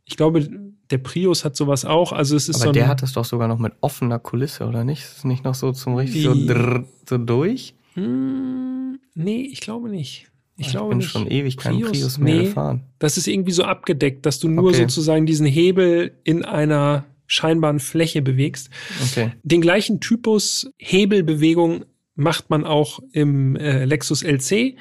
ich 0.06 0.16
glaube, 0.16 0.48
der 0.92 0.98
Prius 0.98 1.46
hat 1.46 1.56
sowas 1.56 1.86
auch. 1.86 2.12
Also 2.14 2.36
es 2.36 2.50
ist 2.50 2.56
Aber 2.58 2.66
so 2.66 2.72
der 2.72 2.88
hat 2.88 3.02
das 3.02 3.14
doch 3.14 3.26
sogar 3.26 3.48
noch 3.48 3.60
mit 3.60 3.74
offener 3.82 4.20
Kulisse, 4.20 4.66
oder 4.68 4.84
nicht? 4.84 5.02
Ist 5.04 5.18
es 5.20 5.24
nicht 5.24 5.44
noch 5.44 5.56
so 5.56 5.72
zum 5.72 5.96
richtig 5.96 6.24
so, 6.24 6.34
drrr, 6.34 6.84
so 7.08 7.18
durch? 7.18 7.76
Hm, 7.94 9.00
nee, 9.16 9.42
ich 9.52 9.62
glaube 9.62 9.90
nicht. 9.90 10.28
Ich, 10.58 10.66
Ich 10.68 10.72
glaube 10.72 10.90
bin 10.90 10.98
nicht. 11.00 11.10
schon 11.12 11.28
ewig 11.28 11.58
keinen 11.58 11.80
Prius? 11.82 11.92
Prius, 11.92 12.18
mehr 12.18 12.36
Nee. 12.36 12.44
gefahren. 12.46 12.84
Das 13.00 13.18
ist 13.18 13.28
irgendwie 13.28 13.52
so 13.54 13.64
abgedeckt, 13.64 14.26
dass 14.26 14.40
du 14.40 14.50
nur 14.50 14.70
Okay. 14.70 14.78
sozusagen 14.82 15.26
diesen 15.26 15.46
Hebel 15.46 16.18
in 16.24 16.44
einer 16.44 17.06
scheinbaren 17.28 17.80
Fläche 17.80 18.22
bewegst. 18.22 18.70
Okay. 19.04 19.32
Den 19.44 19.62
gleichen 19.62 20.00
Typus 20.02 20.72
Hebelbewegung 20.78 21.86
macht 22.16 22.50
man 22.50 22.66
auch 22.66 23.00
im 23.14 23.56
äh, 23.56 23.86
Lexus 23.86 24.24
LC. 24.24 24.76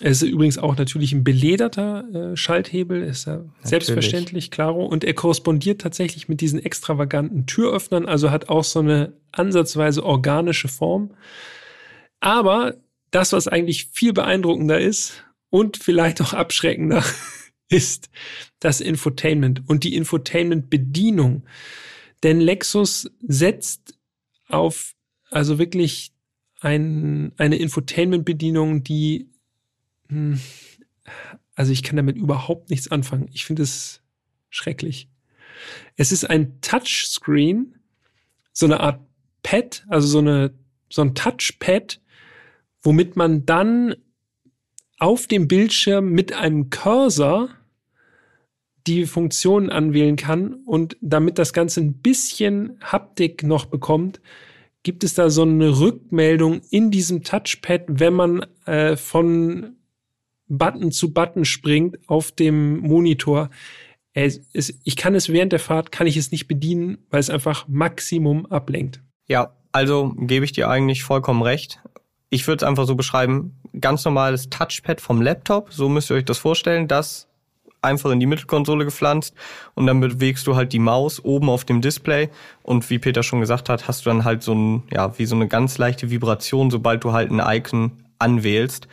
Es 0.00 0.22
ist 0.22 0.28
übrigens 0.28 0.58
auch 0.58 0.76
natürlich 0.76 1.12
ein 1.12 1.22
belederter 1.22 2.32
äh, 2.32 2.36
Schalthebel, 2.36 3.02
ist 3.02 3.26
ja 3.26 3.44
selbstverständlich, 3.62 4.50
klaro. 4.50 4.84
Und 4.84 5.04
er 5.04 5.14
korrespondiert 5.14 5.80
tatsächlich 5.80 6.28
mit 6.28 6.40
diesen 6.40 6.58
extravaganten 6.58 7.46
Türöffnern, 7.46 8.06
also 8.06 8.30
hat 8.30 8.48
auch 8.48 8.64
so 8.64 8.80
eine 8.80 9.12
ansatzweise 9.32 10.04
organische 10.04 10.68
Form. 10.68 11.14
Aber 12.20 12.76
das, 13.10 13.32
was 13.32 13.48
eigentlich 13.48 13.86
viel 13.92 14.12
beeindruckender 14.12 14.80
ist 14.80 15.24
und 15.50 15.76
vielleicht 15.76 16.20
auch 16.22 16.32
abschreckender, 16.32 17.04
ist 17.68 18.10
das 18.60 18.80
Infotainment 18.80 19.62
und 19.68 19.84
die 19.84 19.94
Infotainment-Bedienung. 19.94 21.44
Denn 22.22 22.40
Lexus 22.40 23.10
setzt 23.20 23.98
auf 24.48 24.94
also 25.30 25.58
wirklich 25.58 26.12
ein, 26.60 27.32
eine 27.36 27.56
Infotainment-Bedienung, 27.56 28.84
die, 28.84 29.31
also 31.54 31.72
ich 31.72 31.82
kann 31.82 31.96
damit 31.96 32.16
überhaupt 32.16 32.70
nichts 32.70 32.90
anfangen. 32.90 33.28
Ich 33.32 33.44
finde 33.44 33.62
es 33.62 34.00
schrecklich. 34.50 35.08
Es 35.96 36.12
ist 36.12 36.28
ein 36.28 36.60
Touchscreen, 36.60 37.76
so 38.52 38.66
eine 38.66 38.80
Art 38.80 39.00
Pad, 39.42 39.84
also 39.88 40.06
so 40.06 40.18
eine, 40.18 40.54
so 40.90 41.02
ein 41.02 41.14
Touchpad, 41.14 42.00
womit 42.82 43.16
man 43.16 43.46
dann 43.46 43.94
auf 44.98 45.26
dem 45.26 45.48
Bildschirm 45.48 46.10
mit 46.10 46.32
einem 46.32 46.70
Cursor 46.70 47.48
die 48.86 49.06
Funktionen 49.06 49.70
anwählen 49.70 50.16
kann 50.16 50.54
und 50.64 50.96
damit 51.00 51.38
das 51.38 51.52
Ganze 51.52 51.80
ein 51.80 51.94
bisschen 51.94 52.78
Haptik 52.80 53.42
noch 53.42 53.66
bekommt, 53.66 54.20
gibt 54.82 55.04
es 55.04 55.14
da 55.14 55.30
so 55.30 55.42
eine 55.42 55.78
Rückmeldung 55.78 56.60
in 56.70 56.90
diesem 56.90 57.22
Touchpad, 57.22 57.84
wenn 57.88 58.14
man 58.14 58.46
äh, 58.66 58.96
von 58.96 59.76
Button 60.52 60.92
zu 60.92 61.12
Button 61.12 61.44
springt 61.44 61.98
auf 62.06 62.30
dem 62.30 62.78
Monitor. 62.80 63.50
Es, 64.12 64.40
ich 64.52 64.96
kann 64.96 65.14
es 65.14 65.30
während 65.30 65.52
der 65.52 65.58
Fahrt, 65.58 65.90
kann 65.90 66.06
ich 66.06 66.18
es 66.18 66.30
nicht 66.30 66.46
bedienen, 66.46 66.98
weil 67.10 67.20
es 67.20 67.30
einfach 67.30 67.66
Maximum 67.68 68.44
ablenkt. 68.46 69.00
Ja, 69.26 69.54
also 69.72 70.14
gebe 70.18 70.44
ich 70.44 70.52
dir 70.52 70.68
eigentlich 70.68 71.02
vollkommen 71.02 71.42
recht. 71.42 71.80
Ich 72.28 72.46
würde 72.46 72.64
es 72.64 72.68
einfach 72.68 72.86
so 72.86 72.94
beschreiben, 72.94 73.56
ganz 73.80 74.04
normales 74.04 74.50
Touchpad 74.50 75.00
vom 75.00 75.22
Laptop, 75.22 75.72
so 75.72 75.88
müsst 75.88 76.10
ihr 76.10 76.16
euch 76.16 76.24
das 76.26 76.38
vorstellen, 76.38 76.88
das 76.88 77.28
einfach 77.80 78.10
in 78.10 78.20
die 78.20 78.26
Mittelkonsole 78.26 78.84
gepflanzt 78.84 79.34
und 79.74 79.86
dann 79.86 80.00
bewegst 80.00 80.46
du 80.46 80.54
halt 80.54 80.72
die 80.72 80.78
Maus 80.78 81.24
oben 81.24 81.48
auf 81.48 81.64
dem 81.64 81.80
Display 81.80 82.28
und 82.62 82.88
wie 82.90 82.98
Peter 82.98 83.22
schon 83.22 83.40
gesagt 83.40 83.68
hat, 83.68 83.88
hast 83.88 84.04
du 84.04 84.10
dann 84.10 84.24
halt 84.24 84.42
so 84.42 84.54
ein, 84.54 84.82
ja, 84.92 85.18
wie 85.18 85.26
so 85.26 85.34
eine 85.34 85.48
ganz 85.48 85.78
leichte 85.78 86.10
Vibration, 86.10 86.70
sobald 86.70 87.02
du 87.04 87.12
halt 87.12 87.30
ein 87.30 87.40
Icon 87.40 87.92
anwählst. 88.18 88.86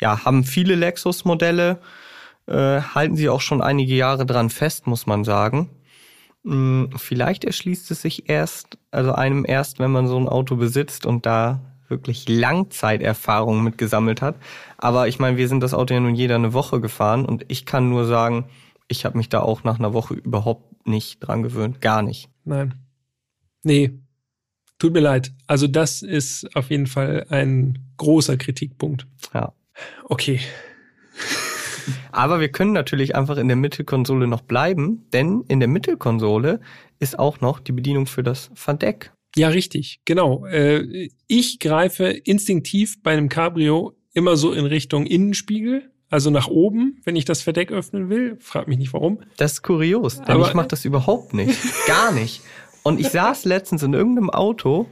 Ja, 0.00 0.24
haben 0.24 0.44
viele 0.44 0.74
Lexus-Modelle, 0.74 1.80
äh, 2.46 2.80
halten 2.80 3.16
sie 3.16 3.28
auch 3.28 3.40
schon 3.40 3.62
einige 3.62 3.94
Jahre 3.94 4.26
dran 4.26 4.50
fest, 4.50 4.86
muss 4.86 5.06
man 5.06 5.24
sagen. 5.24 5.70
Hm, 6.44 6.90
vielleicht 6.96 7.44
erschließt 7.44 7.90
es 7.90 8.02
sich 8.02 8.28
erst, 8.28 8.78
also 8.90 9.12
einem 9.12 9.44
erst, 9.46 9.78
wenn 9.80 9.90
man 9.90 10.06
so 10.06 10.18
ein 10.18 10.28
Auto 10.28 10.56
besitzt 10.56 11.04
und 11.04 11.26
da 11.26 11.60
wirklich 11.88 12.28
Langzeiterfahrung 12.28 13.62
mitgesammelt 13.64 14.22
hat. 14.22 14.36
Aber 14.76 15.08
ich 15.08 15.18
meine, 15.18 15.36
wir 15.36 15.48
sind 15.48 15.60
das 15.60 15.74
Auto 15.74 15.94
ja 15.94 16.00
nun 16.00 16.14
jeder 16.14 16.36
eine 16.36 16.52
Woche 16.52 16.80
gefahren 16.80 17.24
und 17.24 17.44
ich 17.48 17.66
kann 17.66 17.88
nur 17.88 18.06
sagen, 18.06 18.46
ich 18.88 19.04
habe 19.04 19.18
mich 19.18 19.28
da 19.28 19.40
auch 19.40 19.64
nach 19.64 19.78
einer 19.78 19.92
Woche 19.92 20.14
überhaupt 20.14 20.86
nicht 20.86 21.20
dran 21.20 21.42
gewöhnt. 21.42 21.80
Gar 21.80 22.02
nicht. 22.02 22.30
Nein. 22.44 22.74
Nee. 23.62 23.98
Tut 24.78 24.92
mir 24.92 25.00
leid. 25.00 25.32
Also 25.46 25.66
das 25.66 26.02
ist 26.02 26.54
auf 26.54 26.70
jeden 26.70 26.86
Fall 26.86 27.26
ein 27.30 27.78
großer 27.96 28.36
Kritikpunkt. 28.36 29.06
Ja. 29.34 29.52
Okay. 30.04 30.40
Aber 32.12 32.40
wir 32.40 32.48
können 32.50 32.72
natürlich 32.72 33.14
einfach 33.16 33.36
in 33.36 33.48
der 33.48 33.56
Mittelkonsole 33.56 34.26
noch 34.26 34.42
bleiben, 34.42 35.06
denn 35.12 35.44
in 35.48 35.60
der 35.60 35.68
Mittelkonsole 35.68 36.60
ist 36.98 37.18
auch 37.18 37.40
noch 37.40 37.60
die 37.60 37.72
Bedienung 37.72 38.06
für 38.06 38.22
das 38.22 38.50
Verdeck. 38.54 39.12
Ja, 39.36 39.48
richtig, 39.48 40.00
genau. 40.04 40.46
Äh, 40.46 41.10
ich 41.26 41.58
greife 41.58 42.08
instinktiv 42.08 43.02
bei 43.02 43.12
einem 43.12 43.28
Cabrio 43.28 43.94
immer 44.12 44.36
so 44.36 44.52
in 44.52 44.66
Richtung 44.66 45.06
Innenspiegel, 45.06 45.90
also 46.10 46.30
nach 46.30 46.48
oben, 46.48 47.00
wenn 47.04 47.16
ich 47.16 47.24
das 47.24 47.42
Verdeck 47.42 47.70
öffnen 47.70 48.08
will. 48.08 48.36
Frag 48.40 48.66
mich 48.66 48.78
nicht 48.78 48.92
warum. 48.92 49.20
Das 49.36 49.52
ist 49.52 49.62
kurios, 49.62 50.16
denn 50.16 50.28
Aber 50.28 50.48
ich 50.48 50.54
mache 50.54 50.68
das 50.68 50.84
überhaupt 50.84 51.34
nicht. 51.34 51.58
Gar 51.86 52.12
nicht. 52.12 52.42
Und 52.82 52.98
ich 52.98 53.08
saß 53.08 53.44
letztens 53.44 53.82
in 53.82 53.92
irgendeinem 53.92 54.30
Auto, 54.30 54.86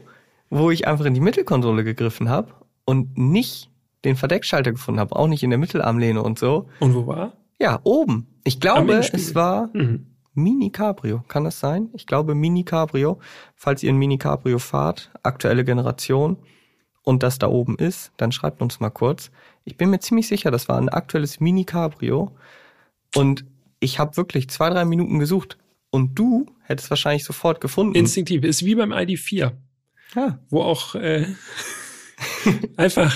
wo 0.51 0.70
ich 0.70 0.87
einfach 0.87 1.07
in 1.07 1.14
die 1.14 1.20
Mittelkonsole 1.20 1.82
gegriffen 1.82 2.28
habe 2.28 2.53
und 2.84 3.16
nicht 3.16 3.70
den 4.07 4.16
Verdeckschalter 4.16 4.72
gefunden 4.72 5.00
habe, 5.00 5.14
auch 5.16 5.28
nicht 5.28 5.42
in 5.42 5.50
der 5.50 5.59
Mittelarmlehne 5.59 6.22
und 6.22 6.38
so. 6.38 6.68
Und 6.80 6.94
wo 6.94 7.07
war? 7.07 7.32
Ja, 7.59 7.80
oben. 7.84 8.26
Ich 8.44 8.61
glaube, 8.61 8.94
es 8.94 9.34
war 9.34 9.70
mhm. 9.72 10.07
Mini 10.34 10.70
Cabrio, 10.70 11.24
kann 11.28 11.44
das 11.44 11.61
sein? 11.61 11.90
Ich 11.94 12.07
glaube 12.07 12.34
Mini 12.34 12.64
Cabrio. 12.64 13.18
Falls 13.54 13.82
ihr 13.82 13.90
ein 13.90 13.96
Mini 13.96 14.18
Cabrio 14.18 14.59
fahrt, 14.59 15.11
aktuelle 15.22 15.64
Generation 15.64 16.36
und 17.02 17.22
das 17.22 17.38
da 17.38 17.48
oben 17.48 17.76
ist, 17.76 18.12
dann 18.16 18.32
schreibt 18.32 18.61
uns 18.61 18.80
mal 18.80 18.90
kurz. 18.90 19.30
Ich 19.64 19.76
bin 19.76 19.90
mir 19.90 20.00
ziemlich 20.00 20.28
sicher, 20.28 20.50
das 20.50 20.68
war 20.68 20.78
ein 20.78 20.88
aktuelles 20.88 21.40
Mini 21.40 21.64
Cabrio 21.64 22.32
und 23.14 23.44
ich 23.80 23.98
habe 23.98 24.16
wirklich 24.16 24.48
zwei, 24.50 24.70
drei 24.70 24.84
Minuten 24.84 25.18
gesucht 25.18 25.59
und 25.90 26.18
du 26.18 26.46
hättest 26.62 26.90
wahrscheinlich 26.90 27.24
sofort 27.24 27.61
gefunden. 27.61 27.94
Instinktiv, 27.94 28.44
ist 28.44 28.64
wie 28.64 28.74
beim 28.74 28.92
ID4. 28.92 29.52
Ja. 30.14 30.38
Wo 30.50 30.62
auch 30.62 30.94
äh, 30.94 31.26
einfach 32.76 33.14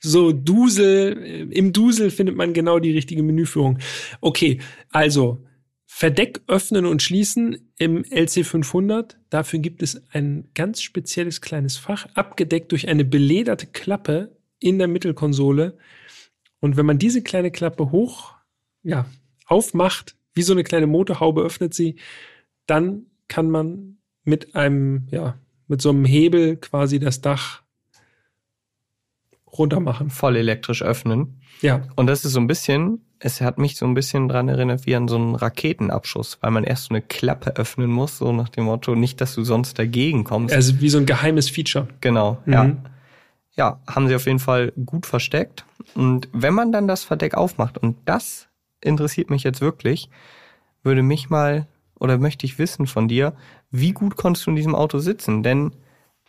so 0.00 0.32
Dusel, 0.32 1.48
im 1.50 1.72
Dusel 1.72 2.10
findet 2.10 2.36
man 2.36 2.52
genau 2.52 2.78
die 2.78 2.92
richtige 2.92 3.22
Menüführung. 3.22 3.78
Okay, 4.20 4.60
also 4.90 5.44
Verdeck 5.86 6.42
öffnen 6.46 6.86
und 6.86 7.02
schließen 7.02 7.72
im 7.78 8.02
LC500. 8.04 9.16
Dafür 9.30 9.58
gibt 9.58 9.82
es 9.82 10.00
ein 10.12 10.48
ganz 10.54 10.82
spezielles 10.82 11.40
kleines 11.40 11.76
Fach, 11.76 12.06
abgedeckt 12.14 12.70
durch 12.72 12.88
eine 12.88 13.04
belederte 13.04 13.66
Klappe 13.66 14.36
in 14.60 14.78
der 14.78 14.86
Mittelkonsole. 14.86 15.76
Und 16.60 16.76
wenn 16.76 16.86
man 16.86 16.98
diese 16.98 17.22
kleine 17.22 17.50
Klappe 17.50 17.90
hoch, 17.90 18.34
ja, 18.82 19.06
aufmacht, 19.46 20.16
wie 20.34 20.42
so 20.42 20.52
eine 20.52 20.62
kleine 20.62 20.86
Motorhaube 20.86 21.42
öffnet 21.42 21.74
sie, 21.74 21.96
dann 22.66 23.06
kann 23.26 23.50
man 23.50 23.98
mit 24.24 24.54
einem, 24.54 25.08
ja, 25.10 25.38
mit 25.66 25.82
so 25.82 25.90
einem 25.90 26.04
Hebel 26.04 26.56
quasi 26.56 26.98
das 26.98 27.20
Dach 27.20 27.62
runter 29.52 29.80
machen. 29.80 30.10
Voll 30.10 30.36
elektrisch 30.36 30.82
öffnen. 30.82 31.40
Ja. 31.60 31.82
Und 31.96 32.06
das 32.06 32.24
ist 32.24 32.32
so 32.32 32.40
ein 32.40 32.46
bisschen 32.46 33.00
es 33.20 33.40
hat 33.40 33.58
mich 33.58 33.76
so 33.76 33.86
ein 33.86 33.94
bisschen 33.94 34.28
dran 34.28 34.48
erinnert 34.48 34.86
wie 34.86 34.94
an 34.94 35.08
so 35.08 35.16
einen 35.16 35.34
Raketenabschuss, 35.34 36.38
weil 36.40 36.50
man 36.50 36.64
erst 36.64 36.84
so 36.84 36.94
eine 36.94 37.02
Klappe 37.02 37.56
öffnen 37.56 37.90
muss, 37.90 38.18
so 38.18 38.32
nach 38.32 38.48
dem 38.48 38.64
Motto, 38.64 38.94
nicht, 38.94 39.20
dass 39.20 39.34
du 39.34 39.42
sonst 39.42 39.78
dagegen 39.78 40.24
kommst. 40.24 40.54
Also 40.54 40.80
wie 40.80 40.88
so 40.88 40.98
ein 40.98 41.06
geheimes 41.06 41.50
Feature. 41.50 41.88
Genau, 42.00 42.38
mhm. 42.44 42.52
ja. 42.52 42.76
Ja, 43.56 43.80
haben 43.88 44.06
sie 44.06 44.14
auf 44.14 44.26
jeden 44.26 44.38
Fall 44.38 44.72
gut 44.86 45.04
versteckt. 45.04 45.64
Und 45.96 46.28
wenn 46.32 46.54
man 46.54 46.70
dann 46.70 46.86
das 46.86 47.02
Verdeck 47.02 47.34
aufmacht, 47.34 47.76
und 47.76 47.96
das 48.04 48.46
interessiert 48.80 49.30
mich 49.30 49.42
jetzt 49.42 49.60
wirklich, 49.60 50.10
würde 50.84 51.02
mich 51.02 51.28
mal 51.28 51.66
oder 51.98 52.18
möchte 52.18 52.46
ich 52.46 52.60
wissen 52.60 52.86
von 52.86 53.08
dir, 53.08 53.34
wie 53.72 53.90
gut 53.92 54.14
konntest 54.14 54.46
du 54.46 54.50
in 54.50 54.56
diesem 54.56 54.76
Auto 54.76 55.00
sitzen? 55.00 55.42
Denn 55.42 55.72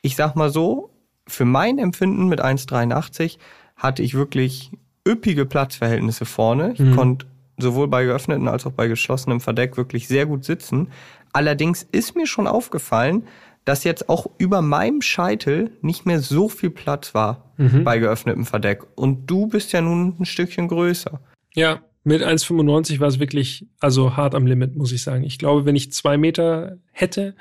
ich 0.01 0.15
sag 0.15 0.36
mal 0.36 0.49
so, 0.49 0.89
für 1.30 1.45
mein 1.45 1.77
Empfinden 1.77 2.27
mit 2.27 2.43
1,83 2.43 3.38
hatte 3.75 4.03
ich 4.03 4.13
wirklich 4.13 4.71
üppige 5.07 5.45
Platzverhältnisse 5.45 6.25
vorne. 6.25 6.73
Ich 6.73 6.80
mhm. 6.80 6.95
konnte 6.95 7.25
sowohl 7.57 7.88
bei 7.88 8.03
geöffnetem 8.03 8.47
als 8.47 8.65
auch 8.65 8.71
bei 8.71 8.88
geschlossenem 8.88 9.41
Verdeck 9.41 9.77
wirklich 9.77 10.07
sehr 10.07 10.25
gut 10.25 10.43
sitzen. 10.45 10.89
Allerdings 11.34 11.88
ist 11.91 12.15
mir 12.15 12.27
schon 12.27 12.47
aufgefallen, 12.47 13.23
dass 13.65 13.84
jetzt 13.84 14.09
auch 14.09 14.27
über 14.38 14.61
meinem 14.61 15.01
Scheitel 15.01 15.71
nicht 15.82 16.05
mehr 16.05 16.21
so 16.21 16.49
viel 16.49 16.69
Platz 16.69 17.13
war 17.13 17.53
mhm. 17.57 17.84
bei 17.84 17.99
geöffnetem 17.99 18.45
Verdeck. 18.45 18.84
Und 18.95 19.30
du 19.30 19.47
bist 19.47 19.71
ja 19.73 19.82
nun 19.82 20.15
ein 20.19 20.25
Stückchen 20.25 20.67
größer. 20.67 21.19
Ja, 21.53 21.82
mit 22.03 22.23
1,95 22.23 22.99
war 22.99 23.09
es 23.09 23.19
wirklich, 23.19 23.67
also 23.80 24.15
hart 24.15 24.34
am 24.34 24.47
Limit, 24.47 24.75
muss 24.75 24.91
ich 24.91 25.03
sagen. 25.03 25.23
Ich 25.23 25.38
glaube, 25.38 25.65
wenn 25.65 25.75
ich 25.75 25.91
zwei 25.91 26.17
Meter 26.17 26.77
hätte, 26.91 27.36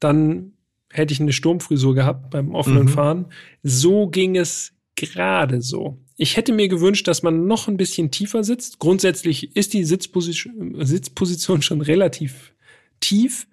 dann 0.00 0.52
hätte 0.90 1.12
ich 1.12 1.20
eine 1.20 1.32
Sturmfrisur 1.32 1.94
gehabt 1.94 2.30
beim 2.30 2.54
offenen 2.54 2.84
mhm. 2.84 2.88
Fahren. 2.88 3.26
So 3.62 4.08
ging 4.08 4.36
es 4.36 4.72
gerade 4.96 5.60
so. 5.62 5.98
Ich 6.16 6.36
hätte 6.36 6.52
mir 6.52 6.68
gewünscht, 6.68 7.06
dass 7.06 7.22
man 7.22 7.46
noch 7.46 7.68
ein 7.68 7.76
bisschen 7.76 8.10
tiefer 8.10 8.42
sitzt. 8.42 8.78
Grundsätzlich 8.80 9.54
ist 9.54 9.72
die 9.72 9.84
Sitzposition, 9.84 10.74
Sitzposition 10.84 11.62
schon 11.62 11.80
relativ 11.80 12.52
tief, 13.00 13.46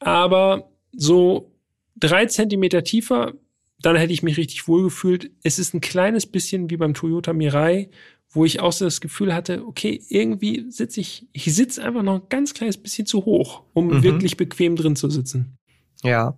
aber 0.00 0.70
so 0.96 1.52
drei 1.96 2.26
Zentimeter 2.26 2.84
tiefer, 2.84 3.34
dann 3.80 3.96
hätte 3.96 4.12
ich 4.12 4.22
mich 4.22 4.38
richtig 4.38 4.66
wohl 4.66 4.84
gefühlt. 4.84 5.30
Es 5.42 5.58
ist 5.58 5.74
ein 5.74 5.80
kleines 5.80 6.26
bisschen 6.26 6.70
wie 6.70 6.76
beim 6.76 6.94
Toyota 6.94 7.32
Mirai, 7.32 7.90
wo 8.30 8.44
ich 8.44 8.60
auch 8.60 8.72
so 8.72 8.84
das 8.84 9.00
Gefühl 9.00 9.34
hatte, 9.34 9.66
okay, 9.66 10.02
irgendwie 10.08 10.66
sitze 10.70 11.00
ich, 11.00 11.26
ich 11.32 11.54
sitze 11.54 11.82
einfach 11.82 12.02
noch 12.02 12.22
ein 12.22 12.28
ganz 12.28 12.54
kleines 12.54 12.76
bisschen 12.76 13.06
zu 13.06 13.24
hoch, 13.24 13.62
um 13.74 13.88
Mhm. 13.88 14.02
wirklich 14.02 14.36
bequem 14.36 14.76
drin 14.76 14.96
zu 14.96 15.10
sitzen. 15.10 15.57
Ja, 16.02 16.36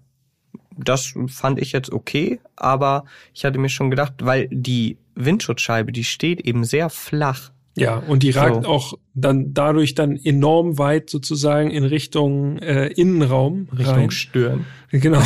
das 0.77 1.15
fand 1.29 1.61
ich 1.61 1.73
jetzt 1.73 1.93
okay, 1.93 2.41
aber 2.57 3.05
ich 3.35 3.45
hatte 3.45 3.59
mir 3.59 3.69
schon 3.69 3.91
gedacht, 3.91 4.15
weil 4.21 4.49
die 4.51 4.99
Windschutzscheibe, 5.15 5.93
die 5.93 6.05
steht 6.05 6.41
eben 6.41 6.65
sehr 6.65 6.91
flach. 6.91 7.51
Ja, 7.77 7.97
und 7.97 8.23
die 8.23 8.31
ragt 8.31 8.65
So. 8.65 8.71
auch 8.71 8.95
dann 9.15 9.55
dadurch 9.55 9.95
dann 9.95 10.17
enorm 10.17 10.79
weit 10.79 11.09
sozusagen 11.09 11.71
in 11.71 11.85
Richtung 11.85 12.59
äh, 12.59 12.89
Innenraum 12.89 13.69
Richtung 13.77 13.95
rein. 13.95 14.11
Stirn. 14.11 14.67
Genau. 14.91 15.23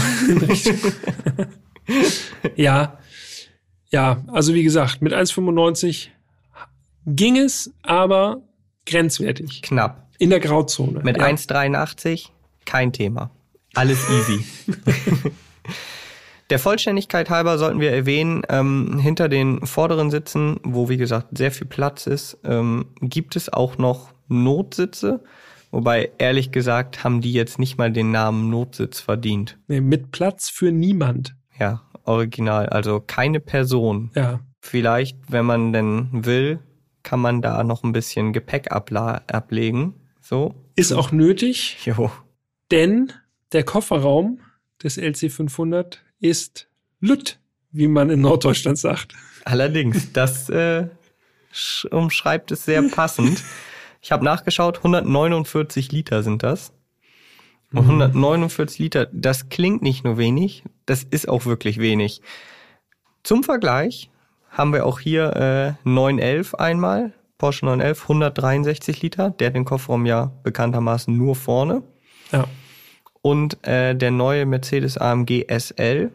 Richtung. 0.49 0.77
ja. 2.57 2.99
Ja, 3.91 4.25
also 4.29 4.55
wie 4.55 4.63
gesagt, 4.63 5.03
mit 5.03 5.13
1,95 5.15 6.09
ging 7.07 7.39
es, 7.39 7.73
aber 7.83 8.43
grenzwertig. 8.87 9.63
Knapp. 9.63 10.09
In 10.19 10.31
der 10.31 10.41
Grauzone. 10.41 11.01
Mit 11.03 11.17
ja. 11.17 11.25
1,83 11.27 12.29
kein 12.65 12.93
Thema. 12.93 13.31
Alles 13.75 14.09
easy. 14.11 14.45
Der 16.51 16.59
Vollständigkeit 16.59 17.31
halber 17.31 17.57
sollten 17.59 17.81
wir 17.81 17.91
erwähnen, 17.91 18.43
ähm, 18.49 18.99
hinter 18.99 19.29
den 19.29 19.67
vorderen 19.67 20.11
Sitzen, 20.11 20.61
wo 20.63 20.89
wie 20.89 20.99
gesagt 20.99 21.37
sehr 21.39 21.51
viel 21.51 21.67
Platz 21.67 22.07
ist, 22.07 22.39
ähm, 22.45 22.87
gibt 23.01 23.35
es 23.35 23.53
auch 23.53 23.79
noch 23.79 24.13
Notsitze. 24.29 25.23
Wobei, 25.71 26.13
ehrlich 26.19 26.53
gesagt, 26.53 27.03
haben 27.03 27.21
die 27.21 27.33
jetzt 27.33 27.59
nicht 27.59 27.79
mal 27.79 27.91
den 27.91 28.11
Namen 28.13 28.51
Notsitz 28.51 29.01
verdient. 29.01 29.59
Nee, 29.67 29.81
mit 29.81 30.13
Platz 30.13 30.51
für 30.51 30.71
niemand. 30.71 31.35
Ja, 31.59 31.83
original. 32.05 32.69
Also 32.69 33.01
keine 33.01 33.41
Person. 33.41 34.11
Ja. 34.15 34.41
Vielleicht, 34.61 35.19
wenn 35.29 35.47
man 35.47 35.73
denn 35.73 36.09
will, 36.13 36.61
kann 37.03 37.21
man 37.21 37.43
da 37.43 37.65
noch 37.65 37.83
ein 37.83 37.93
bisschen 37.93 38.33
Gepäck 38.33 38.71
abla 38.71 39.23
ablegen. 39.27 39.95
So. 40.21 40.55
Ist 40.77 40.93
auch 40.93 41.11
nötig, 41.11 41.79
Jo. 41.85 42.11
denn 42.71 43.13
der 43.55 43.63
Kofferraum 43.65 44.41
des 44.83 44.99
LC500 44.99 45.99
ist 46.21 46.69
Lütt, 47.01 47.39
wie 47.73 47.89
man 47.89 48.11
in 48.11 48.21
Norddeutschland 48.21 48.79
sagt. 48.79 49.15
Allerdings, 49.45 50.13
das 50.13 50.49
äh, 50.51 50.89
sch- 51.53 51.89
umschreibt 51.89 52.51
es 52.53 52.65
sehr 52.65 52.83
passend. 52.83 53.43
Ich 54.01 54.13
habe 54.13 54.25
nachgeschaut, 54.25 54.79
149 54.79 55.93
Liter 55.93 56.23
sind 56.23 56.43
das. 56.43 56.73
Und 57.73 57.81
149 57.87 58.79
Liter, 58.79 59.07
das 59.13 59.49
klingt 59.49 59.83
nicht 59.83 60.05
nur 60.05 60.17
wenig, 60.19 60.63
das 60.87 61.03
ist 61.03 61.29
auch 61.29 61.45
wirklich 61.45 61.79
wenig. 61.79 62.21
Zum 63.25 63.43
Vergleich 63.43 64.11
haben 64.51 64.73
wir 64.73 64.87
auch 64.87 65.01
hier 65.01 65.77
äh, 65.85 65.89
911 65.89 66.55
einmal, 66.55 67.13
Porsche 67.39 67.65
911, 67.67 68.03
163 68.03 69.03
Liter, 69.03 69.31
der 69.31 69.49
hat 69.49 69.57
den 69.57 69.65
Kofferraum 69.65 70.07
ja 70.07 70.31
bekanntermaßen 70.45 71.17
nur 71.17 71.35
vorne. 71.35 71.83
Ja. 72.31 72.45
Und 73.27 73.67
äh, 73.67 73.95
der 73.97 74.11
neue 74.11 74.45
Mercedes 74.45 74.99
AMG 74.99 75.47
SL, 75.49 76.11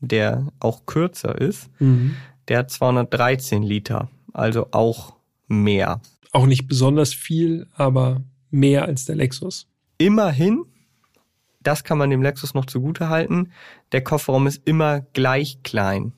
der 0.00 0.48
auch 0.58 0.84
kürzer 0.84 1.40
ist, 1.40 1.70
Mhm. 1.78 2.16
der 2.48 2.58
hat 2.58 2.70
213 2.72 3.62
Liter, 3.62 4.08
also 4.32 4.66
auch 4.72 5.14
mehr. 5.46 6.00
Auch 6.32 6.46
nicht 6.46 6.66
besonders 6.66 7.14
viel, 7.14 7.68
aber 7.76 8.22
mehr 8.50 8.84
als 8.86 9.04
der 9.04 9.14
Lexus. 9.14 9.68
Immerhin, 9.96 10.64
das 11.62 11.84
kann 11.84 11.98
man 11.98 12.10
dem 12.10 12.20
Lexus 12.20 12.52
noch 12.52 12.64
zugute 12.66 13.08
halten, 13.08 13.52
der 13.92 14.02
Kofferraum 14.02 14.48
ist 14.48 14.60
immer 14.66 15.02
gleich 15.12 15.62
klein. 15.62 16.14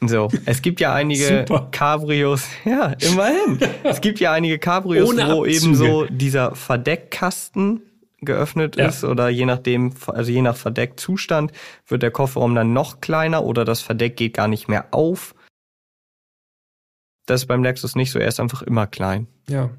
So, 0.00 0.28
es 0.46 0.62
gibt 0.62 0.80
ja 0.80 0.94
einige. 0.94 1.44
Cabrios, 1.70 2.46
ja, 2.64 2.94
immerhin. 3.00 3.58
Es 3.82 4.00
gibt 4.00 4.20
ja 4.20 4.32
einige 4.32 4.58
Cabrios, 4.58 5.10
wo 5.14 5.44
eben 5.44 5.74
so 5.74 6.06
dieser 6.06 6.54
Verdeckkasten 6.54 7.82
geöffnet 8.20 8.76
Ja. 8.76 8.86
ist 8.88 9.04
oder 9.04 9.28
je 9.28 9.46
nachdem, 9.46 9.92
also 10.06 10.30
je 10.30 10.42
nach 10.42 10.56
Verdeckzustand 10.56 11.52
wird 11.86 12.02
der 12.02 12.10
Kofferraum 12.10 12.54
dann 12.54 12.72
noch 12.72 13.00
kleiner 13.00 13.44
oder 13.44 13.64
das 13.64 13.80
Verdeck 13.80 14.16
geht 14.16 14.34
gar 14.34 14.48
nicht 14.48 14.68
mehr 14.68 14.86
auf. 14.92 15.34
Das 17.26 17.42
ist 17.42 17.46
beim 17.46 17.62
Lexus 17.62 17.94
nicht 17.94 18.10
so, 18.10 18.18
er 18.18 18.28
ist 18.28 18.40
einfach 18.40 18.62
immer 18.62 18.86
klein. 18.86 19.26
Ja. 19.48 19.70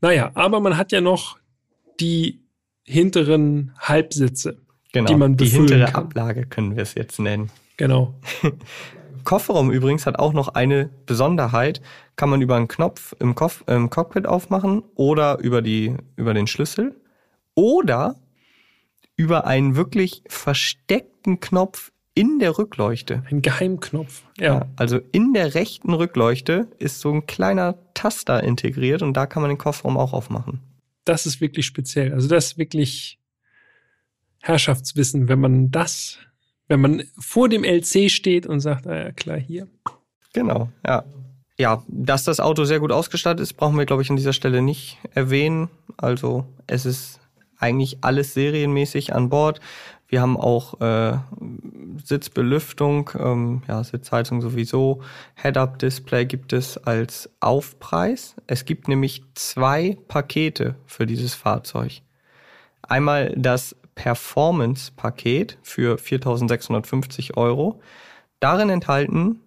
Naja, 0.00 0.30
aber 0.34 0.60
man 0.60 0.76
hat 0.76 0.92
ja 0.92 1.00
noch 1.00 1.38
die 2.00 2.40
hinteren 2.84 3.72
Halbsitze. 3.78 4.58
Genau, 4.92 5.08
Die 5.08 5.16
man 5.16 5.36
die 5.36 5.46
hintere 5.46 5.86
kann. 5.86 6.04
Ablage 6.04 6.46
können 6.46 6.76
wir 6.76 6.82
es 6.82 6.94
jetzt 6.94 7.18
nennen. 7.18 7.50
Genau. 7.76 8.14
Kofferraum 9.24 9.70
übrigens 9.72 10.06
hat 10.06 10.18
auch 10.18 10.32
noch 10.32 10.48
eine 10.48 10.88
Besonderheit. 11.04 11.82
Kann 12.14 12.30
man 12.30 12.40
über 12.40 12.56
einen 12.56 12.68
Knopf 12.68 13.14
im, 13.18 13.34
Koff 13.34 13.64
im 13.66 13.90
Cockpit 13.90 14.26
aufmachen 14.26 14.82
oder 14.94 15.38
über, 15.40 15.60
die, 15.62 15.96
über 16.14 16.32
den 16.32 16.46
Schlüssel 16.46 16.94
oder 17.56 18.14
über 19.16 19.46
einen 19.46 19.74
wirklich 19.74 20.22
versteckten 20.28 21.40
Knopf 21.40 21.90
in 22.14 22.38
der 22.38 22.56
Rückleuchte. 22.56 23.24
Ein 23.30 23.42
Geheimknopf. 23.42 24.22
Ja. 24.38 24.66
Also 24.76 25.00
in 25.12 25.32
der 25.32 25.54
rechten 25.54 25.92
Rückleuchte 25.92 26.68
ist 26.78 27.00
so 27.00 27.12
ein 27.12 27.26
kleiner 27.26 27.76
Taster 27.94 28.42
integriert 28.42 29.02
und 29.02 29.14
da 29.14 29.26
kann 29.26 29.42
man 29.42 29.50
den 29.50 29.58
Kofferraum 29.58 29.96
auch 29.96 30.12
aufmachen. 30.12 30.60
Das 31.04 31.26
ist 31.26 31.40
wirklich 31.40 31.66
speziell. 31.66 32.12
Also 32.12 32.28
das 32.28 32.46
ist 32.46 32.58
wirklich 32.58 33.18
Herrschaftswissen, 34.40 35.28
wenn 35.28 35.40
man 35.40 35.70
das, 35.70 36.18
wenn 36.68 36.80
man 36.80 37.04
vor 37.18 37.48
dem 37.48 37.64
LC 37.64 38.10
steht 38.10 38.46
und 38.46 38.60
sagt, 38.60 38.86
ah 38.86 38.96
ja, 38.96 39.12
klar, 39.12 39.38
hier. 39.38 39.68
Genau, 40.32 40.70
ja. 40.86 41.04
Ja, 41.58 41.82
dass 41.88 42.24
das 42.24 42.38
Auto 42.38 42.64
sehr 42.64 42.80
gut 42.80 42.92
ausgestattet 42.92 43.40
ist, 43.40 43.54
brauchen 43.54 43.78
wir, 43.78 43.86
glaube 43.86 44.02
ich, 44.02 44.10
an 44.10 44.16
dieser 44.16 44.34
Stelle 44.34 44.60
nicht 44.60 44.98
erwähnen. 45.14 45.70
Also 45.96 46.44
es 46.66 46.84
ist 46.84 47.20
eigentlich 47.58 47.98
alles 48.02 48.34
serienmäßig 48.34 49.14
an 49.14 49.28
Bord. 49.28 49.60
Wir 50.08 50.20
haben 50.20 50.36
auch 50.36 50.80
äh, 50.80 51.18
Sitzbelüftung, 52.04 53.10
ähm, 53.18 53.62
ja, 53.66 53.82
Sitzheizung 53.82 54.40
sowieso. 54.40 55.02
Head-Up-Display 55.34 56.26
gibt 56.26 56.52
es 56.52 56.78
als 56.78 57.28
Aufpreis. 57.40 58.36
Es 58.46 58.64
gibt 58.64 58.86
nämlich 58.88 59.22
zwei 59.34 59.96
Pakete 60.06 60.76
für 60.86 61.06
dieses 61.06 61.34
Fahrzeug. 61.34 62.02
Einmal 62.82 63.34
das 63.36 63.74
Performance-Paket 63.96 65.58
für 65.62 65.96
4.650 65.98 67.36
Euro. 67.36 67.80
Darin 68.40 68.70
enthalten 68.70 69.40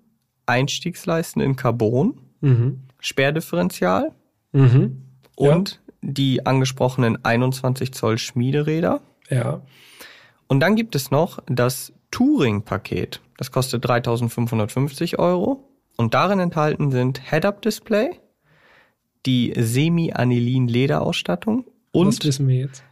Einstiegsleisten 0.45 1.41
in 1.41 1.55
Carbon, 1.55 2.19
Mhm. 2.41 2.81
Sperrdifferential 2.99 4.11
Mhm. 4.51 5.03
und 5.35 5.79
die 6.01 6.45
angesprochenen 6.45 7.23
21 7.23 7.93
Zoll 7.93 8.17
Schmiederäder. 8.17 9.01
Ja. 9.29 9.61
Und 10.47 10.61
dann 10.61 10.75
gibt 10.75 10.95
es 10.95 11.11
noch 11.11 11.39
das 11.47 11.93
Touring-Paket. 12.11 13.21
Das 13.37 13.51
kostet 13.51 13.85
3.550 13.85 15.19
Euro. 15.19 15.65
Und 15.97 16.13
darin 16.13 16.39
enthalten 16.39 16.91
sind 16.91 17.21
Head-Up-Display, 17.29 18.19
die 19.25 19.53
Semi-Anilin-Lederausstattung 19.55 21.65
und. 21.91 22.23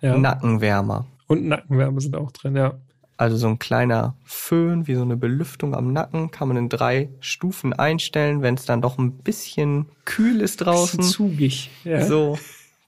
Ja. 0.01 0.17
Nackenwärmer. 0.17 1.07
Und 1.27 1.47
Nackenwärme 1.47 2.01
sind 2.01 2.15
auch 2.15 2.31
drin, 2.31 2.55
ja. 2.55 2.79
Also 3.19 3.35
so 3.35 3.47
ein 3.47 3.57
kleiner 3.57 4.15
Föhn, 4.23 4.85
wie 4.85 4.93
so 4.93 5.01
eine 5.01 5.17
Belüftung 5.17 5.73
am 5.73 5.91
Nacken, 5.91 6.29
kann 6.29 6.49
man 6.49 6.57
in 6.57 6.69
drei 6.69 7.09
Stufen 7.19 7.73
einstellen, 7.73 8.43
wenn 8.43 8.53
es 8.53 8.65
dann 8.65 8.81
doch 8.81 8.99
ein 8.99 9.17
bisschen 9.17 9.87
kühl 10.05 10.41
ist 10.41 10.57
draußen. 10.57 10.97
Bisschen 10.97 11.13
zugig. 11.13 11.71
Ja. 11.83 12.05
So, 12.05 12.37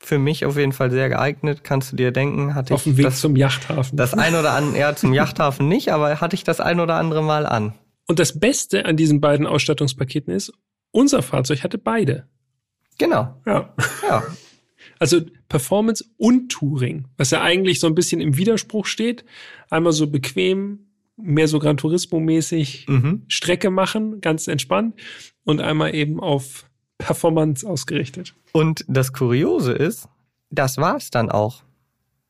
für 0.02 0.18
mich 0.18 0.46
auf 0.46 0.58
jeden 0.58 0.72
Fall 0.72 0.92
sehr 0.92 1.10
geeignet, 1.10 1.64
kannst 1.64 1.92
du 1.92 1.96
dir 1.96 2.12
denken, 2.12 2.56
hatte 2.56 2.74
Auf 2.74 2.86
ich 2.86 2.94
dem 2.94 2.98
Weg 2.98 3.06
das, 3.06 3.20
zum 3.20 3.36
Yachthafen. 3.36 3.98
das 3.98 4.14
ein 4.14 4.34
oder 4.36 4.52
andere, 4.54 4.80
ja, 4.80 4.96
zum 4.96 5.14
Yachthafen 5.14 5.68
nicht, 5.68 5.92
aber 5.92 6.22
hatte 6.22 6.36
ich 6.36 6.44
das 6.44 6.60
ein 6.62 6.80
oder 6.80 6.96
andere 6.96 7.22
Mal 7.24 7.46
an. 7.46 7.74
und 8.08 8.18
das 8.20 8.40
Beste 8.40 8.86
an 8.86 8.96
diesen 8.98 9.22
beiden 9.22 9.46
Ausstattungspaketen 9.46 10.34
ist, 10.34 10.52
unser 10.92 11.22
Fahrzeug 11.22 11.64
hatte 11.64 11.78
beide. 11.78 12.28
Genau, 12.98 13.36
Ja. 13.46 13.74
ja. 14.08 14.24
Also 14.98 15.22
Performance 15.48 16.04
und 16.18 16.50
Touring, 16.52 17.06
was 17.18 17.32
ja 17.32 17.42
eigentlich 17.42 17.80
so 17.80 17.88
ein 17.88 17.96
bisschen 17.96 18.20
im 18.20 18.36
Widerspruch 18.38 18.86
steht. 18.86 19.24
Einmal 19.70 19.94
so 19.94 20.08
bequem, 20.08 20.88
mehr 21.16 21.48
so 21.48 21.60
Gran 21.60 21.78
Turismo-mäßig 21.78 22.86
Mhm. 22.90 23.24
Strecke 23.28 23.70
machen, 23.70 24.20
ganz 24.22 24.48
entspannt. 24.48 24.96
Und 25.46 25.62
einmal 25.62 25.96
eben 25.96 26.20
auf 26.20 26.69
Performance 27.00 27.68
ausgerichtet. 27.68 28.36
Und 28.52 28.86
das 28.88 29.12
Kuriose 29.14 29.74
ist, 29.74 30.08
das 30.52 30.78
war's 30.78 31.10
dann 31.10 31.32
auch. 31.32 31.64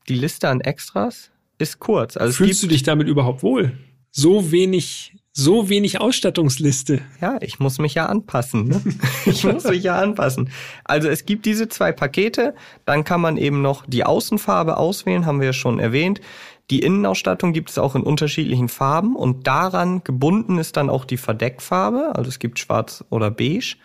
Die 0.08 0.14
Liste 0.14 0.48
an 0.48 0.62
Extras 0.62 1.30
ist 1.58 1.78
kurz. 1.78 2.16
Also 2.16 2.30
es 2.30 2.36
Fühlst 2.36 2.62
du 2.62 2.66
dich 2.66 2.82
damit 2.82 3.06
überhaupt 3.06 3.42
wohl? 3.42 3.78
So 4.10 4.50
wenig, 4.50 5.16
so 5.32 5.68
wenig 5.68 6.00
Ausstattungsliste. 6.00 7.02
Ja, 7.20 7.38
ich 7.42 7.60
muss 7.60 7.78
mich 7.78 7.94
ja 7.94 8.06
anpassen. 8.06 8.68
Ne? 8.68 8.82
Ich 9.26 9.44
muss 9.44 9.64
mich 9.64 9.84
ja 9.84 9.96
anpassen. 9.96 10.50
Also 10.84 11.08
es 11.08 11.26
gibt 11.26 11.46
diese 11.46 11.68
zwei 11.68 11.92
Pakete, 11.92 12.54
dann 12.86 13.04
kann 13.04 13.20
man 13.20 13.36
eben 13.36 13.62
noch 13.62 13.84
die 13.86 14.04
Außenfarbe 14.04 14.78
auswählen, 14.78 15.26
haben 15.26 15.40
wir 15.40 15.48
ja 15.48 15.52
schon 15.52 15.78
erwähnt. 15.78 16.20
Die 16.70 16.80
Innenausstattung 16.80 17.52
gibt 17.52 17.70
es 17.70 17.78
auch 17.78 17.94
in 17.96 18.02
unterschiedlichen 18.02 18.68
Farben 18.68 19.16
und 19.16 19.46
daran 19.46 20.02
gebunden 20.04 20.58
ist 20.58 20.76
dann 20.76 20.88
auch 20.88 21.04
die 21.04 21.16
Verdeckfarbe, 21.16 22.12
also 22.14 22.28
es 22.28 22.38
gibt 22.38 22.58
schwarz 22.58 23.04
oder 23.10 23.30
beige. 23.30 23.76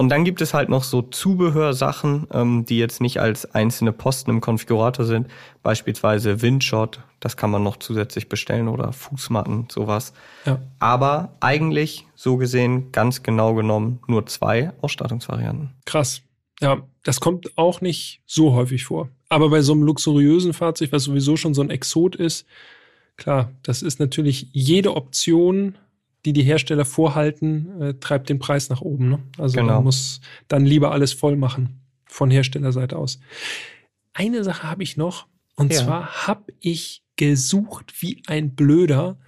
Und 0.00 0.08
dann 0.08 0.24
gibt 0.24 0.40
es 0.40 0.54
halt 0.54 0.70
noch 0.70 0.82
so 0.82 1.02
Zubehörsachen, 1.02 2.26
ähm, 2.32 2.64
die 2.64 2.78
jetzt 2.78 3.02
nicht 3.02 3.20
als 3.20 3.54
einzelne 3.54 3.92
Posten 3.92 4.30
im 4.30 4.40
Konfigurator 4.40 5.04
sind. 5.04 5.28
Beispielsweise 5.62 6.40
Windshot, 6.40 7.00
das 7.20 7.36
kann 7.36 7.50
man 7.50 7.62
noch 7.62 7.76
zusätzlich 7.76 8.30
bestellen 8.30 8.68
oder 8.68 8.94
Fußmatten, 8.94 9.68
sowas. 9.70 10.14
Ja. 10.46 10.58
Aber 10.78 11.36
eigentlich 11.40 12.06
so 12.14 12.38
gesehen, 12.38 12.92
ganz 12.92 13.22
genau 13.22 13.52
genommen, 13.52 13.98
nur 14.06 14.24
zwei 14.24 14.72
Ausstattungsvarianten. 14.80 15.74
Krass. 15.84 16.22
Ja, 16.62 16.80
das 17.02 17.20
kommt 17.20 17.58
auch 17.58 17.82
nicht 17.82 18.22
so 18.24 18.54
häufig 18.54 18.84
vor. 18.84 19.10
Aber 19.28 19.50
bei 19.50 19.60
so 19.60 19.74
einem 19.74 19.82
luxuriösen 19.82 20.54
Fahrzeug, 20.54 20.92
was 20.92 21.04
sowieso 21.04 21.36
schon 21.36 21.52
so 21.52 21.60
ein 21.60 21.68
Exot 21.68 22.16
ist, 22.16 22.46
klar, 23.18 23.52
das 23.62 23.82
ist 23.82 24.00
natürlich 24.00 24.48
jede 24.52 24.96
Option, 24.96 25.76
die 26.24 26.32
die 26.32 26.42
Hersteller 26.42 26.84
vorhalten, 26.84 27.80
äh, 27.80 27.94
treibt 27.94 28.28
den 28.28 28.38
Preis 28.38 28.68
nach 28.68 28.80
oben. 28.80 29.08
Ne? 29.08 29.18
Also 29.38 29.56
Genau. 29.58 29.74
man 29.76 29.84
muss 29.84 30.20
dann 30.48 30.64
lieber 30.66 30.92
alles 30.92 31.12
voll 31.12 31.36
machen 31.36 31.80
von 32.06 32.30
Herstellerseite 32.30 32.96
aus. 32.98 33.18
Eine 34.12 34.44
Sache 34.44 34.64
habe 34.68 34.82
ich 34.82 34.96
noch, 34.96 35.26
und 35.56 35.72
Ja. 35.72 35.84
zwar 35.84 36.26
habe 36.26 36.52
ich 36.60 37.02
gesucht 37.16 37.94
wie 38.02 38.22
ein 38.26 38.54
Blöder, 38.54 39.18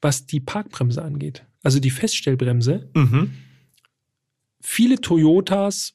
was 0.00 0.26
die 0.26 0.40
Parkbremse 0.40 1.02
angeht. 1.02 1.44
Also 1.62 1.80
die 1.80 1.90
Feststellbremse. 1.90 2.90
Mhm. 2.94 3.30
viele 4.60 4.98
Toyotas 5.00 5.94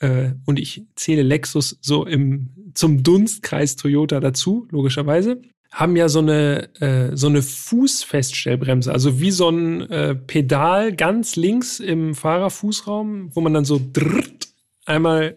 äh, 0.00 0.32
und 0.44 0.58
ich 0.58 0.84
zähle 0.96 1.22
Lexus 1.22 1.78
so 1.80 2.04
im 2.04 2.50
zum 2.74 3.02
Dunstkreis 3.02 3.76
Toyota 3.76 4.20
dazu, 4.20 4.68
logischerweise, 4.70 5.40
haben 5.76 5.94
ja 5.94 6.08
so 6.08 6.20
eine 6.20 6.70
äh, 6.80 7.14
so 7.14 7.26
eine 7.26 7.42
Fußfeststellbremse, 7.42 8.90
also 8.90 9.20
wie 9.20 9.30
so 9.30 9.50
ein 9.50 9.82
äh, 9.90 10.14
Pedal 10.14 10.94
ganz 10.94 11.36
links 11.36 11.80
im 11.80 12.14
Fahrerfußraum, 12.14 13.30
wo 13.34 13.40
man 13.42 13.52
dann 13.52 13.66
so 13.66 13.78
drrrt, 13.92 14.48
einmal 14.86 15.36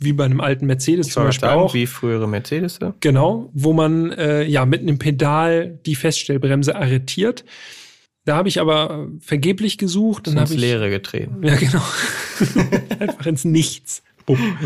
wie 0.00 0.12
bei 0.12 0.24
einem 0.24 0.40
alten 0.40 0.66
Mercedes 0.66 1.06
Ich 1.06 1.12
zum 1.12 1.22
Beispiel 1.22 1.48
sagen, 1.48 1.60
auch. 1.60 1.74
wie 1.74 1.86
frühere 1.86 2.28
Mercedes. 2.28 2.80
Genau, 2.98 3.50
wo 3.52 3.72
man 3.72 4.10
äh, 4.10 4.42
ja 4.42 4.66
mit 4.66 4.80
einem 4.80 4.98
Pedal 4.98 5.78
die 5.86 5.94
Feststellbremse 5.94 6.74
arretiert. 6.74 7.44
Da 8.24 8.34
habe 8.34 8.48
ich 8.48 8.60
aber 8.60 9.08
vergeblich 9.20 9.78
gesucht. 9.78 10.26
Dann 10.26 10.34
ins 10.34 10.42
habe 10.42 10.54
ich 10.54 10.60
Leere 10.60 10.90
getreten. 10.90 11.36
ja, 11.44 11.54
genau. 11.54 11.82
Einfach 12.98 13.26
ins 13.26 13.44
Nichts. 13.44 14.02
Bumm. 14.26 14.58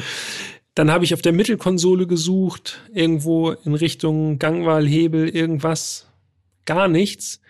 Dann 0.77 0.91
habe 0.91 1.05
ich 1.05 1.15
auf 1.15 1.23
der 1.23 1.33
Mittelkonsole 1.33 2.07
gesucht, 2.07 2.83
irgendwo 2.93 3.53
in 3.53 3.75
Richtung 3.75 4.39
Gangwahl, 4.39 4.87
Hebel, 4.87 5.27
irgendwas. 5.27 6.07
Gar 6.67 6.89
nichts. 6.89 7.41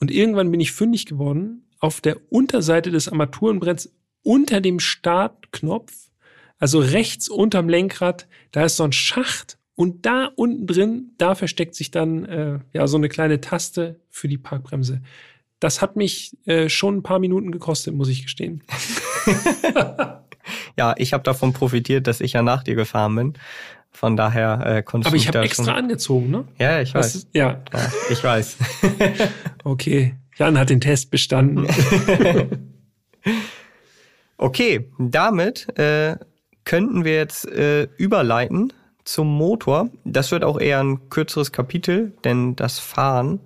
Und 0.00 0.10
irgendwann 0.10 0.50
bin 0.50 0.58
ich 0.58 0.72
fündig 0.72 1.04
geworden. 1.04 1.68
Auf 1.80 2.00
der 2.00 2.16
Unterseite 2.30 2.90
des 2.90 3.08
Armaturenbretts 3.08 3.92
unter 4.22 4.62
dem 4.62 4.80
Startknopf, 4.80 5.92
also 6.58 6.78
rechts 6.78 7.28
unterm 7.28 7.68
Lenkrad, 7.68 8.26
da 8.52 8.64
ist 8.64 8.76
so 8.76 8.84
ein 8.84 8.92
Schacht 8.92 9.58
und 9.74 10.06
da 10.06 10.30
unten 10.34 10.66
drin, 10.66 11.10
da 11.18 11.34
versteckt 11.34 11.74
sich 11.74 11.90
dann 11.90 12.24
äh, 12.24 12.60
ja 12.72 12.86
so 12.86 12.96
eine 12.96 13.10
kleine 13.10 13.42
Taste 13.42 14.00
für 14.08 14.28
die 14.28 14.38
Parkbremse. 14.38 15.02
Das 15.60 15.82
hat 15.82 15.96
mich 15.96 16.38
äh, 16.46 16.70
schon 16.70 16.96
ein 16.96 17.02
paar 17.02 17.18
Minuten 17.18 17.52
gekostet, 17.52 17.92
muss 17.94 18.08
ich 18.08 18.22
gestehen. 18.22 18.62
Ja, 20.78 20.94
ich 20.98 21.12
habe 21.12 21.22
davon 21.22 21.52
profitiert, 21.52 22.06
dass 22.06 22.20
ich 22.20 22.32
ja 22.34 22.42
nach 22.42 22.62
dir 22.62 22.74
gefahren 22.74 23.14
bin. 23.14 23.34
Von 23.90 24.16
daher 24.16 24.64
äh, 24.64 24.82
konntest 24.82 25.08
Aber 25.08 25.16
ich 25.16 25.28
habe 25.28 25.40
extra 25.40 25.64
schon. 25.64 25.74
angezogen, 25.74 26.30
ne? 26.30 26.44
Ja, 26.58 26.80
ich 26.80 26.94
weiß. 26.94 27.14
ist- 27.14 27.28
ja, 27.34 27.60
Ja, 27.72 27.92
ich 28.10 28.24
weiß. 28.24 28.56
okay. 29.64 30.16
Jan 30.36 30.58
hat 30.58 30.70
den 30.70 30.80
Test 30.80 31.10
bestanden. 31.10 31.66
Okay, 34.38 34.90
damit 34.98 35.78
äh, 35.78 36.16
könnten 36.64 37.04
wir 37.04 37.14
jetzt 37.14 37.46
äh, 37.46 37.84
überleiten 37.96 38.72
zum 39.04 39.28
Motor. 39.28 39.90
Das 40.04 40.32
wird 40.32 40.42
auch 40.42 40.58
eher 40.58 40.80
ein 40.82 41.08
kürzeres 41.10 41.52
Kapitel, 41.52 42.12
denn 42.24 42.56
das 42.56 42.78
Fahren, 42.80 43.40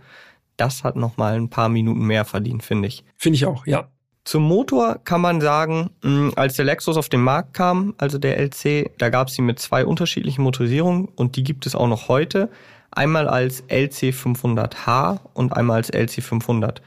das 0.57 0.85
hat 0.85 0.97
noch 0.97 1.19
mal 1.19 1.35
ein 1.35 1.51
paar 1.51 1.69
Minuten 1.69 2.07
mehr 2.07 2.25
verdient, 2.25 2.63
finde 2.63 2.89
ich. 2.89 3.05
Finde 3.17 3.37
ich 3.37 3.45
auch, 3.45 3.67
ja. 3.67 3.89
Zum 4.27 4.43
Motor 4.43 4.99
kann 5.05 5.21
man 5.21 5.41
sagen, 5.41 5.91
mh, 6.03 6.33
als 6.35 6.57
der 6.57 6.65
Lexus 6.65 6.97
auf 6.97 7.09
den 7.09 7.21
Markt 7.21 7.55
kam, 7.55 7.95
also 7.97 8.19
der 8.19 8.39
LC, 8.39 8.91
da 8.99 9.09
gab 9.09 9.29
es 9.29 9.39
ihn 9.39 9.47
mit 9.47 9.61
zwei 9.61 9.87
unterschiedlichen 9.87 10.43
Motorisierungen 10.43 11.07
und 11.15 11.37
die 11.37 11.45
gibt 11.45 11.65
es 11.65 11.77
auch 11.77 11.87
noch 11.87 12.09
heute. 12.09 12.51
Einmal 12.91 13.29
als 13.29 13.61
LC 13.69 14.13
500H 14.13 15.21
und 15.33 15.53
einmal 15.53 15.77
als 15.77 15.91
LC 15.91 16.23
500. 16.23 16.83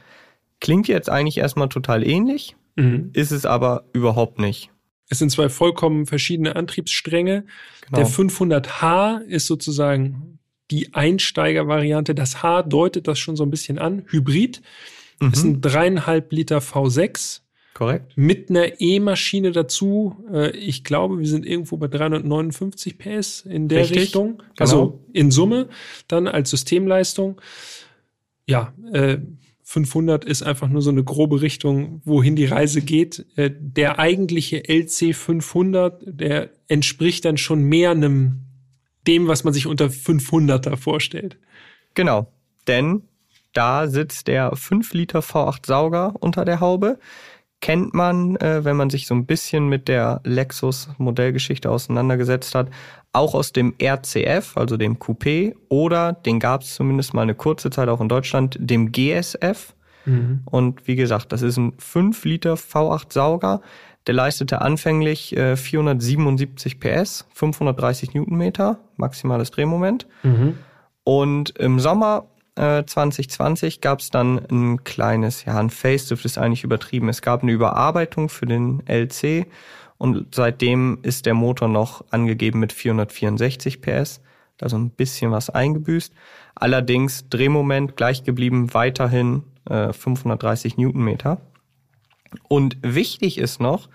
Klingt 0.60 0.86
jetzt 0.86 1.08
eigentlich 1.08 1.38
erstmal 1.38 1.68
total 1.70 2.06
ähnlich, 2.06 2.56
Mhm. 2.76 3.10
ist 3.14 3.30
es 3.32 3.46
aber 3.46 3.84
überhaupt 3.94 4.38
nicht. 4.38 4.70
Es 5.08 5.18
sind 5.18 5.30
zwei 5.30 5.48
vollkommen 5.48 6.04
verschiedene 6.06 6.56
Antriebsstränge. 6.56 7.44
Genau. 7.86 7.96
Der 7.96 8.06
500H 8.06 9.22
ist 9.26 9.46
sozusagen 9.46 10.38
die 10.70 10.92
Einsteigervariante. 10.94 12.14
Das 12.14 12.42
H 12.42 12.62
deutet 12.64 13.08
das 13.08 13.18
schon 13.18 13.34
so 13.34 13.42
ein 13.44 13.50
bisschen 13.50 13.78
an. 13.78 14.04
Hybrid 14.08 14.60
ist 15.20 15.44
Mhm, 15.44 15.50
ein 15.50 15.60
dreieinhalb 15.60 16.32
Liter 16.32 16.58
V6 16.58 17.40
korrekt. 17.74 18.12
mit 18.16 18.50
einer 18.50 18.80
E-Maschine 18.80 19.52
dazu. 19.52 20.16
Äh, 20.32 20.50
Ich 20.56 20.82
glaube, 20.84 21.18
wir 21.18 21.26
sind 21.28 21.44
irgendwo 21.46 21.76
bei 21.76 21.88
359 21.88 22.98
PS 22.98 23.42
in 23.42 23.68
der 23.68 23.80
Richtig, 23.82 23.98
Richtung. 24.02 24.38
genau. 24.38 24.44
Also 24.58 25.04
in 25.12 25.30
Summe 25.30 25.68
dann 26.08 26.26
als 26.26 26.50
Systemleistung. 26.50 27.40
Ja, 28.46 28.72
äh, 28.92 29.18
500 29.62 30.24
ist 30.24 30.42
einfach 30.42 30.68
nur 30.68 30.82
so 30.82 30.90
eine 30.90 31.04
grobe 31.04 31.42
Richtung, 31.42 32.02
wohin 32.04 32.34
die 32.34 32.46
Reise 32.46 32.80
geht. 32.82 33.24
Äh, 33.36 33.50
Der 33.56 34.00
eigentliche 34.00 34.68
LC 34.68 35.14
500, 35.14 36.02
der 36.06 36.50
entspricht 36.66 37.24
dann 37.24 37.36
schon 37.36 37.62
mehr 37.62 37.92
einem 37.92 38.40
dem, 39.06 39.28
was 39.28 39.44
man 39.44 39.54
sich 39.54 39.66
unter 39.68 39.86
500er 39.90 40.76
vorstellt. 40.76 41.38
Genau, 41.94 42.26
denn 42.66 43.02
da 43.52 43.88
sitzt 43.88 44.28
der 44.28 44.54
5 44.54 44.92
Liter 44.94 45.20
V8 45.20 45.66
Sauger 45.66 46.14
unter 46.20 46.44
der 46.44 46.60
Haube. 46.60 46.98
Kennt 47.60 47.92
man, 47.92 48.36
äh, 48.36 48.64
wenn 48.64 48.76
man 48.76 48.88
sich 48.88 49.06
so 49.06 49.14
ein 49.14 49.26
bisschen 49.26 49.68
mit 49.68 49.88
der 49.88 50.20
Lexus 50.24 50.88
Modellgeschichte 50.96 51.70
auseinandergesetzt 51.70 52.54
hat, 52.54 52.70
auch 53.12 53.34
aus 53.34 53.52
dem 53.52 53.74
RCF, 53.78 54.56
also 54.56 54.76
dem 54.76 54.98
Coupé, 54.98 55.54
oder 55.68 56.12
den 56.12 56.38
gab 56.38 56.62
es 56.62 56.74
zumindest 56.74 57.12
mal 57.12 57.22
eine 57.22 57.34
kurze 57.34 57.70
Zeit 57.70 57.88
auch 57.88 58.00
in 58.00 58.08
Deutschland, 58.08 58.56
dem 58.58 58.92
GSF. 58.92 59.74
Und 60.46 60.86
wie 60.86 60.96
gesagt, 60.96 61.32
das 61.32 61.42
ist 61.42 61.58
ein 61.58 61.74
5 61.76 62.24
Liter 62.24 62.54
V8 62.54 63.12
Sauger. 63.12 63.60
Der 64.06 64.14
leistete 64.14 64.62
anfänglich 64.62 65.36
äh, 65.36 65.56
477 65.56 66.80
PS, 66.80 67.26
530 67.34 68.14
Newtonmeter, 68.14 68.78
maximales 68.96 69.50
Drehmoment. 69.50 70.06
Und 71.04 71.50
im 71.58 71.78
Sommer 71.80 72.24
äh, 72.56 72.84
2020 72.84 73.80
gab 73.80 74.00
es 74.00 74.10
dann 74.10 74.38
ein 74.50 74.84
kleines, 74.84 75.44
ja, 75.44 75.58
ein 75.58 75.70
Facelift 75.70 76.24
ist 76.24 76.38
eigentlich 76.38 76.64
übertrieben. 76.64 77.08
Es 77.08 77.22
gab 77.22 77.42
eine 77.42 77.52
Überarbeitung 77.52 78.28
für 78.28 78.46
den 78.46 78.82
LC 78.86 79.46
und 79.98 80.34
seitdem 80.34 80.98
ist 81.02 81.26
der 81.26 81.34
Motor 81.34 81.68
noch 81.68 82.04
angegeben 82.10 82.60
mit 82.60 82.72
464 82.72 83.80
PS, 83.80 84.20
also 84.60 84.78
ein 84.78 84.90
bisschen 84.90 85.30
was 85.30 85.50
eingebüßt. 85.50 86.12
Allerdings 86.54 87.28
Drehmoment 87.28 87.96
gleich 87.96 88.24
geblieben, 88.24 88.72
weiterhin 88.74 89.44
äh, 89.68 89.92
530 89.92 90.76
Newtonmeter. 90.76 91.40
Und 92.48 92.76
wichtig 92.82 93.38
ist 93.38 93.60
noch, 93.60 93.88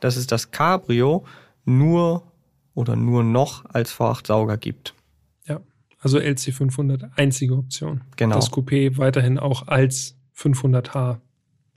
dass 0.00 0.16
es 0.16 0.26
das 0.26 0.50
Cabrio 0.50 1.24
nur 1.64 2.22
oder 2.74 2.96
nur 2.96 3.22
noch 3.22 3.64
als 3.66 3.94
V8 3.94 4.26
Sauger 4.26 4.56
gibt. 4.56 4.94
Also 6.00 6.18
LC 6.18 6.52
500, 6.52 7.04
einzige 7.16 7.54
Option. 7.54 8.00
Genau. 8.16 8.34
Das 8.36 8.50
Coupé 8.50 8.98
weiterhin 8.98 9.38
auch 9.38 9.68
als 9.68 10.16
500H 10.36 11.18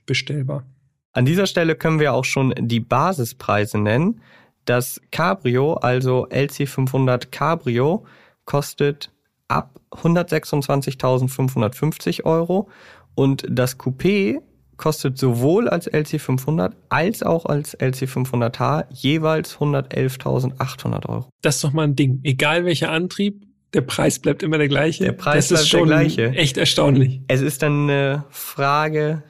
bestellbar. 0.06 0.64
An 1.12 1.26
dieser 1.26 1.46
Stelle 1.46 1.76
können 1.76 2.00
wir 2.00 2.14
auch 2.14 2.24
schon 2.24 2.52
die 2.58 2.80
Basispreise 2.80 3.78
nennen. 3.78 4.20
Das 4.64 5.00
Cabrio, 5.12 5.74
also 5.74 6.26
LC500 6.28 7.30
Cabrio, 7.30 8.04
kostet 8.46 9.12
ab 9.46 9.78
126.550 9.92 12.24
Euro 12.24 12.68
und 13.14 13.46
das 13.48 13.78
Coupé 13.78 14.40
kostet 14.76 15.18
sowohl 15.18 15.68
als 15.68 15.88
LC500 15.88 16.72
als 16.88 17.22
auch 17.22 17.46
als 17.46 17.78
LC500H 17.78 18.86
jeweils 18.90 19.58
111.800 19.58 21.08
Euro. 21.08 21.28
Das 21.42 21.54
ist 21.56 21.64
doch 21.64 21.72
mal 21.72 21.84
ein 21.84 21.94
Ding. 21.94 22.18
Egal 22.24 22.64
welcher 22.64 22.90
Antrieb, 22.90 23.44
der 23.74 23.82
Preis 23.82 24.18
bleibt 24.18 24.42
immer 24.42 24.58
der 24.58 24.68
gleiche. 24.68 25.04
Der 25.04 25.12
Preis 25.12 25.48
das 25.48 25.62
ist 25.62 25.70
bleibt 25.70 25.88
der 25.88 25.96
gleiche. 25.96 26.30
echt 26.32 26.56
erstaunlich. 26.56 27.20
Es 27.28 27.40
ist 27.40 27.62
dann 27.62 27.90
eine 27.90 28.24
Frage 28.30 29.22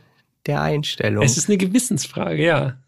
der 0.46 0.60
Einstellung. 0.60 1.24
Es 1.24 1.36
ist 1.36 1.48
eine 1.48 1.56
Gewissensfrage, 1.56 2.44
ja. 2.44 2.78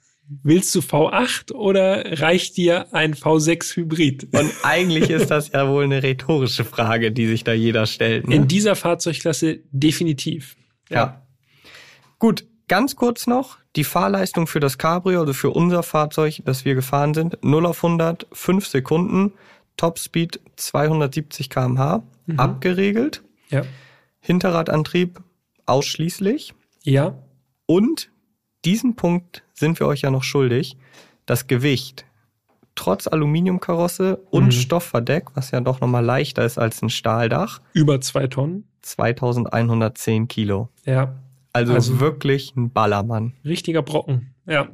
Willst 0.42 0.74
du 0.74 0.80
V8 0.80 1.52
oder 1.52 2.20
reicht 2.20 2.56
dir 2.56 2.92
ein 2.92 3.14
V6 3.14 3.76
Hybrid? 3.76 4.28
und 4.32 4.52
eigentlich 4.64 5.08
ist 5.10 5.30
das 5.30 5.52
ja 5.52 5.68
wohl 5.68 5.84
eine 5.84 6.02
rhetorische 6.02 6.64
Frage, 6.64 7.12
die 7.12 7.28
sich 7.28 7.44
da 7.44 7.52
jeder 7.52 7.86
stellt. 7.86 8.28
Ne? 8.28 8.34
In 8.34 8.48
dieser 8.48 8.74
Fahrzeugklasse 8.74 9.60
definitiv. 9.70 10.56
Ja. 10.90 11.22
Gut, 12.18 12.44
Ganz 12.68 12.96
kurz 12.96 13.28
noch, 13.28 13.58
die 13.76 13.84
Fahrleistung 13.84 14.48
für 14.48 14.58
das 14.58 14.76
Cabrio, 14.76 15.20
also 15.20 15.32
für 15.32 15.50
unser 15.50 15.84
Fahrzeug, 15.84 16.42
das 16.44 16.64
wir 16.64 16.74
gefahren 16.74 17.14
sind, 17.14 17.38
0 17.42 17.64
auf 17.64 17.84
100, 17.84 18.26
5 18.32 18.66
Sekunden, 18.66 19.32
Topspeed 19.76 20.40
270 20.56 21.50
kmh, 21.50 22.02
mhm. 22.26 22.38
abgeregelt. 22.38 23.22
Ja. 23.50 23.62
Hinterradantrieb 24.20 25.20
ausschließlich. 25.66 26.54
Ja. 26.82 27.18
Und 27.66 28.10
diesen 28.64 28.96
Punkt 28.96 29.44
sind 29.54 29.78
wir 29.80 29.86
euch 29.86 30.02
ja 30.02 30.10
noch 30.10 30.22
schuldig. 30.22 30.76
Das 31.26 31.46
Gewicht. 31.46 32.04
Trotz 32.74 33.06
Aluminiumkarosse 33.06 34.18
und 34.30 34.46
mhm. 34.46 34.50
Stoffverdeck, 34.52 35.34
was 35.34 35.50
ja 35.50 35.60
doch 35.60 35.80
nochmal 35.80 36.04
leichter 36.04 36.44
ist 36.44 36.58
als 36.58 36.82
ein 36.82 36.90
Stahldach. 36.90 37.60
Über 37.72 38.00
zwei 38.00 38.26
Tonnen. 38.26 38.68
2110 38.82 40.28
Kilo. 40.28 40.68
Ja. 40.84 41.16
Also, 41.52 41.72
also 41.72 42.00
wirklich 42.00 42.54
ein 42.54 42.70
Ballermann. 42.70 43.32
Richtiger 43.44 43.82
Brocken, 43.82 44.34
ja. 44.46 44.68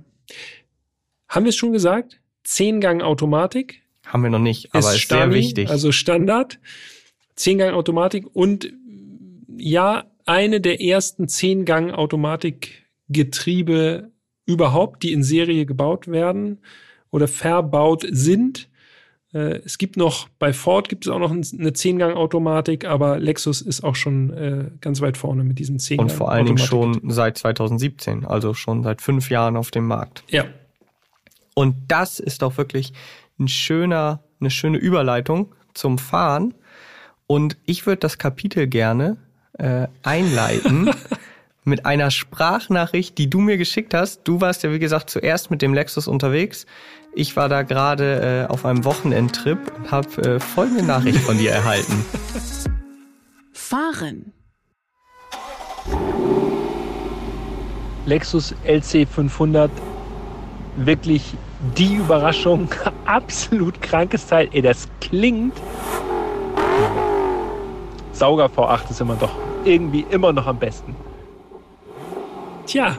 Haben 1.28 1.44
wir 1.44 1.50
es 1.50 1.56
schon 1.56 1.72
gesagt? 1.72 2.20
Zehngang 2.44 3.02
Automatik. 3.02 3.81
Haben 4.06 4.22
wir 4.22 4.30
noch 4.30 4.38
nicht, 4.38 4.74
aber 4.74 4.80
ist, 4.80 4.94
ist 4.94 5.00
Stani, 5.00 5.32
sehr 5.32 5.40
wichtig. 5.40 5.70
Also 5.70 5.92
Standard. 5.92 6.58
Zehngang 7.34 7.74
Automatik 7.74 8.26
und 8.34 8.70
ja, 9.56 10.04
eine 10.26 10.60
der 10.60 10.82
ersten 10.82 11.28
Zehngang 11.28 11.90
Automatikgetriebe 11.90 14.12
überhaupt, 14.46 15.02
die 15.02 15.12
in 15.12 15.22
Serie 15.22 15.66
gebaut 15.66 16.08
werden 16.08 16.60
oder 17.10 17.28
verbaut 17.28 18.06
sind. 18.10 18.68
Äh, 19.32 19.60
es 19.64 19.78
gibt 19.78 19.96
noch, 19.96 20.28
bei 20.38 20.52
Ford 20.52 20.88
gibt 20.88 21.06
es 21.06 21.12
auch 21.12 21.18
noch 21.18 21.30
eine 21.30 21.72
Zehngang-Automatik, 21.72 22.84
aber 22.84 23.18
Lexus 23.18 23.62
ist 23.62 23.82
auch 23.82 23.96
schon 23.96 24.30
äh, 24.30 24.70
ganz 24.80 25.00
weit 25.00 25.16
vorne 25.16 25.44
mit 25.44 25.58
diesen 25.58 25.78
Zehngang. 25.78 26.08
Und 26.08 26.12
vor 26.12 26.30
allen 26.30 26.46
Dingen 26.46 26.58
schon 26.58 27.00
seit 27.08 27.38
2017, 27.38 28.24
also 28.24 28.54
schon 28.54 28.82
seit 28.82 29.00
fünf 29.00 29.30
Jahren 29.30 29.56
auf 29.56 29.70
dem 29.70 29.86
Markt. 29.86 30.24
Ja. 30.28 30.44
Und 31.54 31.76
das 31.88 32.18
ist 32.18 32.42
doch 32.42 32.56
wirklich 32.56 32.92
ein 33.38 33.48
schöner, 33.48 34.22
eine 34.40 34.50
schöne 34.50 34.78
Überleitung 34.78 35.54
zum 35.74 35.98
Fahren. 35.98 36.54
Und 37.26 37.56
ich 37.64 37.86
würde 37.86 38.00
das 38.00 38.18
Kapitel 38.18 38.66
gerne 38.66 39.16
äh, 39.58 39.86
einleiten 40.02 40.90
mit 41.64 41.86
einer 41.86 42.10
Sprachnachricht, 42.10 43.16
die 43.18 43.30
du 43.30 43.40
mir 43.40 43.56
geschickt 43.56 43.94
hast. 43.94 44.22
Du 44.24 44.40
warst 44.40 44.62
ja, 44.62 44.72
wie 44.72 44.78
gesagt, 44.78 45.10
zuerst 45.10 45.50
mit 45.50 45.62
dem 45.62 45.74
Lexus 45.74 46.08
unterwegs. 46.08 46.66
Ich 47.14 47.36
war 47.36 47.48
da 47.48 47.62
gerade 47.62 48.46
äh, 48.48 48.52
auf 48.52 48.64
einem 48.64 48.84
Wochenendtrip 48.84 49.58
und 49.76 49.90
habe 49.90 50.22
äh, 50.22 50.40
folgende 50.40 50.82
Nachricht 50.82 51.18
von 51.18 51.38
dir 51.38 51.52
erhalten. 51.52 52.04
Fahren. 53.52 54.32
Lexus 58.06 58.54
LC 58.64 59.06
500, 59.06 59.70
wirklich 60.76 61.34
die 61.76 61.94
Überraschung, 61.94 62.68
absolut 63.04 63.80
krankes 63.80 64.26
Teil. 64.26 64.48
Ey, 64.52 64.62
das 64.62 64.88
klingt. 65.00 65.54
Sauger 68.12 68.46
V8 68.46 68.90
ist 68.90 69.00
immer 69.00 69.16
doch 69.16 69.34
irgendwie 69.64 70.04
immer 70.10 70.32
noch 70.32 70.46
am 70.46 70.58
besten. 70.58 70.94
Tja, 72.66 72.98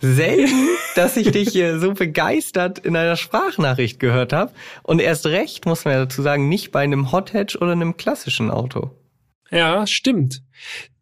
selten, 0.00 0.68
dass 0.94 1.16
ich 1.16 1.30
dich 1.30 1.50
hier 1.50 1.78
so 1.80 1.92
begeistert 1.92 2.78
in 2.78 2.96
einer 2.96 3.16
Sprachnachricht 3.16 3.98
gehört 3.98 4.32
habe. 4.32 4.52
Und 4.82 5.00
erst 5.00 5.26
recht, 5.26 5.66
muss 5.66 5.84
man 5.84 5.94
ja 5.94 6.00
dazu 6.00 6.22
sagen, 6.22 6.48
nicht 6.48 6.72
bei 6.72 6.80
einem 6.80 7.12
Hot 7.12 7.32
Hatch 7.32 7.56
oder 7.56 7.72
einem 7.72 7.96
klassischen 7.96 8.50
Auto. 8.50 8.90
Ja, 9.50 9.86
stimmt. 9.86 10.42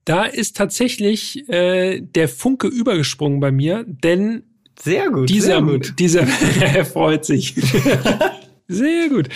Da 0.05 0.25
ist 0.25 0.57
tatsächlich 0.57 1.49
äh, 1.49 2.01
der 2.01 2.29
Funke 2.29 2.69
übergesprungen 2.69 3.41
bei 3.41 3.51
mir, 3.51 3.85
denn 3.87 4.45
sehr 4.81 5.11
gut, 5.11 5.29
dieser, 5.29 5.47
sehr 5.47 5.63
gut. 5.63 5.95
dieser 5.99 6.27
er 6.61 6.85
freut 6.87 7.25
sich. 7.25 7.55
sehr 8.69 9.09
gut. 9.09 9.29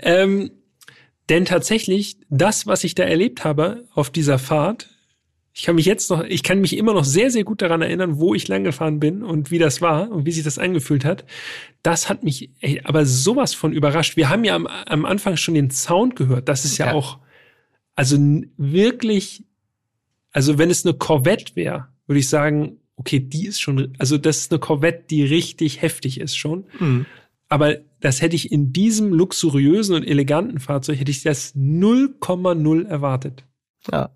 Ähm, 0.00 0.50
denn 1.28 1.44
tatsächlich, 1.44 2.18
das, 2.28 2.66
was 2.66 2.84
ich 2.84 2.94
da 2.94 3.04
erlebt 3.04 3.44
habe 3.44 3.84
auf 3.94 4.10
dieser 4.10 4.38
Fahrt, 4.38 4.90
ich 5.56 5.62
kann 5.62 5.76
mich 5.76 5.86
jetzt 5.86 6.10
noch, 6.10 6.24
ich 6.24 6.42
kann 6.42 6.60
mich 6.60 6.76
immer 6.76 6.94
noch 6.94 7.04
sehr, 7.04 7.30
sehr 7.30 7.44
gut 7.44 7.62
daran 7.62 7.80
erinnern, 7.80 8.18
wo 8.18 8.34
ich 8.34 8.48
lang 8.48 8.64
gefahren 8.64 8.98
bin 8.98 9.22
und 9.22 9.52
wie 9.52 9.58
das 9.58 9.80
war 9.80 10.10
und 10.10 10.26
wie 10.26 10.32
sich 10.32 10.42
das 10.42 10.58
angefühlt 10.58 11.04
hat. 11.04 11.24
Das 11.82 12.08
hat 12.08 12.24
mich 12.24 12.50
ey, 12.60 12.80
aber 12.82 13.06
sowas 13.06 13.54
von 13.54 13.72
überrascht. 13.72 14.16
Wir 14.16 14.28
haben 14.28 14.42
ja 14.42 14.56
am, 14.56 14.66
am 14.66 15.04
Anfang 15.04 15.36
schon 15.36 15.54
den 15.54 15.70
Sound 15.70 16.16
gehört. 16.16 16.48
Das 16.48 16.64
ist 16.64 16.78
ja, 16.78 16.86
ja. 16.86 16.92
auch, 16.94 17.20
also 17.94 18.18
wirklich, 18.56 19.44
also 20.32 20.58
wenn 20.58 20.70
es 20.70 20.84
eine 20.84 20.94
Corvette 20.94 21.54
wäre, 21.54 21.86
würde 22.06 22.18
ich 22.18 22.28
sagen, 22.28 22.80
okay, 22.96 23.20
die 23.20 23.46
ist 23.46 23.60
schon, 23.60 23.94
also 23.98 24.18
das 24.18 24.38
ist 24.38 24.52
eine 24.52 24.60
Corvette, 24.60 25.04
die 25.10 25.24
richtig 25.24 25.82
heftig 25.82 26.20
ist 26.20 26.36
schon. 26.36 26.64
Mhm. 26.78 27.06
Aber 27.48 27.76
das 28.00 28.22
hätte 28.22 28.36
ich 28.36 28.50
in 28.50 28.72
diesem 28.72 29.12
luxuriösen 29.12 29.94
und 29.94 30.04
eleganten 30.04 30.58
Fahrzeug, 30.60 30.98
hätte 30.98 31.10
ich 31.10 31.22
das 31.22 31.54
0,0 31.54 32.86
erwartet. 32.86 33.44
Ja, 33.90 34.10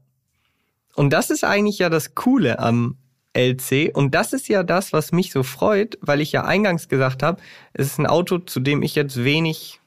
und 0.99 1.13
das 1.13 1.31
ist 1.31 1.45
eigentlich 1.45 1.79
ja 1.79 1.91
das 1.91 2.17
Coole 2.17 2.59
am 2.59 2.97
LC. 3.33 3.95
Und 3.95 4.17
das 4.17 4.33
ist 4.33 4.49
ja 4.49 4.65
das, 4.65 4.93
was 4.93 5.13
mich 5.13 5.31
so 5.31 5.45
freut, 5.45 5.97
weil 6.01 6.21
ich 6.21 6.33
ja 6.33 6.45
eingangs 6.45 6.89
gesagt 6.89 7.23
habe, 7.23 7.41
es 7.73 7.87
ist 7.87 7.99
ein 7.99 8.07
Auto, 8.07 8.39
zu 8.39 8.59
dem 8.59 8.83
ich 8.83 8.97
jetzt 8.97 9.23
wenig 9.23 9.79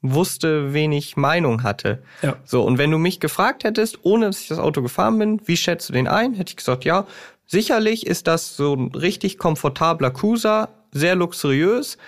wusste, 0.00 0.72
wenig 0.72 1.18
Meinung 1.18 1.62
hatte. 1.62 2.02
Ja. 2.22 2.36
So, 2.46 2.62
und 2.62 2.78
wenn 2.78 2.90
du 2.90 2.96
mich 2.96 3.20
gefragt 3.20 3.64
hättest, 3.64 3.98
ohne 4.04 4.24
dass 4.26 4.40
ich 4.40 4.48
das 4.48 4.58
Auto 4.58 4.80
gefahren 4.80 5.18
bin, 5.18 5.40
wie 5.44 5.58
schätzt 5.58 5.90
du 5.90 5.92
den 5.92 6.08
ein, 6.08 6.32
hätte 6.32 6.52
ich 6.52 6.56
gesagt, 6.56 6.86
ja, 6.86 7.06
sicherlich 7.46 8.06
ist 8.06 8.26
das 8.26 8.56
so 8.56 8.74
ein 8.74 8.88
richtig 8.94 9.38
komfortabler 9.38 10.10
Cruiser, 10.10 10.68
sehr 10.92 11.14
luxuriös. 11.16 11.98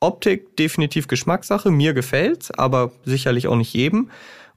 Optik 0.00 0.56
definitiv 0.56 1.06
Geschmackssache, 1.06 1.70
mir 1.70 1.94
gefällt's, 1.94 2.50
aber 2.50 2.92
sicherlich 3.04 3.46
auch 3.46 3.56
nicht 3.56 3.72
jedem. 3.72 4.10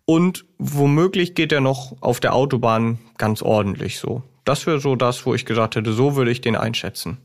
Und 0.06 0.46
womöglich 0.58 1.36
geht 1.36 1.52
er 1.52 1.62
noch 1.62 1.96
auf 2.02 2.20
der 2.20 2.34
Autobahn 2.34 3.00
ganz 3.18 3.42
ordentlich 3.42 4.00
so. 4.00 4.24
Das 4.44 4.68
wäre 4.68 4.80
so 4.80 4.96
das, 4.96 5.26
wo 5.26 5.34
ich 5.34 5.46
gesagt 5.46 5.76
hätte, 5.76 5.94
so 5.94 6.16
würde 6.16 6.32
ich 6.32 6.42
den 6.42 6.56
einschätzen. 6.56 7.18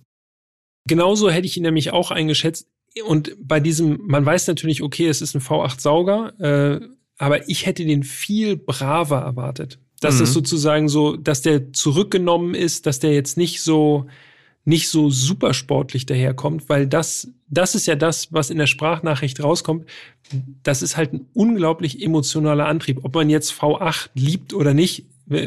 Genauso 0.86 1.30
hätte 1.30 1.46
ich 1.46 1.56
ihn 1.56 1.62
nämlich 1.62 1.92
auch 1.92 2.10
eingeschätzt. 2.10 2.66
Und 3.06 3.36
bei 3.38 3.60
diesem, 3.60 4.00
man 4.06 4.24
weiß 4.24 4.48
natürlich, 4.48 4.82
okay, 4.82 5.06
es 5.06 5.22
ist 5.22 5.34
ein 5.34 5.42
V8-Sauger, 5.42 6.40
äh, 6.40 6.80
aber 7.18 7.48
ich 7.48 7.66
hätte 7.66 7.84
den 7.84 8.02
viel 8.02 8.56
braver 8.56 9.20
erwartet. 9.20 9.78
Dass 10.00 10.16
mhm. 10.16 10.24
es 10.24 10.32
sozusagen 10.32 10.88
so, 10.88 11.16
dass 11.16 11.42
der 11.42 11.72
zurückgenommen 11.72 12.54
ist, 12.54 12.86
dass 12.86 12.98
der 12.98 13.12
jetzt 13.12 13.36
nicht 13.36 13.62
so, 13.62 14.06
nicht 14.64 14.88
so 14.88 15.10
super 15.10 15.54
sportlich 15.54 16.06
daherkommt, 16.06 16.68
weil 16.68 16.86
das, 16.86 17.28
das 17.48 17.74
ist 17.74 17.86
ja 17.86 17.96
das, 17.96 18.32
was 18.32 18.50
in 18.50 18.58
der 18.58 18.66
Sprachnachricht 18.66 19.42
rauskommt. 19.42 19.86
Das 20.62 20.82
ist 20.82 20.96
halt 20.96 21.12
ein 21.12 21.26
unglaublich 21.34 22.02
emotionaler 22.02 22.66
Antrieb. 22.66 23.00
Ob 23.04 23.14
man 23.14 23.30
jetzt 23.30 23.52
V8 23.52 24.10
liebt 24.14 24.54
oder 24.54 24.74
nicht, 24.74 25.06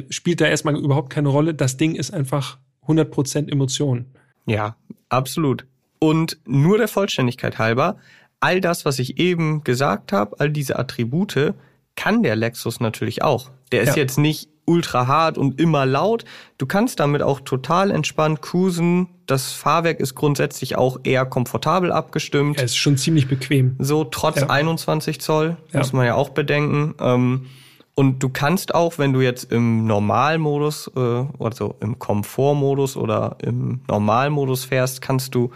spielt 0.09 0.41
da 0.41 0.45
erstmal 0.45 0.75
überhaupt 0.77 1.09
keine 1.09 1.29
Rolle. 1.29 1.53
Das 1.53 1.77
Ding 1.77 1.95
ist 1.95 2.13
einfach 2.13 2.57
100% 2.87 3.51
Emotion. 3.51 4.05
Ja, 4.45 4.75
absolut. 5.09 5.65
Und 5.99 6.37
nur 6.45 6.77
der 6.77 6.87
Vollständigkeit 6.87 7.59
halber, 7.59 7.97
all 8.39 8.59
das, 8.59 8.83
was 8.83 8.99
ich 8.99 9.19
eben 9.19 9.63
gesagt 9.63 10.11
habe, 10.11 10.39
all 10.39 10.51
diese 10.51 10.77
Attribute, 10.77 11.53
kann 11.95 12.23
der 12.23 12.35
Lexus 12.35 12.79
natürlich 12.79 13.21
auch. 13.21 13.51
Der 13.73 13.83
ist 13.83 13.95
ja. 13.95 14.03
jetzt 14.03 14.17
nicht 14.17 14.49
ultra 14.65 15.07
hart 15.07 15.37
und 15.37 15.59
immer 15.59 15.85
laut. 15.85 16.23
Du 16.57 16.65
kannst 16.65 16.99
damit 16.99 17.21
auch 17.21 17.41
total 17.41 17.91
entspannt 17.91 18.41
cruisen. 18.41 19.09
Das 19.25 19.51
Fahrwerk 19.51 19.99
ist 19.99 20.15
grundsätzlich 20.15 20.77
auch 20.77 20.99
eher 21.03 21.25
komfortabel 21.25 21.91
abgestimmt. 21.91 22.57
Er 22.57 22.65
ist 22.65 22.77
schon 22.77 22.97
ziemlich 22.97 23.27
bequem. 23.27 23.75
So 23.79 24.03
trotz 24.03 24.41
ja. 24.41 24.49
21 24.49 25.19
Zoll, 25.19 25.57
ja. 25.71 25.79
muss 25.79 25.93
man 25.93 26.05
ja 26.05 26.15
auch 26.15 26.29
bedenken. 26.29 26.95
Ähm, 26.99 27.47
und 27.95 28.23
du 28.23 28.29
kannst 28.29 28.73
auch, 28.73 28.97
wenn 28.97 29.13
du 29.13 29.21
jetzt 29.21 29.51
im 29.51 29.85
Normalmodus, 29.85 30.91
äh, 30.95 31.25
also 31.39 31.75
im 31.79 31.99
Komfortmodus 31.99 32.97
oder 32.97 33.37
im 33.41 33.81
Normalmodus 33.87 34.65
fährst, 34.65 35.01
kannst 35.01 35.35
du 35.35 35.51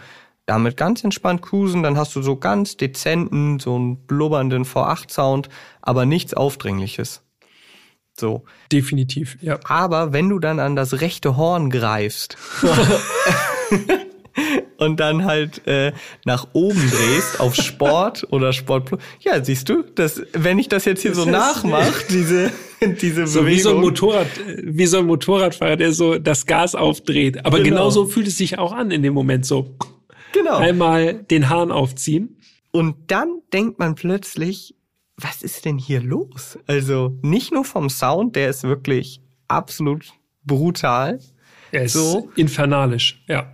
damit 0.46 0.76
ganz 0.76 1.02
entspannt 1.02 1.42
cruisen. 1.42 1.82
Dann 1.82 1.96
hast 1.96 2.14
du 2.14 2.22
so 2.22 2.36
ganz 2.36 2.76
dezenten, 2.76 3.58
so 3.58 3.74
einen 3.74 3.96
blubbernden 3.96 4.64
V8-Sound, 4.64 5.48
aber 5.82 6.06
nichts 6.06 6.32
Aufdringliches. 6.32 7.22
So. 8.18 8.44
Definitiv, 8.72 9.38
ja. 9.40 9.60
Aber 9.64 10.12
wenn 10.12 10.28
du 10.28 10.38
dann 10.38 10.58
an 10.58 10.76
das 10.76 11.00
rechte 11.00 11.36
Horn 11.36 11.70
greifst 11.70 12.36
und 14.78 14.98
dann 14.98 15.24
halt 15.24 15.66
äh, 15.66 15.92
nach 16.24 16.48
oben 16.52 16.90
drehst 16.90 17.40
auf 17.40 17.54
Sport 17.54 18.26
oder 18.30 18.52
Sport 18.52 18.90
ja, 19.20 19.42
siehst 19.44 19.68
du, 19.68 19.82
das, 19.82 20.22
wenn 20.32 20.58
ich 20.58 20.68
das 20.68 20.84
jetzt 20.84 21.02
hier 21.02 21.12
das 21.12 21.20
so 21.20 21.30
nachmache, 21.30 22.04
diese 22.10 22.50
diese 23.00 23.26
so 23.26 23.40
Bewegung. 23.40 23.56
wie 23.56 23.60
so 23.60 23.70
ein 23.70 23.80
Motorrad, 23.80 24.26
wie 24.62 24.86
so 24.86 24.98
ein 24.98 25.06
Motorradfahrer, 25.06 25.76
der 25.76 25.92
so 25.92 26.18
das 26.18 26.46
Gas 26.46 26.74
aufdreht. 26.74 27.44
Aber 27.44 27.58
genau. 27.58 27.70
genauso 27.70 28.06
fühlt 28.06 28.28
es 28.28 28.36
sich 28.36 28.58
auch 28.58 28.72
an 28.72 28.90
in 28.90 29.02
dem 29.02 29.14
Moment 29.14 29.46
so. 29.46 29.74
Genau. 30.32 30.56
Einmal 30.56 31.14
den 31.14 31.48
Hahn 31.48 31.72
aufziehen. 31.72 32.36
Und 32.70 32.96
dann 33.08 33.40
denkt 33.52 33.78
man 33.78 33.94
plötzlich, 33.94 34.74
was 35.20 35.42
ist 35.42 35.64
denn 35.64 35.78
hier 35.78 36.00
los? 36.00 36.58
Also 36.66 37.18
nicht 37.22 37.52
nur 37.52 37.64
vom 37.64 37.90
Sound, 37.90 38.36
der 38.36 38.48
ist 38.50 38.62
wirklich 38.64 39.20
absolut 39.48 40.12
brutal, 40.44 41.18
Er 41.72 41.82
ist 41.84 41.92
So. 41.92 42.30
infernalisch, 42.36 43.22
ja. 43.28 43.52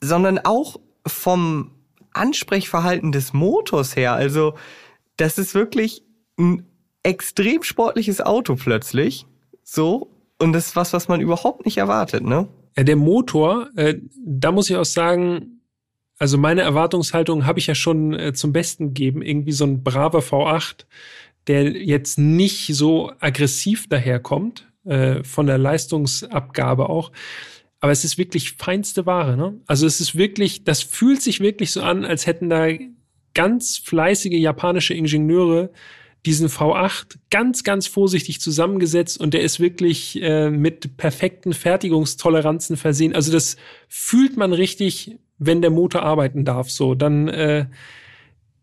sondern 0.00 0.38
auch 0.38 0.80
vom 1.06 1.70
Ansprechverhalten 2.14 3.12
des 3.12 3.32
Motors 3.32 3.96
her. 3.96 4.12
Also, 4.12 4.54
das 5.16 5.38
ist 5.38 5.54
wirklich 5.54 6.02
ein 6.38 6.66
extrem 7.02 7.62
sportliches 7.62 8.20
Auto 8.20 8.54
plötzlich. 8.56 9.26
So. 9.62 10.10
Und 10.38 10.52
das 10.52 10.68
ist 10.68 10.76
was, 10.76 10.92
was 10.92 11.08
man 11.08 11.20
überhaupt 11.20 11.64
nicht 11.64 11.78
erwartet, 11.78 12.24
ne? 12.24 12.48
Ja, 12.76 12.84
der 12.84 12.96
Motor, 12.96 13.68
äh, 13.76 13.98
da 14.24 14.50
muss 14.50 14.68
ich 14.70 14.76
auch 14.76 14.84
sagen, 14.84 15.61
also 16.22 16.38
meine 16.38 16.60
Erwartungshaltung 16.60 17.46
habe 17.46 17.58
ich 17.58 17.66
ja 17.66 17.74
schon 17.74 18.14
äh, 18.14 18.32
zum 18.32 18.52
Besten 18.52 18.94
gegeben. 18.94 19.22
Irgendwie 19.22 19.50
so 19.50 19.64
ein 19.64 19.82
braver 19.82 20.20
V8, 20.20 20.84
der 21.48 21.72
jetzt 21.72 22.16
nicht 22.16 22.68
so 22.76 23.10
aggressiv 23.18 23.88
daherkommt, 23.88 24.68
äh, 24.84 25.24
von 25.24 25.48
der 25.48 25.58
Leistungsabgabe 25.58 26.88
auch. 26.88 27.10
Aber 27.80 27.90
es 27.90 28.04
ist 28.04 28.18
wirklich 28.18 28.52
feinste 28.52 29.04
Ware, 29.04 29.36
ne? 29.36 29.60
Also 29.66 29.84
es 29.84 30.00
ist 30.00 30.14
wirklich, 30.14 30.62
das 30.62 30.80
fühlt 30.80 31.20
sich 31.20 31.40
wirklich 31.40 31.72
so 31.72 31.82
an, 31.82 32.04
als 32.04 32.28
hätten 32.28 32.48
da 32.48 32.68
ganz 33.34 33.78
fleißige 33.78 34.38
japanische 34.38 34.94
Ingenieure 34.94 35.72
diesen 36.24 36.48
V8 36.48 37.16
ganz, 37.30 37.64
ganz 37.64 37.88
vorsichtig 37.88 38.40
zusammengesetzt 38.40 39.18
und 39.18 39.34
der 39.34 39.40
ist 39.40 39.58
wirklich 39.58 40.22
äh, 40.22 40.50
mit 40.50 40.96
perfekten 40.96 41.52
Fertigungstoleranzen 41.52 42.76
versehen. 42.76 43.12
Also 43.12 43.32
das 43.32 43.56
fühlt 43.88 44.36
man 44.36 44.52
richtig, 44.52 45.18
wenn 45.46 45.62
der 45.62 45.70
Motor 45.70 46.02
arbeiten 46.02 46.44
darf. 46.44 46.70
So, 46.70 46.94
dann 46.94 47.28
äh, 47.28 47.66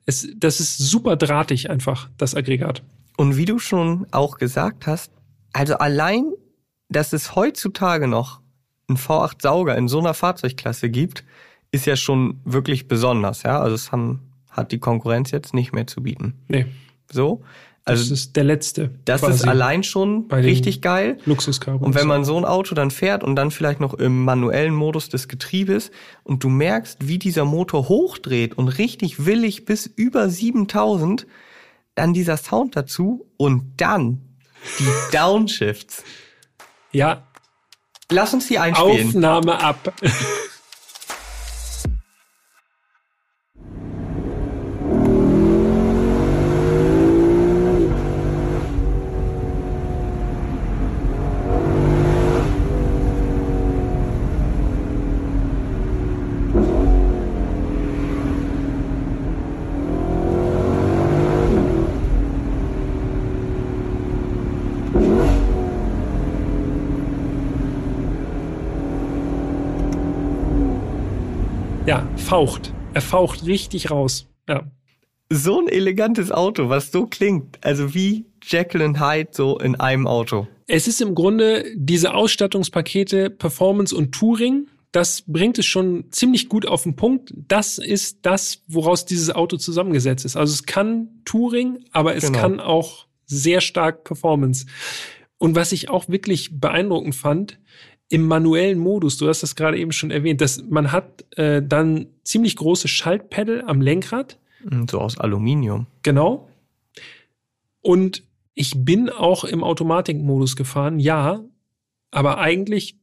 es, 0.06 0.28
das 0.36 0.60
ist 0.60 0.78
super 0.78 1.16
drahtig 1.16 1.70
einfach, 1.70 2.10
das 2.18 2.36
Aggregat. 2.36 2.84
Und 3.18 3.38
wie 3.38 3.46
du 3.46 3.60
schon 3.60 4.08
auch 4.12 4.38
gesagt 4.38 4.88
hast, 4.88 5.12
also 5.54 5.76
allein, 5.76 6.32
dass 6.90 7.14
es 7.14 7.36
heutzutage 7.36 8.08
noch 8.08 8.40
einen 8.88 8.98
V8-Sauger 8.98 9.78
in 9.78 9.88
so 9.88 10.00
einer 10.00 10.14
Fahrzeugklasse 10.14 10.90
gibt, 10.90 11.24
ist 11.72 11.86
ja 11.86 11.96
schon 11.96 12.40
wirklich 12.46 12.88
besonders, 12.88 13.44
ja. 13.44 13.60
Also 13.60 13.76
es 13.76 13.92
haben, 13.92 14.22
hat 14.50 14.72
die 14.72 14.80
Konkurrenz 14.80 15.32
jetzt 15.32 15.54
nicht 15.54 15.74
mehr 15.74 15.86
zu 15.86 16.02
bieten. 16.02 16.34
Nee, 16.48 16.66
So. 17.12 17.44
Das 17.86 18.00
Also 18.02 18.14
ist 18.14 18.36
der 18.36 18.44
letzte. 18.44 18.92
das 19.06 19.24
ist 19.24 19.48
allein 19.48 19.84
schon 19.84 20.26
richtig 20.32 20.82
geil. 20.82 21.18
Luxuscarbons. 21.26 21.86
Und 21.86 21.96
wenn 21.96 22.08
man 22.08 22.24
so 22.24 22.38
ein 22.38 22.46
Auto 22.46 22.76
dann 22.76 22.92
fährt 22.92 23.24
und 23.24 23.36
dann 23.36 23.50
vielleicht 23.52 23.80
noch 23.80 23.94
im 23.96 24.24
manuellen 24.24 24.74
Modus 24.76 25.10
des 25.10 25.28
Getriebes 25.28 25.90
und 26.24 26.44
du 26.44 26.50
merkst, 26.50 27.08
wie 27.08 27.18
dieser 27.18 27.46
Motor 27.46 27.90
hochdreht 27.90 28.58
und 28.58 28.68
richtig 28.68 29.26
willig 29.26 29.66
bis 29.66 29.86
über 29.88 30.30
7000, 30.30 31.26
dann 31.96 32.14
dieser 32.14 32.38
Sound 32.38 32.76
dazu 32.76 33.26
und 33.38 33.74
dann 33.78 34.22
die 34.80 34.86
Downshifts. 35.16 36.04
ja, 36.92 37.24
Lass 38.12 38.34
uns 38.34 38.48
die 38.48 38.58
einspielen. 38.58 39.08
Aufnahme 39.10 39.62
ab. 39.64 39.94
Ja, 71.86 72.04
faucht. 72.30 72.72
Er 72.94 73.02
faucht 73.02 73.48
richtig 73.48 73.90
raus. 73.90 74.28
Ja. 74.48 74.70
So 75.32 75.60
ein 75.60 75.68
elegantes 75.68 76.32
Auto, 76.32 76.70
was 76.70 76.92
so 76.92 77.08
klingt, 77.08 77.58
also 77.66 77.96
wie 77.96 78.26
und 78.84 79.00
Hyde 79.02 79.30
so 79.32 79.58
in 79.58 79.76
einem 79.80 80.06
Auto. 80.06 80.48
Es 80.68 80.88
ist 80.88 81.02
im 81.02 81.16
Grunde 81.16 81.66
diese 81.76 82.14
Ausstattungspakete 82.14 83.32
Performance 83.32 83.96
und 83.96 84.12
Touring. 84.12 84.68
Das 84.92 85.24
bringt 85.26 85.58
es 85.58 85.66
schon 85.66 86.06
ziemlich 86.12 86.50
gut 86.50 86.68
auf 86.68 86.84
den 86.84 86.96
Punkt. 86.96 87.34
Das 87.48 87.80
ist 87.80 88.20
das, 88.22 88.62
woraus 88.68 89.06
dieses 89.06 89.32
Auto 89.32 89.58
zusammengesetzt 89.58 90.24
ist. 90.24 90.36
Also 90.36 90.54
es 90.54 90.68
kann 90.68 91.08
Touring, 91.26 91.80
aber 91.94 92.16
es 92.16 92.26
Genau. 92.28 92.40
kann 92.40 92.60
auch 92.60 93.08
sehr 93.26 93.60
stark 93.60 94.04
Performance. 94.04 94.68
Und 95.40 95.56
was 95.56 95.72
ich 95.72 95.90
auch 95.90 96.10
wirklich 96.10 96.60
beeindruckend 96.60 97.16
fand, 97.16 97.58
im 98.10 98.26
manuellen 98.28 98.80
Modus, 98.80 99.18
du 99.18 99.28
hast 99.28 99.44
das 99.44 99.56
gerade 99.56 99.78
eben 99.78 99.92
schon 99.92 100.12
erwähnt, 100.12 100.42
dass 100.42 100.64
man 100.68 100.92
hat 100.92 101.26
äh, 101.38 101.62
dann 101.62 102.08
ziemlich 102.24 102.56
große 102.56 102.88
Schaltpedal 102.88 103.64
am 103.66 103.82
Lenkrad. 103.82 104.40
So 104.90 105.00
aus 105.00 105.18
Aluminium. 105.18 105.88
Genau. 106.04 106.50
Und 107.82 108.24
ich 108.56 108.74
bin 108.84 109.10
auch 109.10 109.46
im 109.46 109.64
Automatikmodus 109.64 110.56
gefahren, 110.56 111.00
ja, 111.00 111.44
aber 112.12 112.40
eigentlich 112.40 112.98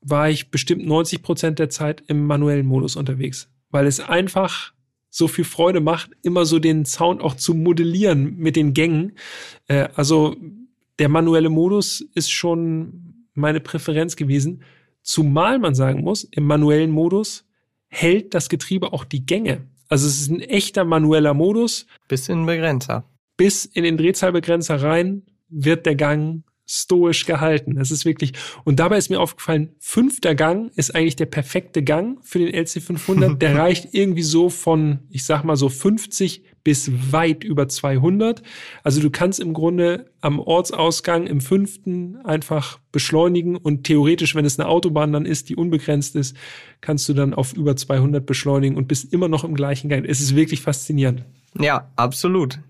war 0.00 0.30
ich 0.30 0.50
bestimmt 0.50 0.86
90 0.86 1.22
Prozent 1.22 1.58
der 1.58 1.68
Zeit 1.68 2.02
im 2.08 2.26
manuellen 2.26 2.66
Modus 2.66 2.96
unterwegs, 2.96 3.50
weil 3.70 3.86
es 3.86 4.00
einfach 4.00 4.72
so 5.10 5.28
viel 5.28 5.44
Freude 5.44 5.80
macht, 5.80 6.10
immer 6.22 6.46
so 6.46 6.58
den 6.58 6.86
Sound 6.86 7.20
auch 7.20 7.34
zu 7.34 7.54
modellieren 7.54 8.36
mit 8.36 8.56
den 8.56 8.72
Gängen. 8.72 9.12
Äh, 9.66 9.88
also 9.94 10.34
der 10.98 11.08
manuelle 11.08 11.50
Modus 11.50 12.00
ist 12.14 12.30
schon 12.30 13.09
meine 13.40 13.60
Präferenz 13.60 14.16
gewesen, 14.16 14.62
zumal 15.02 15.58
man 15.58 15.74
sagen 15.74 16.02
muss, 16.02 16.24
im 16.24 16.44
manuellen 16.44 16.90
Modus 16.90 17.46
hält 17.88 18.34
das 18.34 18.48
Getriebe 18.48 18.92
auch 18.92 19.04
die 19.04 19.26
Gänge. 19.26 19.66
Also 19.88 20.06
es 20.06 20.20
ist 20.20 20.30
ein 20.30 20.40
echter 20.40 20.84
manueller 20.84 21.34
Modus. 21.34 21.86
Bisschen 22.06 22.46
Begrenzer. 22.46 23.04
Bis 23.36 23.64
in 23.64 23.82
den 23.82 23.96
Drehzahlbegrenzer 23.96 24.80
rein 24.80 25.22
wird 25.48 25.84
der 25.84 25.96
Gang 25.96 26.44
stoisch 26.70 27.26
gehalten. 27.26 27.74
Das 27.74 27.90
ist 27.90 28.04
wirklich, 28.04 28.32
und 28.64 28.78
dabei 28.78 28.96
ist 28.96 29.10
mir 29.10 29.18
aufgefallen, 29.18 29.74
fünfter 29.80 30.36
Gang 30.36 30.70
ist 30.76 30.94
eigentlich 30.94 31.16
der 31.16 31.26
perfekte 31.26 31.82
Gang 31.82 32.18
für 32.22 32.38
den 32.38 32.54
LC500. 32.54 33.34
Der 33.38 33.56
reicht 33.56 33.88
irgendwie 33.92 34.22
so 34.22 34.50
von, 34.50 35.00
ich 35.10 35.24
sag 35.24 35.42
mal 35.42 35.56
so 35.56 35.68
50 35.68 36.44
bis 36.64 37.12
weit 37.12 37.44
über 37.44 37.68
200. 37.68 38.42
Also 38.82 39.00
du 39.00 39.10
kannst 39.10 39.40
im 39.40 39.54
Grunde 39.54 40.10
am 40.20 40.38
Ortsausgang 40.38 41.26
im 41.26 41.40
fünften 41.40 42.18
einfach 42.24 42.78
beschleunigen 42.92 43.56
und 43.56 43.84
theoretisch, 43.84 44.34
wenn 44.34 44.44
es 44.44 44.58
eine 44.58 44.68
Autobahn 44.68 45.12
dann 45.12 45.26
ist, 45.26 45.48
die 45.48 45.56
unbegrenzt 45.56 46.16
ist, 46.16 46.36
kannst 46.80 47.08
du 47.08 47.14
dann 47.14 47.34
auf 47.34 47.52
über 47.54 47.76
200 47.76 48.24
beschleunigen 48.24 48.76
und 48.76 48.88
bist 48.88 49.12
immer 49.12 49.28
noch 49.28 49.44
im 49.44 49.54
gleichen 49.54 49.88
Gang. 49.88 50.04
Es 50.04 50.20
ist 50.20 50.36
wirklich 50.36 50.60
faszinierend. 50.60 51.24
Ja, 51.58 51.90
absolut. 51.96 52.60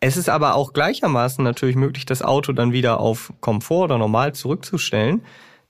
Es 0.00 0.16
ist 0.16 0.28
aber 0.28 0.54
auch 0.54 0.72
gleichermaßen 0.72 1.42
natürlich 1.42 1.76
möglich, 1.76 2.04
das 2.04 2.22
Auto 2.22 2.52
dann 2.52 2.72
wieder 2.72 3.00
auf 3.00 3.32
Komfort 3.40 3.84
oder 3.84 3.98
normal 3.98 4.34
zurückzustellen, 4.34 5.22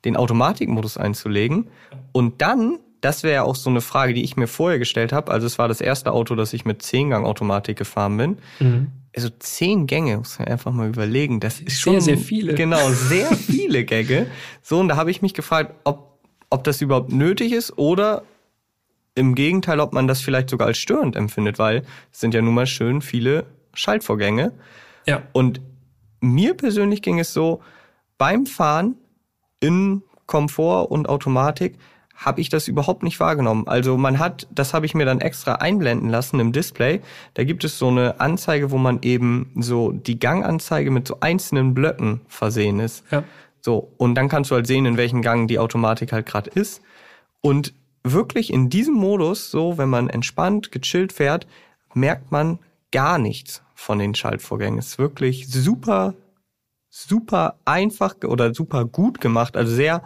den 0.04 0.16
Automatikmodus 0.16 0.96
einzulegen 0.96 1.68
und 2.12 2.42
dann, 2.42 2.78
das 3.00 3.22
wäre 3.22 3.34
ja 3.34 3.42
auch 3.42 3.56
so 3.56 3.70
eine 3.70 3.80
Frage, 3.80 4.14
die 4.14 4.22
ich 4.22 4.36
mir 4.36 4.46
vorher 4.46 4.78
gestellt 4.78 5.12
habe, 5.12 5.30
also 5.30 5.46
es 5.46 5.58
war 5.58 5.68
das 5.68 5.80
erste 5.80 6.12
Auto, 6.12 6.34
das 6.34 6.52
ich 6.52 6.64
mit 6.64 6.82
10-Gang-Automatik 6.82 7.76
gefahren 7.76 8.16
bin. 8.16 8.38
Also 9.14 9.30
zehn 9.38 9.86
Gänge, 9.86 10.18
muss 10.18 10.38
man 10.38 10.48
einfach 10.48 10.72
mal 10.72 10.88
überlegen. 10.88 11.40
Das 11.40 11.60
ist 11.60 11.82
Sehr, 11.82 11.92
schon 11.92 12.00
sehr 12.00 12.18
viele. 12.18 12.54
Genau, 12.54 12.90
sehr 12.92 13.32
viele 13.34 13.84
Gänge. 13.84 14.26
So, 14.62 14.78
und 14.78 14.88
da 14.88 14.96
habe 14.96 15.10
ich 15.10 15.22
mich 15.22 15.34
gefragt, 15.34 15.74
ob, 15.84 16.20
ob 16.50 16.64
das 16.64 16.80
überhaupt 16.82 17.12
nötig 17.12 17.52
ist 17.52 17.78
oder 17.78 18.22
im 19.14 19.34
Gegenteil, 19.34 19.80
ob 19.80 19.92
man 19.92 20.06
das 20.06 20.20
vielleicht 20.20 20.50
sogar 20.50 20.68
als 20.68 20.78
störend 20.78 21.16
empfindet, 21.16 21.58
weil 21.58 21.82
es 22.12 22.20
sind 22.20 22.34
ja 22.34 22.42
nun 22.42 22.54
mal 22.54 22.66
schön 22.66 23.00
viele 23.00 23.46
Schaltvorgänge. 23.72 24.52
Ja. 25.06 25.22
Und 25.32 25.60
mir 26.20 26.54
persönlich 26.54 27.02
ging 27.02 27.18
es 27.18 27.32
so, 27.32 27.62
beim 28.18 28.46
Fahren 28.46 28.96
in 29.60 30.02
Komfort 30.26 30.90
und 30.90 31.08
Automatik 31.08 31.78
habe 32.16 32.40
ich 32.40 32.48
das 32.48 32.66
überhaupt 32.66 33.02
nicht 33.02 33.20
wahrgenommen. 33.20 33.68
Also 33.68 33.96
man 33.96 34.18
hat, 34.18 34.48
das 34.50 34.74
habe 34.74 34.86
ich 34.86 34.94
mir 34.94 35.04
dann 35.04 35.20
extra 35.20 35.56
einblenden 35.56 36.08
lassen 36.08 36.40
im 36.40 36.52
Display. 36.52 37.00
Da 37.34 37.44
gibt 37.44 37.62
es 37.64 37.78
so 37.78 37.88
eine 37.88 38.20
Anzeige, 38.20 38.70
wo 38.70 38.78
man 38.78 39.00
eben 39.02 39.52
so 39.56 39.92
die 39.92 40.18
Ganganzeige 40.18 40.90
mit 40.90 41.06
so 41.06 41.18
einzelnen 41.20 41.74
Blöcken 41.74 42.22
versehen 42.26 42.80
ist. 42.80 43.04
Ja. 43.10 43.22
So, 43.60 43.92
und 43.98 44.14
dann 44.14 44.28
kannst 44.28 44.50
du 44.50 44.54
halt 44.54 44.66
sehen, 44.66 44.86
in 44.86 44.96
welchem 44.96 45.22
Gang 45.22 45.48
die 45.48 45.58
Automatik 45.58 46.12
halt 46.12 46.26
gerade 46.26 46.50
ist. 46.50 46.82
Und 47.42 47.74
wirklich 48.02 48.52
in 48.52 48.70
diesem 48.70 48.94
Modus, 48.94 49.50
so 49.50 49.76
wenn 49.76 49.88
man 49.88 50.08
entspannt, 50.08 50.72
gechillt 50.72 51.12
fährt, 51.12 51.46
merkt 51.92 52.32
man 52.32 52.58
gar 52.92 53.18
nichts 53.18 53.62
von 53.74 53.98
den 53.98 54.14
Schaltvorgängen. 54.14 54.78
Es 54.78 54.86
ist 54.86 54.98
wirklich 54.98 55.48
super, 55.48 56.14
super 56.88 57.56
einfach 57.64 58.14
oder 58.24 58.54
super 58.54 58.84
gut 58.84 59.20
gemacht, 59.20 59.56
also 59.56 59.74
sehr 59.74 60.02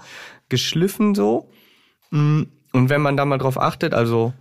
geschliffen 0.49 1.15
so. 1.15 1.49
Mm, 2.11 2.43
Und 2.73 2.89
wenn 2.91 3.01
man 3.03 3.17
da 3.17 3.25
mal 3.25 3.39
drauf 3.39 3.61
achtet, 3.61 3.95
also 3.95 4.33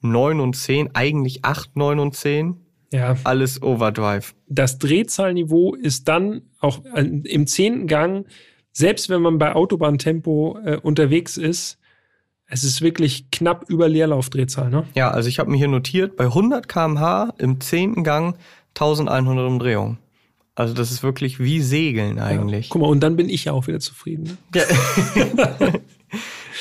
9 0.00 0.40
und 0.40 0.56
10, 0.56 0.94
eigentlich 0.94 1.44
8, 1.44 1.76
9 1.76 1.98
und 1.98 2.14
10, 2.16 2.56
Ja. 2.92 3.16
alles 3.24 3.62
Overdrive. 3.62 4.34
das 4.48 4.78
Drehzahlniveau 4.78 5.74
ist 5.74 6.08
dann 6.08 6.42
auch 6.60 6.84
äh, 6.94 7.02
im 7.02 7.46
zehnten 7.46 7.86
Gang 7.86 8.26
selbst 8.72 9.08
wenn 9.08 9.20
man 9.22 9.38
bei 9.38 9.52
Autobahntempo 9.54 10.58
äh, 10.64 10.76
unterwegs 10.76 11.36
ist, 11.36 11.78
es 12.46 12.62
ist 12.64 12.82
wirklich 12.82 13.30
knapp 13.32 13.68
über 13.68 13.88
Leerlaufdrehzahl, 13.88 14.70
ne? 14.70 14.84
Ja, 14.94 15.10
also 15.10 15.28
ich 15.28 15.38
habe 15.40 15.50
mir 15.50 15.56
hier 15.56 15.66
notiert, 15.68 16.16
bei 16.16 16.24
100 16.26 16.68
km/h 16.68 17.34
im 17.38 17.60
zehnten 17.60 18.04
Gang 18.04 18.36
1100 18.76 19.46
Umdrehungen. 19.46 19.98
Also 20.54 20.72
das 20.74 20.90
ist 20.92 21.02
wirklich 21.02 21.40
wie 21.40 21.60
Segeln 21.60 22.18
eigentlich. 22.20 22.66
Ja, 22.66 22.70
guck 22.72 22.82
mal, 22.82 22.88
und 22.88 23.00
dann 23.00 23.16
bin 23.16 23.28
ich 23.28 23.44
ja 23.46 23.52
auch 23.52 23.66
wieder 23.66 23.80
zufrieden. 23.80 24.24
Ne? 24.24 24.36
Ja. 24.54 25.70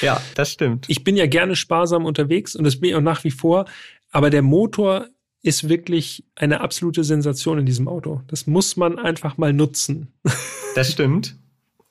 ja, 0.02 0.22
das 0.36 0.52
stimmt. 0.52 0.86
Ich 0.88 1.04
bin 1.04 1.16
ja 1.18 1.28
gerne 1.28 1.56
sparsam 1.56 2.06
unterwegs 2.06 2.56
und 2.56 2.64
das 2.64 2.80
bin 2.80 2.92
ich 2.92 2.96
auch 2.96 3.02
nach 3.02 3.24
wie 3.24 3.32
vor. 3.32 3.66
Aber 4.12 4.30
der 4.30 4.42
Motor 4.42 5.08
ist 5.42 5.70
wirklich 5.70 6.24
eine 6.36 6.62
absolute 6.62 7.04
Sensation 7.04 7.60
in 7.60 7.66
diesem 7.66 7.88
Auto. 7.88 8.22
Das 8.28 8.48
muss 8.48 8.76
man 8.76 9.00
einfach 9.00 9.38
mal 9.38 9.54
nutzen. 9.54 10.14
Das 10.76 10.92
stimmt. 10.92 11.36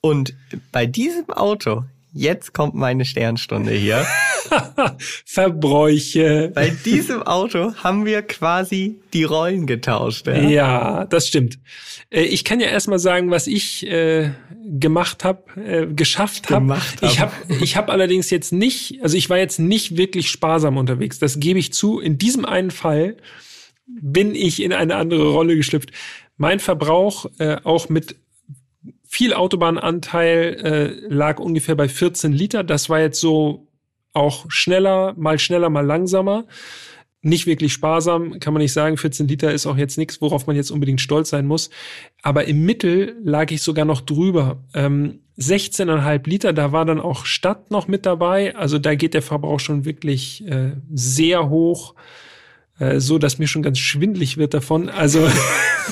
Und 0.01 0.33
bei 0.71 0.85
diesem 0.85 1.29
Auto 1.29 1.83
jetzt 2.11 2.53
kommt 2.53 2.75
meine 2.75 3.05
Sternstunde 3.05 3.71
hier. 3.71 4.05
Verbräuche. 5.25 6.51
Bei 6.53 6.69
diesem 6.69 7.23
Auto 7.23 7.73
haben 7.75 8.05
wir 8.05 8.21
quasi 8.21 8.99
die 9.13 9.23
Rollen 9.23 9.67
getauscht. 9.67 10.27
Ja, 10.27 10.41
ja 10.41 11.05
das 11.05 11.27
stimmt. 11.27 11.59
Äh, 12.09 12.23
ich 12.23 12.43
kann 12.43 12.59
ja 12.59 12.67
erstmal 12.67 12.99
sagen, 12.99 13.31
was 13.31 13.47
ich 13.47 13.85
äh, 13.87 14.31
gemacht 14.65 15.23
habe, 15.23 15.43
äh, 15.61 15.87
geschafft 15.87 16.49
habe. 16.49 16.75
Hab. 16.75 17.03
Ich 17.03 17.19
habe 17.19 17.31
ich 17.61 17.77
hab 17.77 17.89
allerdings 17.89 18.29
jetzt 18.29 18.51
nicht, 18.51 18.99
also 19.01 19.17
ich 19.17 19.29
war 19.29 19.37
jetzt 19.37 19.59
nicht 19.59 19.97
wirklich 19.97 20.29
sparsam 20.29 20.77
unterwegs. 20.77 21.19
Das 21.19 21.39
gebe 21.39 21.59
ich 21.59 21.73
zu. 21.73 21.99
In 21.99 22.17
diesem 22.17 22.45
einen 22.45 22.71
Fall 22.71 23.17
bin 23.85 24.35
ich 24.35 24.61
in 24.61 24.73
eine 24.73 24.95
andere 24.95 25.29
Rolle 25.29 25.55
geschlüpft. 25.55 25.91
Mein 26.37 26.59
Verbrauch 26.59 27.25
äh, 27.39 27.57
auch 27.63 27.89
mit 27.89 28.15
viel 29.11 29.33
Autobahnanteil 29.33 30.53
äh, 30.63 31.13
lag 31.13 31.39
ungefähr 31.39 31.73
bei 31.73 31.89
14 31.89 32.31
Liter. 32.31 32.63
Das 32.63 32.89
war 32.89 32.99
jetzt 32.99 33.19
so 33.19 33.67
auch 34.13 34.45
schneller, 34.49 35.15
mal 35.17 35.39
schneller, 35.39 35.71
mal 35.71 35.83
langsamer. 35.83 36.45
Nicht 37.23 37.47
wirklich 37.47 37.73
sparsam, 37.73 38.39
kann 38.39 38.53
man 38.53 38.61
nicht 38.61 38.71
sagen. 38.71 38.97
14 38.97 39.27
Liter 39.27 39.51
ist 39.51 39.65
auch 39.65 39.77
jetzt 39.77 39.97
nichts, 39.97 40.21
worauf 40.21 40.45
man 40.45 40.55
jetzt 40.55 40.69
unbedingt 40.69 41.01
stolz 41.01 41.31
sein 41.31 41.47
muss. 41.47 41.71
Aber 42.21 42.45
im 42.45 42.63
Mittel 42.63 43.15
lag 43.23 43.49
ich 43.49 43.63
sogar 43.63 43.83
noch 43.83 44.01
drüber. 44.01 44.63
Ähm, 44.75 45.21
16,5 45.39 46.29
Liter, 46.29 46.53
da 46.53 46.71
war 46.71 46.85
dann 46.85 46.99
auch 46.99 47.25
Stadt 47.25 47.71
noch 47.71 47.87
mit 47.87 48.05
dabei. 48.05 48.55
Also 48.55 48.77
da 48.77 48.93
geht 48.93 49.15
der 49.15 49.23
Verbrauch 49.23 49.59
schon 49.59 49.85
wirklich 49.85 50.47
äh, 50.47 50.73
sehr 50.93 51.49
hoch, 51.49 51.95
äh, 52.77 52.99
so 52.99 53.17
dass 53.17 53.39
mir 53.39 53.47
schon 53.47 53.63
ganz 53.63 53.79
schwindlig 53.79 54.37
wird 54.37 54.53
davon. 54.53 54.87
Also 54.87 55.27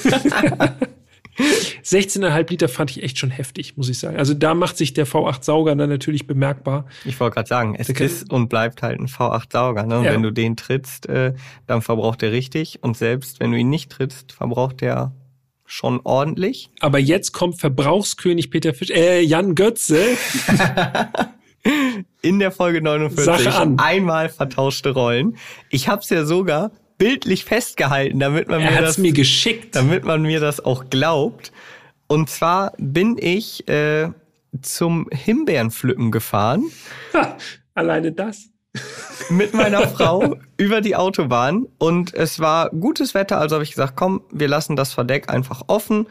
16,5 1.38 2.50
Liter 2.50 2.68
fand 2.68 2.92
ich 2.92 3.04
echt 3.04 3.20
schon 3.20 3.30
heftig, 3.30 3.78
muss 3.78 3.90
ich 3.90 4.00
sagen. 4.00 4.18
Also 4.18 4.34
da 4.34 4.54
macht 4.54 4.78
sich 4.78 4.94
der 4.94 5.06
V8-Sauger 5.08 5.76
dann 5.76 5.90
natürlich 5.90 6.28
bemerkbar. 6.28 6.86
Ich 7.06 7.20
wollte 7.20 7.36
gerade 7.36 7.48
sagen, 7.48 7.76
es 7.78 7.90
ist 7.90 8.32
und 8.32 8.50
bleibt 8.50 8.82
halt 8.82 9.00
ein 9.00 9.08
V8-Sauger. 9.08 9.84
Ne? 9.84 10.00
Und 10.00 10.06
ja. 10.06 10.14
wenn 10.14 10.24
du 10.24 10.32
den 10.32 10.58
trittst, 10.58 11.08
äh, 11.08 11.34
dann 11.68 11.82
verbraucht 11.82 12.24
er 12.24 12.32
richtig. 12.32 12.80
Und 12.82 12.98
selbst 12.98 13.40
wenn 13.40 13.52
du 13.52 13.58
ihn 13.58 13.70
nicht 13.70 13.92
trittst, 13.92 14.32
verbraucht 14.32 14.82
er 14.82 15.14
schon 15.66 16.00
ordentlich. 16.04 16.72
Aber 16.80 16.98
jetzt 16.98 17.34
kommt 17.34 17.60
Verbrauchskönig 17.60 18.50
Peter 18.50 18.74
Fisch, 18.74 18.90
äh, 18.90 19.22
Jan 19.22 19.54
Götze. 19.54 20.02
In 22.22 22.40
der 22.40 22.52
Folge 22.52 22.82
49 22.82 23.48
einmal 23.78 24.30
vertauschte 24.30 24.92
Rollen. 24.92 25.38
Ich 25.70 25.90
hab's 25.90 26.10
ja 26.10 26.26
sogar 26.26 26.72
bildlich 26.98 27.46
festgehalten, 27.46 28.20
damit 28.20 28.48
man 28.48 28.62
er 28.62 28.72
mir 28.72 28.82
das 28.82 28.98
mir 28.98 29.14
geschickt, 29.14 29.76
damit 29.76 30.04
man 30.04 30.22
mir 30.22 30.40
das 30.40 30.64
auch 30.64 30.90
glaubt. 30.90 31.52
Und 32.08 32.30
zwar 32.30 32.74
bin 32.78 33.18
ich 33.20 33.68
äh, 33.68 34.10
zum 34.62 35.08
Himbeerenpflücken 35.12 36.12
gefahren. 36.12 36.66
Ha, 37.14 37.38
alleine 37.74 38.12
das. 38.12 38.50
mit 39.30 39.54
meiner 39.54 39.88
Frau 39.88 40.38
über 40.58 40.82
die 40.82 40.96
Autobahn 40.96 41.68
und 41.78 42.14
es 42.14 42.40
war 42.40 42.70
gutes 42.70 43.14
Wetter, 43.14 43.40
also 43.40 43.56
habe 43.56 43.64
ich 43.64 43.72
gesagt, 43.72 43.96
komm, 43.96 44.22
wir 44.32 44.48
lassen 44.48 44.76
das 44.76 44.94
Verdeck 44.94 45.30
einfach 45.30 45.64
offen 45.68 46.08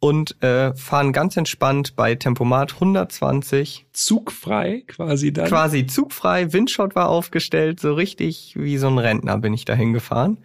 und 0.00 0.42
äh, 0.42 0.74
fahren 0.74 1.12
ganz 1.12 1.36
entspannt 1.36 1.94
bei 1.94 2.14
Tempomat 2.14 2.74
120. 2.74 3.86
Zugfrei 3.92 4.82
quasi 4.86 5.32
dann. 5.32 5.48
Quasi 5.48 5.86
zugfrei, 5.86 6.52
Windshot 6.52 6.96
war 6.96 7.10
aufgestellt, 7.10 7.80
so 7.80 7.94
richtig 7.94 8.54
wie 8.56 8.78
so 8.78 8.88
ein 8.88 8.98
Rentner 8.98 9.38
bin 9.38 9.52
ich 9.52 9.66
dahin 9.66 9.92
gefahren. 9.92 10.38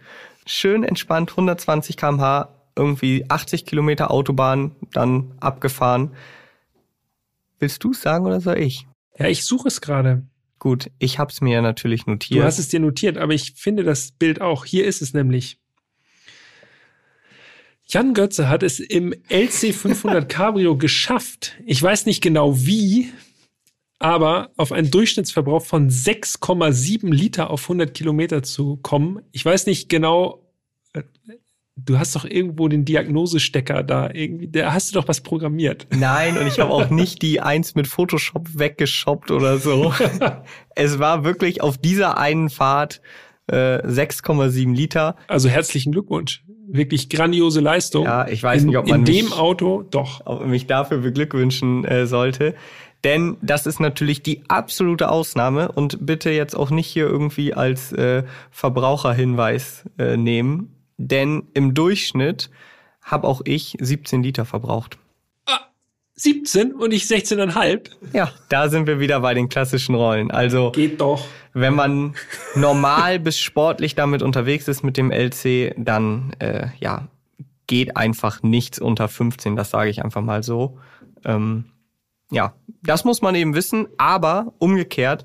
Schön 0.44 0.84
entspannt, 0.84 1.30
120 1.30 1.96
kmh, 1.96 2.48
irgendwie 2.76 3.24
80 3.28 3.64
Kilometer 3.64 4.10
Autobahn, 4.10 4.72
dann 4.92 5.32
abgefahren. 5.40 6.12
Willst 7.58 7.82
du 7.82 7.92
es 7.92 8.02
sagen 8.02 8.26
oder 8.26 8.40
soll 8.40 8.58
ich? 8.58 8.86
Ja, 9.18 9.26
ich 9.26 9.44
suche 9.44 9.68
es 9.68 9.80
gerade. 9.80 10.22
Gut, 10.58 10.90
ich 10.98 11.18
hab's 11.18 11.40
mir 11.40 11.62
natürlich 11.62 12.06
notiert. 12.06 12.40
Du 12.40 12.44
hast 12.44 12.58
es 12.58 12.68
dir 12.68 12.80
notiert, 12.80 13.16
aber 13.16 13.32
ich 13.32 13.54
finde 13.56 13.84
das 13.84 14.12
Bild 14.12 14.40
auch. 14.40 14.64
Hier 14.66 14.84
ist 14.84 15.00
es 15.00 15.14
nämlich. 15.14 15.58
Jan 17.88 18.14
Götze 18.14 18.48
hat 18.48 18.64
es 18.64 18.80
im 18.80 19.14
LC 19.28 19.72
500 19.72 20.28
Cabrio 20.28 20.76
geschafft. 20.76 21.56
Ich 21.64 21.80
weiß 21.80 22.06
nicht 22.06 22.20
genau 22.20 22.58
wie, 22.58 23.12
aber 24.00 24.50
auf 24.56 24.72
einen 24.72 24.90
Durchschnittsverbrauch 24.90 25.64
von 25.64 25.88
6,7 25.88 27.12
Liter 27.12 27.50
auf 27.50 27.62
100 27.62 27.94
Kilometer 27.94 28.42
zu 28.42 28.76
kommen. 28.78 29.20
Ich 29.30 29.44
weiß 29.44 29.66
nicht 29.66 29.88
genau, 29.88 30.42
äh, 30.94 31.04
du 31.76 31.96
hast 31.98 32.16
doch 32.16 32.24
irgendwo 32.24 32.66
den 32.66 32.84
Diagnosestecker 32.84 33.84
da 33.84 34.10
irgendwie, 34.12 34.48
da 34.48 34.72
hast 34.72 34.90
du 34.90 35.00
doch 35.00 35.06
was 35.06 35.20
programmiert. 35.20 35.86
Nein, 35.96 36.36
und 36.38 36.48
ich 36.48 36.58
habe 36.58 36.72
auch 36.72 36.90
nicht 36.90 37.22
die 37.22 37.40
eins 37.40 37.76
mit 37.76 37.86
Photoshop 37.86 38.58
weggeschoppt 38.58 39.30
oder 39.30 39.58
so. 39.58 39.94
es 40.74 40.98
war 40.98 41.22
wirklich 41.22 41.62
auf 41.62 41.78
dieser 41.78 42.18
einen 42.18 42.50
Fahrt 42.50 43.00
äh, 43.46 43.78
6,7 43.86 44.74
Liter. 44.74 45.14
Also 45.28 45.48
herzlichen 45.48 45.92
Glückwunsch 45.92 46.42
wirklich 46.68 47.08
grandiose 47.08 47.60
Leistung. 47.60 48.04
Ja, 48.04 48.26
ich 48.28 48.42
weiß 48.42 48.62
in, 48.62 48.68
nicht, 48.68 48.76
ob 48.76 48.88
man 48.88 49.00
in 49.00 49.04
dem 49.04 49.32
Auto 49.32 49.84
doch 49.90 50.44
mich 50.44 50.66
dafür 50.66 50.98
beglückwünschen 50.98 51.84
äh, 51.84 52.06
sollte. 52.06 52.54
Denn 53.04 53.36
das 53.40 53.66
ist 53.66 53.78
natürlich 53.78 54.22
die 54.22 54.42
absolute 54.48 55.10
Ausnahme 55.10 55.70
und 55.70 56.04
bitte 56.04 56.30
jetzt 56.30 56.56
auch 56.56 56.70
nicht 56.70 56.86
hier 56.86 57.06
irgendwie 57.06 57.54
als 57.54 57.92
äh, 57.92 58.24
Verbraucherhinweis 58.50 59.84
äh, 59.98 60.16
nehmen. 60.16 60.74
Denn 60.96 61.44
im 61.54 61.74
Durchschnitt 61.74 62.50
habe 63.02 63.28
auch 63.28 63.42
ich 63.44 63.76
17 63.78 64.22
Liter 64.22 64.44
verbraucht. 64.44 64.98
17 66.16 66.72
und 66.72 66.92
ich 66.92 67.04
16,5. 67.04 67.90
Ja, 68.12 68.32
da 68.48 68.68
sind 68.68 68.86
wir 68.86 69.00
wieder 69.00 69.20
bei 69.20 69.34
den 69.34 69.48
klassischen 69.48 69.94
Rollen. 69.94 70.30
Also 70.30 70.72
geht 70.72 71.00
doch. 71.00 71.26
Wenn 71.52 71.74
man 71.74 72.14
normal 72.54 73.18
bis 73.20 73.38
sportlich 73.38 73.94
damit 73.94 74.22
unterwegs 74.22 74.66
ist 74.66 74.82
mit 74.82 74.96
dem 74.96 75.10
LC, 75.10 75.74
dann 75.76 76.32
äh, 76.38 76.68
ja 76.80 77.08
geht 77.66 77.96
einfach 77.96 78.42
nichts 78.42 78.78
unter 78.78 79.08
15. 79.08 79.56
Das 79.56 79.70
sage 79.70 79.90
ich 79.90 80.04
einfach 80.04 80.22
mal 80.22 80.42
so. 80.42 80.78
Ähm, 81.24 81.66
ja, 82.30 82.54
das 82.82 83.04
muss 83.04 83.22
man 83.22 83.34
eben 83.34 83.54
wissen. 83.54 83.88
Aber 83.98 84.54
umgekehrt 84.58 85.24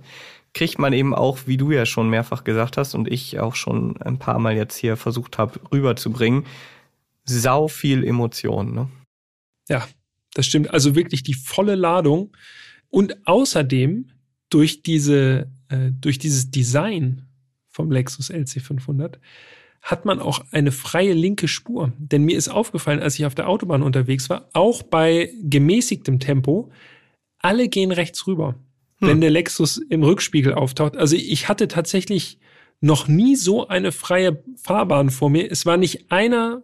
kriegt 0.53 0.79
man 0.79 0.91
eben 0.91 1.15
auch, 1.15 1.39
wie 1.45 1.57
du 1.57 1.71
ja 1.71 1.85
schon 1.85 2.09
mehrfach 2.09 2.43
gesagt 2.43 2.77
hast 2.77 2.95
und 2.95 3.07
ich 3.07 3.39
auch 3.39 3.55
schon 3.55 4.01
ein 4.01 4.19
paar 4.19 4.39
Mal 4.39 4.55
jetzt 4.55 4.75
hier 4.75 4.97
versucht 4.97 5.37
habe 5.37 5.59
rüberzubringen, 5.71 6.45
sau 7.23 7.67
viel 7.67 8.03
Emotion. 8.03 8.73
Ne? 8.73 8.89
Ja, 9.69 9.87
das 10.33 10.45
stimmt. 10.45 10.71
Also 10.71 10.95
wirklich 10.95 11.23
die 11.23 11.33
volle 11.33 11.75
Ladung. 11.75 12.35
Und 12.89 13.25
außerdem 13.25 14.07
durch 14.49 14.83
diese, 14.83 15.49
äh, 15.69 15.91
durch 15.91 16.19
dieses 16.19 16.51
Design 16.51 17.23
vom 17.69 17.91
Lexus 17.91 18.29
LC500 18.29 19.15
hat 19.81 20.05
man 20.05 20.19
auch 20.19 20.45
eine 20.51 20.71
freie 20.71 21.13
linke 21.13 21.47
Spur. 21.47 21.91
Denn 21.97 22.23
mir 22.23 22.37
ist 22.37 22.49
aufgefallen, 22.49 22.99
als 22.99 23.17
ich 23.17 23.25
auf 23.25 23.33
der 23.33 23.49
Autobahn 23.49 23.81
unterwegs 23.81 24.29
war, 24.29 24.49
auch 24.53 24.83
bei 24.83 25.33
gemäßigtem 25.41 26.19
Tempo, 26.19 26.71
alle 27.39 27.67
gehen 27.67 27.91
rechts 27.91 28.27
rüber, 28.27 28.55
hm. 28.99 29.07
wenn 29.07 29.21
der 29.21 29.31
Lexus 29.31 29.77
im 29.77 30.03
Rückspiegel 30.03 30.53
auftaucht. 30.53 30.97
Also 30.97 31.15
ich 31.15 31.49
hatte 31.49 31.67
tatsächlich 31.67 32.37
noch 32.79 33.07
nie 33.07 33.35
so 33.35 33.67
eine 33.67 33.91
freie 33.91 34.43
Fahrbahn 34.55 35.09
vor 35.09 35.29
mir. 35.29 35.49
Es 35.51 35.65
war 35.65 35.77
nicht 35.77 36.11
einer, 36.11 36.61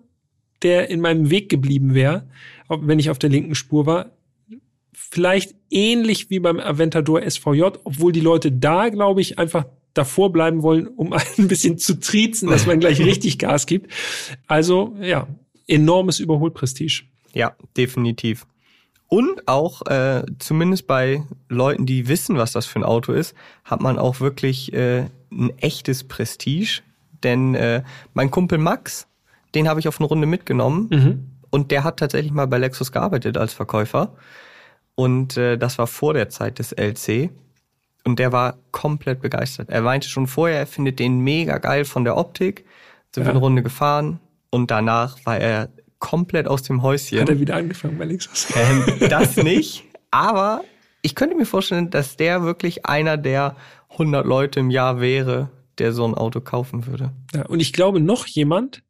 der 0.61 0.89
in 0.89 0.99
meinem 0.99 1.29
Weg 1.29 1.49
geblieben 1.49 1.93
wäre 1.93 2.27
wenn 2.69 2.99
ich 2.99 3.09
auf 3.09 3.19
der 3.19 3.29
linken 3.29 3.55
Spur 3.55 3.85
war. 3.85 4.11
Vielleicht 4.93 5.55
ähnlich 5.69 6.29
wie 6.29 6.39
beim 6.39 6.59
Aventador 6.59 7.21
SVJ, 7.21 7.63
obwohl 7.83 8.11
die 8.11 8.19
Leute 8.19 8.51
da, 8.51 8.89
glaube 8.89 9.21
ich, 9.21 9.39
einfach 9.39 9.65
davor 9.93 10.31
bleiben 10.31 10.63
wollen, 10.63 10.87
um 10.87 11.13
ein 11.37 11.47
bisschen 11.47 11.77
zu 11.77 11.99
triezen, 11.99 12.49
dass 12.49 12.65
man 12.65 12.79
gleich 12.79 12.99
richtig 12.99 13.39
Gas 13.39 13.65
gibt. 13.65 13.91
Also 14.47 14.95
ja, 15.01 15.27
enormes 15.67 16.19
Überholprestige. 16.19 17.03
Ja, 17.33 17.55
definitiv. 17.75 18.47
Und 19.09 19.47
auch, 19.47 19.85
äh, 19.85 20.23
zumindest 20.39 20.85
bei 20.85 21.23
Leuten, 21.47 21.85
die 21.85 22.07
wissen, 22.07 22.35
was 22.35 22.51
das 22.51 22.65
für 22.65 22.79
ein 22.79 22.83
Auto 22.83 23.13
ist, 23.13 23.35
hat 23.63 23.79
man 23.79 23.97
auch 23.97 24.19
wirklich 24.19 24.73
äh, 24.73 25.05
ein 25.31 25.57
echtes 25.59 26.03
Prestige. 26.03 26.81
Denn 27.23 27.55
äh, 27.55 27.83
mein 28.13 28.31
Kumpel 28.31 28.57
Max, 28.57 29.07
den 29.55 29.69
habe 29.69 29.79
ich 29.79 29.87
auf 29.87 29.99
eine 29.99 30.07
Runde 30.07 30.27
mitgenommen. 30.27 30.89
Mhm. 30.91 31.36
Und 31.57 31.71
der 31.71 31.83
hat 31.83 31.97
tatsächlich 31.97 32.31
mal 32.31 32.45
bei 32.45 32.59
Lexus 32.59 32.91
gearbeitet 32.91 33.35
als 33.35 33.51
Verkäufer. 33.51 34.13
und 34.93 35.37
äh, 35.37 35.57
das 35.57 35.79
war 35.79 35.87
vor 35.87 36.13
der 36.13 36.29
Zeit 36.29 36.59
des 36.59 36.71
LC. 36.71 37.31
Und 38.03 38.19
der 38.19 38.31
war 38.31 38.59
komplett 38.71 39.21
begeistert. 39.21 39.69
Er 39.71 39.81
meinte 39.81 40.07
schon 40.07 40.27
vorher, 40.27 40.59
er 40.59 40.67
findet 40.67 40.99
den 40.99 41.21
mega 41.21 41.57
geil 41.57 41.83
von 41.83 42.03
der 42.03 42.15
Optik. 42.15 42.63
Sind 43.11 43.23
ja. 43.23 43.29
wir 43.29 43.31
eine 43.31 43.39
Runde 43.39 43.63
gefahren 43.63 44.19
und 44.51 44.69
danach 44.69 45.17
war 45.25 45.39
er 45.39 45.69
komplett 45.97 46.47
aus 46.47 46.61
dem 46.61 46.83
Häuschen. 46.83 47.19
Hat 47.19 47.29
er 47.29 47.39
wieder 47.39 47.55
angefangen 47.55 47.97
bei 47.97 48.05
Lexus? 48.05 48.53
Ähm, 48.55 49.09
das 49.09 49.35
nicht, 49.51 49.83
aber 50.11 50.63
ich 51.01 51.15
könnte 51.15 51.35
mir 51.35 51.47
vorstellen, 51.47 51.89
dass 51.89 52.17
der 52.17 52.43
wirklich 52.43 52.85
einer 52.85 53.17
der 53.17 53.55
100 53.93 54.27
Leute 54.27 54.59
im 54.59 54.69
Jahr 54.69 55.01
wäre, 55.01 55.49
der 55.79 55.91
so 55.91 56.05
ein 56.07 56.13
Auto 56.13 56.39
kaufen 56.39 56.85
würde. 56.85 57.13
Ja, 57.33 57.47
und 57.47 57.61
ich 57.61 57.73
glaube 57.73 57.99
noch 57.99 58.27
jemand, 58.27 58.83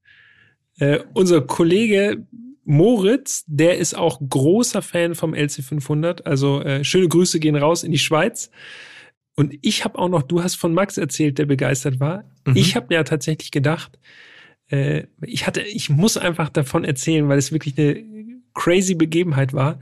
äh, 0.80 1.00
unser 1.14 1.40
Kollege 1.42 2.28
Moritz, 2.68 3.46
der 3.48 3.78
ist 3.78 3.96
auch 3.96 4.20
großer 4.20 4.82
Fan 4.82 5.16
vom 5.16 5.34
LC500. 5.34 6.24
Also 6.24 6.62
äh, 6.62 6.84
schöne 6.84 7.08
Grüße 7.08 7.40
gehen 7.40 7.56
raus 7.56 7.84
in 7.84 7.94
die 7.94 7.98
Schweiz. 7.98 8.52
Und 9.38 9.58
ich 9.62 9.86
habe 9.86 9.98
auch 9.98 10.10
noch, 10.10 10.22
du 10.22 10.44
hast 10.44 10.56
von 10.56 10.74
Max 10.74 10.98
erzählt, 10.98 11.38
der 11.38 11.46
begeistert 11.46 12.02
war. 12.02 12.26
Mhm. 12.46 12.58
Ich 12.58 12.76
habe 12.76 12.94
ja 12.94 13.04
tatsächlich 13.04 13.52
gedacht, 13.52 13.98
äh, 14.70 15.04
ich 15.22 15.48
hatte, 15.48 15.62
ich 15.62 15.90
muss 15.90 16.18
einfach 16.18 16.50
davon 16.50 16.84
erzählen, 16.84 17.30
weil 17.30 17.38
es 17.38 17.54
wirklich 17.54 17.80
eine 17.80 18.04
crazy 18.54 18.96
Begebenheit 18.96 19.54
war. 19.54 19.80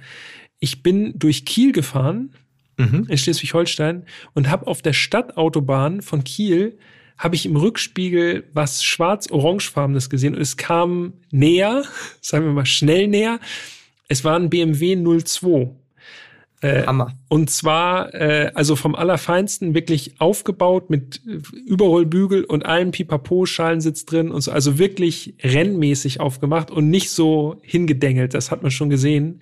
Ich 0.59 0.83
bin 0.83 1.17
durch 1.17 1.43
Kiel 1.43 1.71
gefahren 1.71 2.35
mhm. 2.77 3.07
in 3.09 3.17
Schleswig-Holstein 3.17 4.05
und 4.33 4.49
habe 4.51 4.67
auf 4.67 4.83
der 4.83 4.93
Stadtautobahn 4.93 6.03
von 6.03 6.23
Kiel 6.23 6.77
habe 7.17 7.35
ich 7.35 7.45
im 7.45 7.55
Rückspiegel 7.55 8.43
was 8.53 8.83
schwarz-orangefarbenes 8.83 10.09
gesehen 10.09 10.35
und 10.35 10.41
es 10.41 10.57
kam 10.57 11.13
näher, 11.31 11.83
sagen 12.21 12.45
wir 12.45 12.53
mal 12.53 12.65
schnell 12.65 13.07
näher. 13.07 13.39
Es 14.07 14.23
war 14.23 14.35
ein 14.35 14.49
BMW 14.49 14.95
02. 14.95 15.75
Äh, 16.61 16.85
Hammer. 16.85 17.13
Und 17.27 17.49
zwar, 17.49 18.13
äh, 18.13 18.51
also 18.55 18.75
vom 18.75 18.95
Allerfeinsten 18.95 19.73
wirklich 19.73 20.19
aufgebaut 20.19 20.89
mit 20.89 21.21
Überrollbügel 21.65 22.43
und 22.45 22.65
allem 22.65 22.91
Pipapo-Schalensitz 22.91 24.05
drin 24.05 24.31
und 24.31 24.41
so. 24.41 24.51
Also 24.51 24.79
wirklich 24.79 25.35
rennmäßig 25.43 26.21
aufgemacht 26.21 26.71
und 26.71 26.89
nicht 26.89 27.11
so 27.11 27.57
hingedengelt. 27.61 28.33
Das 28.33 28.51
hat 28.51 28.63
man 28.63 28.71
schon 28.71 28.89
gesehen. 28.89 29.41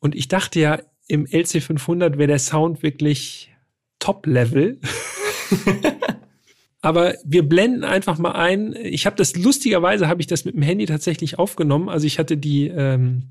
Und 0.00 0.14
ich 0.14 0.28
dachte 0.28 0.60
ja, 0.60 0.80
im 1.06 1.24
LC500 1.24 2.18
wäre 2.18 2.28
der 2.28 2.38
Sound 2.38 2.82
wirklich 2.82 3.50
Top-Level. 4.00 4.80
Aber 6.80 7.14
wir 7.24 7.48
blenden 7.48 7.82
einfach 7.82 8.18
mal 8.18 8.32
ein. 8.32 8.74
Ich 8.74 9.06
habe 9.06 9.16
das 9.16 9.36
lustigerweise 9.36 10.06
habe 10.06 10.20
ich 10.20 10.26
das 10.26 10.44
mit 10.44 10.54
dem 10.54 10.62
Handy 10.62 10.84
tatsächlich 10.84 11.38
aufgenommen. 11.38 11.88
Also 11.88 12.06
ich 12.06 12.18
hatte 12.18 12.36
die 12.36 12.68
ähm, 12.68 13.30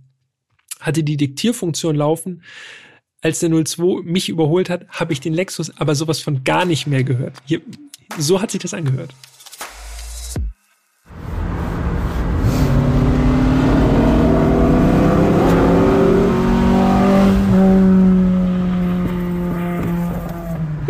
hatte 0.80 1.04
die 1.04 1.18
Diktierfunktion 1.18 1.96
laufen. 1.96 2.44
Als 3.22 3.40
der 3.40 3.50
02 3.50 4.04
mich 4.04 4.28
überholt 4.28 4.70
hat, 4.70 4.88
habe 4.90 5.14
ich 5.14 5.22
den 5.22 5.34
Lexus 5.34 5.72
aber 5.78 5.96
sowas 5.96 6.20
von 6.20 6.44
gar 6.44 6.66
nicht 6.66 6.88
mehr 6.88 7.04
gehört. 7.04 7.38
Hier, 7.46 7.62
so 8.18 8.42
hat 8.42 8.52
sich 8.52 8.62
das 8.62 8.74
angehört. 8.74 9.14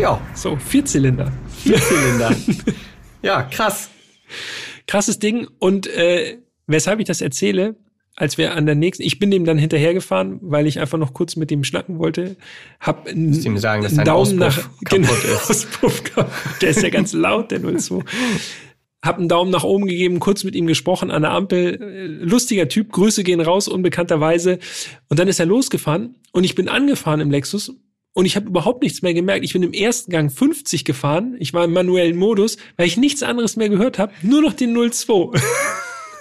Ja. 0.04 0.20
So, 0.34 0.58
Vierzylinder. 0.58 1.32
Vierzylinder. 1.64 2.36
ja, 3.22 3.44
krass. 3.44 3.90
Krasses 4.86 5.18
Ding. 5.18 5.48
Und 5.60 5.88
äh, 5.88 6.40
weshalb 6.68 7.00
ich 7.00 7.06
das 7.06 7.22
erzähle, 7.22 7.78
als 8.18 8.38
wir 8.38 8.54
an 8.54 8.66
der 8.66 8.76
nächsten, 8.76 9.02
ich 9.02 9.18
bin 9.18 9.32
dem 9.32 9.46
dann 9.46 9.58
hinterhergefahren, 9.58 10.40
weil 10.42 10.68
ich 10.68 10.82
einfach 10.82 10.98
noch 10.98 11.14
kurz 11.14 11.38
mit 11.38 11.54
ihm 11.54 11.64
schnacken 11.64 12.00
wollte, 12.00 12.36
hab 12.82 13.08
einen, 13.08 13.34
ihm 13.34 13.58
sagen, 13.58 13.82
dass 13.82 13.94
einen 13.94 14.04
Daumen 14.04 14.36
nach 14.36 14.70
genau, 14.82 15.08
ist. 15.10 15.50
Auspuff, 15.50 16.04
der 16.62 16.70
ist 16.72 16.84
ja 16.84 16.90
ganz 16.90 17.14
laut, 17.14 17.52
der 17.52 17.62
02. 17.62 18.00
Hab 19.02 19.20
einen 19.20 19.30
Daumen 19.30 19.52
nach 19.52 19.64
oben 19.64 19.86
gegeben, 19.86 20.20
kurz 20.20 20.44
mit 20.44 20.54
ihm 20.54 20.68
gesprochen 20.68 21.12
an 21.12 21.22
der 21.22 21.32
Ampel. 21.32 22.20
Lustiger 22.22 22.68
Typ, 22.68 22.92
Grüße 22.92 23.24
gehen 23.24 23.40
raus, 23.40 23.70
unbekannterweise. 23.70 24.60
Und 25.08 25.18
dann 25.20 25.30
ist 25.30 25.40
er 25.40 25.46
losgefahren 25.46 26.18
und 26.34 26.44
ich 26.44 26.56
bin 26.56 26.68
angefahren 26.68 27.22
im 27.22 27.32
Lexus 27.32 27.74
und 28.14 28.26
ich 28.26 28.36
habe 28.36 28.48
überhaupt 28.48 28.84
nichts 28.84 29.02
mehr 29.02 29.14
gemerkt. 29.14 29.44
Ich 29.44 29.54
bin 29.54 29.64
im 29.64 29.74
ersten 29.74 30.12
Gang 30.12 30.32
50 30.32 30.86
gefahren. 30.86 31.36
Ich 31.40 31.54
war 31.54 31.66
im 31.66 31.74
manuellen 31.74 32.18
Modus, 32.18 32.58
weil 32.78 32.88
ich 32.88 32.98
nichts 32.98 33.24
anderes 33.24 33.56
mehr 33.56 33.70
gehört 33.70 34.00
habe, 34.00 34.14
nur 34.22 34.42
noch 34.42 34.54
den 34.54 34.76
02. 34.92 35.40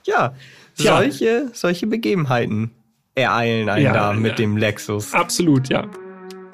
Ja, 0.08 0.34
Tja. 0.78 0.98
solche, 0.98 1.50
solche 1.54 1.86
Begebenheiten 1.86 2.72
ereilen 3.14 3.68
einen 3.68 3.84
ja, 3.84 3.94
da 3.94 4.14
mit 4.14 4.32
ja. 4.32 4.36
dem 4.38 4.56
Lexus. 4.56 5.14
Absolut, 5.14 5.68
ja. 5.68 5.90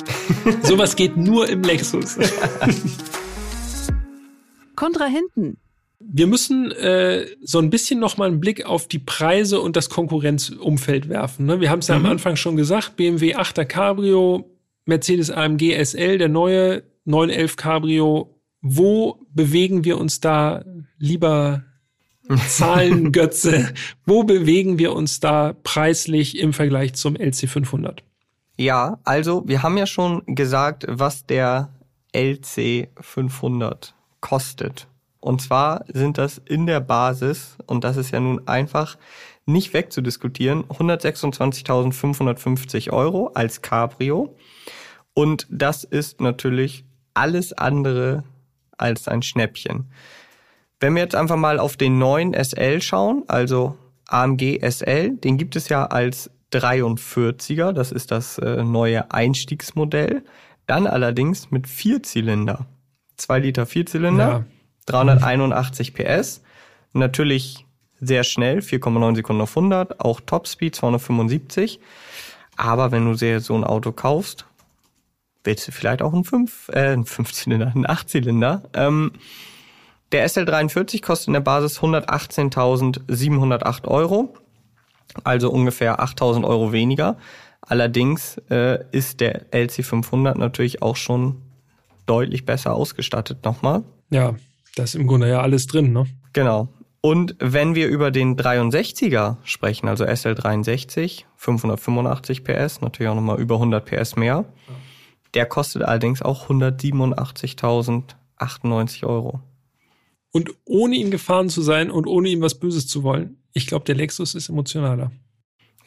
Sowas 0.63 0.95
geht 0.95 1.17
nur 1.17 1.47
im 1.47 1.61
Lexus. 1.61 2.17
Kontrahenten. 4.75 5.57
Wir 6.11 6.27
müssen 6.27 6.71
äh, 6.71 7.25
so 7.41 7.59
ein 7.59 7.69
bisschen 7.69 7.99
noch 7.99 8.17
mal 8.17 8.27
einen 8.27 8.39
Blick 8.39 8.65
auf 8.65 8.87
die 8.87 8.99
Preise 8.99 9.61
und 9.61 9.75
das 9.75 9.89
Konkurrenzumfeld 9.89 11.09
werfen. 11.09 11.45
Ne? 11.45 11.61
Wir 11.61 11.69
haben 11.69 11.79
es 11.79 11.87
ja 11.87 11.97
mhm. 11.97 12.05
am 12.05 12.11
Anfang 12.11 12.35
schon 12.35 12.55
gesagt, 12.55 12.95
BMW 12.95 13.35
8er 13.35 13.65
Cabrio, 13.65 14.49
Mercedes 14.85 15.31
AMG 15.31 15.73
SL, 15.83 16.17
der 16.17 16.29
neue 16.29 16.83
911 17.05 17.55
Cabrio. 17.55 18.39
Wo 18.61 19.25
bewegen 19.33 19.83
wir 19.83 19.97
uns 19.97 20.19
da 20.19 20.63
lieber 20.97 21.63
Zahlengötze. 22.47 23.73
Wo 24.05 24.23
bewegen 24.23 24.77
wir 24.79 24.93
uns 24.93 25.19
da 25.19 25.53
preislich 25.63 26.39
im 26.39 26.53
Vergleich 26.53 26.93
zum 26.93 27.15
LC500? 27.15 27.99
Ja, 28.57 28.99
also 29.03 29.43
wir 29.47 29.63
haben 29.63 29.77
ja 29.77 29.85
schon 29.85 30.23
gesagt, 30.25 30.85
was 30.87 31.25
der 31.25 31.69
LC500 32.13 33.93
kostet. 34.21 34.87
Und 35.23 35.41
zwar 35.41 35.85
sind 35.87 36.17
das 36.17 36.37
in 36.37 36.65
der 36.65 36.81
Basis, 36.81 37.55
und 37.65 37.85
das 37.85 37.95
ist 37.95 38.11
ja 38.11 38.19
nun 38.19 38.45
einfach 38.45 38.97
nicht 39.45 39.73
wegzudiskutieren, 39.73 40.65
126.550 40.65 42.91
Euro 42.91 43.31
als 43.33 43.61
Cabrio. 43.61 44.35
Und 45.13 45.47
das 45.49 45.85
ist 45.85 46.19
natürlich 46.19 46.83
alles 47.13 47.53
andere 47.53 48.25
als 48.77 49.07
ein 49.07 49.21
Schnäppchen. 49.21 49.89
Wenn 50.81 50.95
wir 50.95 51.03
jetzt 51.03 51.15
einfach 51.15 51.37
mal 51.37 51.57
auf 51.57 51.77
den 51.77 51.97
neuen 51.97 52.33
SL 52.33 52.81
schauen, 52.81 53.23
also 53.29 53.77
AMG 54.09 54.59
SL, 54.61 55.15
den 55.15 55.37
gibt 55.37 55.55
es 55.55 55.69
ja 55.69 55.85
als 55.85 56.29
43er, 56.51 57.71
das 57.71 57.93
ist 57.93 58.11
das 58.11 58.39
äh, 58.39 58.61
neue 58.61 59.09
Einstiegsmodell. 59.09 60.25
Dann 60.67 60.85
allerdings 60.85 61.49
mit 61.49 61.67
Vierzylinder. 61.67 62.65
2 63.15 63.39
Liter 63.39 63.65
Vierzylinder, 63.65 64.27
ja. 64.27 64.43
381 64.85 65.93
PS. 65.93 66.41
Natürlich 66.93 67.65
sehr 67.99 68.23
schnell, 68.23 68.59
4,9 68.59 69.15
Sekunden 69.15 69.41
auf 69.41 69.55
100, 69.55 69.99
auch 69.99 70.21
Topspeed 70.21 70.75
275. 70.75 71.79
Aber 72.55 72.91
wenn 72.91 73.05
du 73.05 73.13
sehr 73.13 73.39
so 73.39 73.55
ein 73.55 73.63
Auto 73.63 73.91
kaufst, 73.91 74.45
willst 75.43 75.67
du 75.67 75.71
vielleicht 75.71 76.01
auch 76.01 76.13
einen 76.13 76.23
5, 76.23 76.69
äh, 76.69 76.79
einen 76.79 77.05
5-Zylinder, 77.05 77.71
einen 77.73 77.85
8-Zylinder. 77.85 78.63
Ähm, 78.73 79.11
der 80.11 80.29
SL43 80.29 81.01
kostet 81.01 81.27
in 81.27 81.33
der 81.33 81.41
Basis 81.41 81.79
118.708 81.79 83.87
Euro, 83.87 84.35
also 85.23 85.49
ungefähr 85.49 86.01
8.000 86.01 86.45
Euro 86.45 86.71
weniger. 86.71 87.17
Allerdings 87.61 88.37
äh, 88.49 88.83
ist 88.91 89.21
der 89.21 89.49
LC500 89.51 90.37
natürlich 90.37 90.81
auch 90.81 90.97
schon 90.97 91.41
deutlich 92.05 92.45
besser 92.45 92.75
ausgestattet 92.75 93.45
nochmal. 93.45 93.83
Ja, 94.09 94.35
da 94.75 94.83
ist 94.83 94.95
im 94.95 95.07
Grunde 95.07 95.29
ja 95.29 95.41
alles 95.41 95.67
drin, 95.67 95.93
ne? 95.93 96.05
Genau. 96.33 96.67
Und 97.01 97.35
wenn 97.39 97.75
wir 97.75 97.87
über 97.89 98.11
den 98.11 98.37
63er 98.37 99.37
sprechen, 99.43 99.89
also 99.89 100.05
SL63, 100.05 101.25
585 101.35 102.45
PS, 102.45 102.79
natürlich 102.81 103.09
auch 103.09 103.15
nochmal 103.15 103.41
über 103.41 103.55
100 103.55 103.83
PS 103.85 104.15
mehr, 104.15 104.45
der 105.33 105.45
kostet 105.45 105.83
allerdings 105.83 106.21
auch 106.21 106.49
187.098 106.49 109.05
Euro. 109.05 109.41
Und 110.31 110.51
ohne 110.65 110.95
ihn 110.95 111.11
gefahren 111.11 111.49
zu 111.49 111.61
sein 111.61 111.91
und 111.91 112.07
ohne 112.07 112.29
ihm 112.29 112.39
was 112.41 112.57
Böses 112.57 112.87
zu 112.87 113.03
wollen, 113.03 113.35
ich 113.51 113.67
glaube, 113.67 113.83
der 113.85 113.95
Lexus 113.95 114.33
ist 114.33 114.47
emotionaler. 114.49 115.11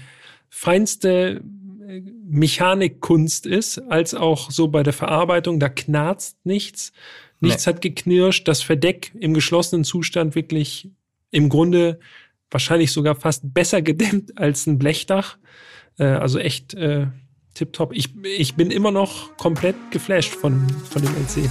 feinste 0.49 1.43
äh, 1.87 2.03
Mechanikkunst 2.25 3.47
ist, 3.47 3.79
als 3.91 4.15
auch 4.15 4.51
so 4.51 4.69
bei 4.69 4.83
der 4.83 4.93
Verarbeitung, 4.93 5.61
da 5.61 5.69
knarzt 5.69 6.39
nichts. 6.45 6.93
Nichts 7.41 7.67
hat 7.67 7.81
geknirscht. 7.81 8.49
Das 8.49 8.63
Verdeck 8.63 9.13
im 9.19 9.35
geschlossenen 9.35 9.85
Zustand 9.85 10.35
wirklich 10.35 10.91
im 11.31 11.49
Grunde 11.49 11.99
wahrscheinlich 12.51 12.93
sogar 12.93 13.15
fast 13.15 13.55
besser 13.55 13.83
gedämmt 13.83 14.39
als 14.39 14.67
ein 14.67 14.79
Blechdach. 14.79 15.39
Äh, 15.99 16.05
also 16.05 16.39
echt 16.39 16.75
äh, 16.75 17.09
tipptopp. 17.55 17.93
Ich, 17.93 18.15
ich 18.25 18.55
bin 18.55 18.71
immer 18.71 18.91
noch 18.91 19.37
komplett 19.37 19.77
geflasht 19.91 20.35
von, 20.35 20.69
von 20.91 21.03
dem 21.03 21.15
LC. 21.15 21.51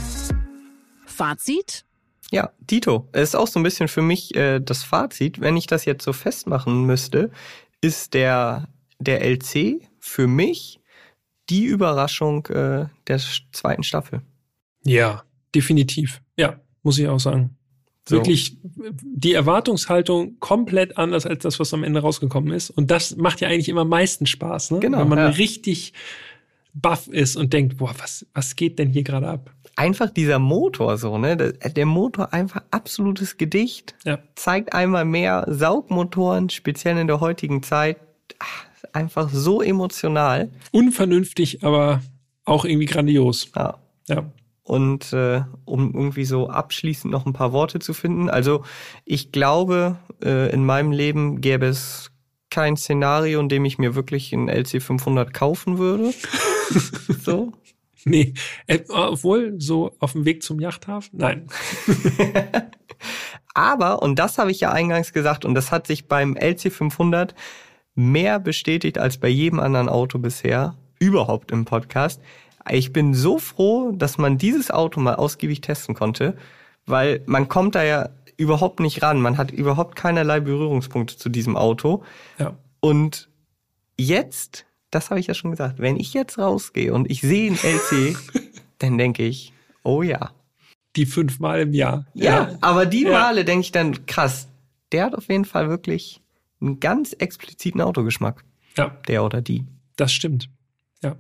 Fazit? 1.06 1.86
Ja, 2.32 2.52
Dito, 2.60 3.08
es 3.12 3.30
ist 3.30 3.36
auch 3.36 3.48
so 3.48 3.60
ein 3.60 3.64
bisschen 3.64 3.88
für 3.88 4.02
mich 4.02 4.36
äh, 4.36 4.60
das 4.60 4.84
Fazit. 4.84 5.40
Wenn 5.42 5.58
ich 5.58 5.68
das 5.68 5.86
jetzt 5.86 6.04
so 6.04 6.14
festmachen 6.14 6.86
müsste, 6.86 7.32
ist 7.82 8.14
der, 8.14 8.68
der 9.00 9.24
LC 9.24 9.82
für 10.00 10.28
mich 10.28 10.80
die 11.50 11.66
Überraschung 11.66 12.46
äh, 12.48 12.88
der 13.08 13.20
zweiten 13.52 13.84
Staffel. 13.84 14.22
Ja, 14.84 15.24
definitiv. 15.56 16.22
Ja, 16.38 16.60
muss 16.84 17.00
ich 17.00 17.08
auch 17.08 17.20
sagen. 17.20 17.52
So. 18.08 18.18
Wirklich 18.18 18.58
die 18.62 19.34
Erwartungshaltung 19.34 20.40
komplett 20.40 20.98
anders 20.98 21.26
als 21.26 21.42
das, 21.42 21.60
was 21.60 21.74
am 21.74 21.84
Ende 21.84 22.02
rausgekommen 22.02 22.54
ist. 22.54 22.70
Und 22.70 22.92
das 22.92 23.16
macht 23.16 23.42
ja 23.42 23.48
eigentlich 23.48 23.70
immer 23.70 23.82
am 23.82 23.90
meisten 23.90 24.28
Spaß, 24.28 24.72
ne? 24.72 24.80
Genau, 24.80 25.00
Wenn 25.00 25.08
man 25.08 25.18
ja. 25.18 25.30
richtig 25.30 25.94
baff 26.76 27.08
ist 27.08 27.36
und 27.36 27.54
denkt, 27.54 27.78
boah, 27.78 27.96
was, 27.98 28.28
was 28.34 28.56
geht 28.56 28.78
denn 28.78 28.90
hier 28.90 29.04
gerade 29.04 29.28
ab? 29.28 29.52
Einfach 29.76 30.12
dieser 30.12 30.38
Motor 30.38 30.98
so, 30.98 31.18
ne? 31.18 31.36
Der, 31.36 31.86
Motor 31.88 32.32
einfach 32.32 32.62
absolutes 32.70 33.38
Gedicht. 33.38 33.96
Ja. 34.06 34.20
Zeigt 34.36 34.74
einmal 34.74 35.06
mehr 35.06 35.46
Saugmotoren, 35.50 36.50
speziell 36.50 36.98
in 36.98 37.08
der 37.08 37.22
heutigen 37.22 37.64
Zeit. 37.64 37.98
Ah, 38.40 38.46
Einfach 38.96 39.30
so 39.30 39.62
emotional. 39.62 40.50
Unvernünftig, 40.72 41.66
aber 41.66 42.02
auch 42.46 42.64
irgendwie 42.64 42.86
grandios. 42.86 43.50
Ja. 43.54 43.78
Ja. 44.08 44.32
Und 44.66 45.14
äh, 45.14 45.44
um 45.64 45.94
irgendwie 45.94 46.26
so 46.26 46.50
abschließend 46.50 47.12
noch 47.12 47.28
ein 47.28 47.34
paar 47.34 47.54
Worte 47.54 47.78
zu 47.78 47.94
finden. 47.94 48.32
Also 48.32 48.64
ich 49.06 49.32
glaube, 49.32 49.98
äh, 50.24 50.52
in 50.52 50.66
meinem 50.66 50.92
Leben 50.92 51.40
gäbe 51.40 51.68
es 51.68 52.12
kein 52.50 52.76
Szenario, 52.76 53.40
in 53.40 53.48
dem 53.48 53.64
ich 53.64 53.78
mir 53.78 53.94
wirklich 53.94 54.34
einen 54.34 54.50
LC500 54.50 55.32
kaufen 55.34 55.78
würde. 55.78 56.14
so. 57.22 57.52
Nee, 58.06 58.34
äh, 58.66 58.80
obwohl 58.90 59.56
so 59.60 59.96
auf 60.00 60.14
dem 60.14 60.26
Weg 60.26 60.42
zum 60.42 60.60
Yachthafen? 60.60 61.20
Nein. 61.20 61.48
Aber, 63.54 64.02
und 64.02 64.18
das 64.18 64.40
habe 64.40 64.52
ich 64.52 64.62
ja 64.62 64.72
eingangs 64.72 65.14
gesagt, 65.14 65.46
und 65.46 65.54
das 65.54 65.72
hat 65.72 65.86
sich 65.86 66.08
beim 66.08 66.34
LC500 66.34 67.36
mehr 67.94 68.40
bestätigt 68.40 68.98
als 68.98 69.18
bei 69.18 69.30
jedem 69.30 69.60
anderen 69.60 69.90
Auto 69.90 70.20
bisher, 70.20 70.76
überhaupt 71.00 71.52
im 71.52 71.66
Podcast. 71.66 72.22
Ich 72.72 72.92
bin 72.94 73.14
so 73.14 73.38
froh, 73.38 73.92
dass 73.92 74.18
man 74.18 74.38
dieses 74.38 74.72
Auto 74.72 75.00
mal 75.00 75.16
ausgiebig 75.16 75.62
testen 75.62 75.94
konnte, 75.96 76.36
weil 76.86 77.22
man 77.26 77.48
kommt 77.48 77.76
da 77.76 77.84
ja 77.84 78.10
überhaupt 78.38 78.80
nicht 78.80 79.02
ran. 79.02 79.22
Man 79.22 79.38
hat 79.38 79.52
überhaupt 79.52 79.96
keinerlei 79.96 80.40
Berührungspunkte 80.40 81.18
zu 81.18 81.30
diesem 81.30 81.56
Auto. 81.56 82.04
Ja. 82.40 82.58
Und 82.80 83.30
jetzt, 83.98 84.66
das 84.92 85.10
habe 85.10 85.20
ich 85.20 85.28
ja 85.28 85.34
schon 85.34 85.52
gesagt, 85.52 85.80
wenn 85.80 85.98
ich 85.98 86.14
jetzt 86.14 86.38
rausgehe 86.38 86.94
und 86.94 87.10
ich 87.10 87.22
sehe 87.22 87.48
einen 87.52 87.58
LC, 87.58 88.18
dann 88.80 88.98
denke 88.98 89.24
ich, 89.24 89.54
oh 89.84 90.02
ja. 90.02 90.32
Die 90.96 91.06
fünfmal 91.06 91.62
im 91.62 91.74
Jahr. 91.74 92.06
Ja, 92.14 92.52
aber 92.62 92.86
die 92.86 93.04
Ja. 93.04 93.12
Male 93.12 93.44
denke 93.46 93.62
ich 93.62 93.72
dann, 93.72 94.06
krass, 94.06 94.48
der 94.92 95.06
hat 95.06 95.16
auf 95.16 95.28
jeden 95.28 95.46
Fall 95.46 95.70
wirklich 95.70 96.22
einen 96.62 96.80
ganz 96.80 97.14
expliziten 97.14 97.82
Autogeschmack. 97.82 98.44
Ja, 98.78 98.90
Der 99.08 99.24
oder 99.24 99.42
die. 99.42 99.66
das 99.98 100.12
stimmt. 100.14 100.50
Ja. 101.04 101.16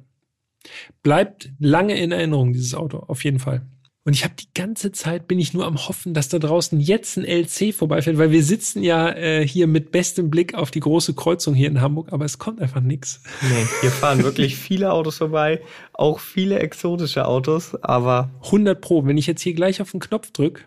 Bleibt 1.04 1.50
lange 1.60 1.98
in 1.98 2.12
Erinnerung, 2.12 2.54
dieses 2.54 2.74
Auto, 2.76 3.00
auf 3.00 3.24
jeden 3.24 3.40
Fall. 3.40 3.62
Und 4.08 4.14
ich 4.14 4.24
habe 4.24 4.36
die 4.36 4.54
ganze 4.54 4.92
Zeit 4.92 5.28
bin 5.28 5.40
ich 5.40 5.56
nur 5.56 5.66
am 5.66 5.88
hoffen, 5.88 6.14
dass 6.14 6.30
da 6.30 6.38
draußen 6.38 6.80
jetzt 6.80 7.18
ein 7.18 7.26
LC 7.26 7.74
vorbeifährt, 7.74 8.20
weil 8.20 8.30
wir 8.30 8.44
sitzen 8.44 8.84
ja 8.84 9.10
äh, 9.10 9.46
hier 9.48 9.66
mit 9.66 9.92
bestem 9.92 10.30
Blick 10.30 10.54
auf 10.54 10.70
die 10.70 10.80
große 10.80 11.16
Kreuzung 11.16 11.56
hier 11.56 11.68
in 11.68 11.82
Hamburg, 11.82 12.14
aber 12.14 12.24
es 12.24 12.38
kommt 12.38 12.62
einfach 12.62 12.82
nichts. 12.82 13.24
Nee, 13.42 13.66
hier 13.82 13.90
fahren 13.90 14.24
wirklich 14.24 14.56
viele 14.58 14.94
Autos 14.94 15.18
vorbei, 15.18 15.60
auch 15.92 16.20
viele 16.20 16.60
exotische 16.60 17.26
Autos, 17.26 17.74
aber 17.82 18.30
100 18.44 18.80
Pro, 18.80 19.08
wenn 19.08 19.18
ich 19.18 19.26
jetzt 19.26 19.42
hier 19.42 19.56
gleich 19.56 19.82
auf 19.82 19.90
den 19.90 20.00
Knopf 20.00 20.30
drücke, 20.30 20.62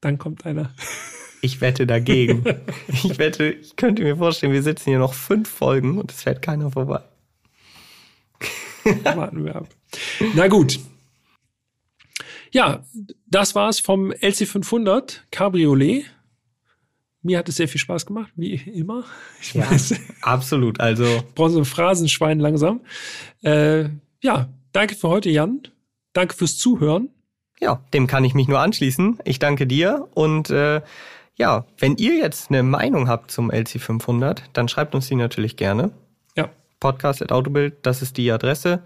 dann 0.00 0.16
kommt 0.16 0.46
einer. 0.46 0.70
ich 1.42 1.60
wette 1.60 1.88
dagegen. 1.88 2.44
ich 2.88 3.18
wette, 3.18 3.50
ich 3.50 3.74
könnte 3.74 4.04
mir 4.04 4.16
vorstellen, 4.16 4.52
wir 4.52 4.62
sitzen 4.62 4.90
hier 4.90 5.00
noch 5.00 5.14
fünf 5.14 5.48
Folgen 5.48 5.98
und 5.98 6.12
es 6.12 6.22
fährt 6.22 6.40
keiner 6.40 6.70
vorbei. 6.70 7.00
Warten 9.04 9.44
wir 9.44 9.56
ab. 9.56 9.68
Na 10.34 10.48
gut. 10.48 10.78
Ja, 12.52 12.84
das 13.26 13.54
war's 13.54 13.80
vom 13.80 14.12
LC500 14.12 15.20
Cabriolet. 15.30 16.04
Mir 17.22 17.38
hat 17.38 17.48
es 17.48 17.56
sehr 17.56 17.68
viel 17.68 17.80
Spaß 17.80 18.06
gemacht, 18.06 18.30
wie 18.36 18.54
immer. 18.54 19.04
Ich 19.40 19.54
Ja, 19.54 19.68
weiß, 19.70 19.94
absolut. 20.22 20.78
Also 20.80 21.04
brauchen 21.34 21.52
so 21.52 21.58
ein 21.58 21.64
Phrasenschwein 21.64 22.38
langsam. 22.38 22.80
Äh, 23.42 23.88
ja, 24.22 24.48
danke 24.72 24.94
für 24.94 25.08
heute, 25.08 25.28
Jan. 25.30 25.62
Danke 26.12 26.34
fürs 26.36 26.56
Zuhören. 26.56 27.10
Ja, 27.60 27.82
dem 27.92 28.06
kann 28.06 28.24
ich 28.24 28.34
mich 28.34 28.48
nur 28.48 28.60
anschließen. 28.60 29.18
Ich 29.24 29.38
danke 29.38 29.66
dir 29.66 30.08
und 30.14 30.50
äh, 30.50 30.82
ja, 31.36 31.66
wenn 31.78 31.96
ihr 31.96 32.14
jetzt 32.16 32.50
eine 32.50 32.62
Meinung 32.62 33.08
habt 33.08 33.30
zum 33.30 33.50
LC500, 33.50 34.42
dann 34.52 34.68
schreibt 34.68 34.94
uns 34.94 35.08
die 35.08 35.16
natürlich 35.16 35.56
gerne. 35.56 35.90
Ja, 36.82 36.92
Podcast@autobild, 36.92 37.74
das 37.82 38.02
ist 38.02 38.16
die 38.16 38.30
Adresse 38.30 38.82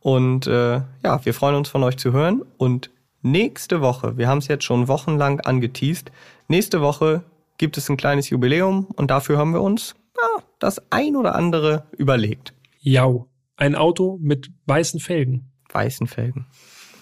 und 0.00 0.46
äh, 0.46 0.80
ja, 1.04 1.24
wir 1.24 1.34
freuen 1.34 1.54
uns 1.56 1.68
von 1.68 1.82
euch 1.82 1.96
zu 1.96 2.12
hören 2.12 2.42
und 2.56 2.90
nächste 3.22 3.80
Woche, 3.80 4.16
wir 4.16 4.28
haben 4.28 4.38
es 4.38 4.48
jetzt 4.48 4.64
schon 4.64 4.88
wochenlang 4.88 5.40
angeteased, 5.40 6.10
nächste 6.48 6.80
Woche 6.80 7.22
gibt 7.58 7.76
es 7.78 7.88
ein 7.88 7.96
kleines 7.96 8.30
Jubiläum 8.30 8.86
und 8.96 9.10
dafür 9.10 9.38
haben 9.38 9.52
wir 9.52 9.62
uns 9.62 9.94
ja, 10.16 10.42
das 10.58 10.82
ein 10.90 11.16
oder 11.16 11.34
andere 11.34 11.84
überlegt. 11.96 12.54
jau. 12.80 13.28
Ein 13.56 13.76
Auto 13.76 14.18
mit 14.20 14.50
weißen 14.66 14.98
Felgen. 14.98 15.52
Weißen 15.72 16.06
Felgen. 16.08 16.46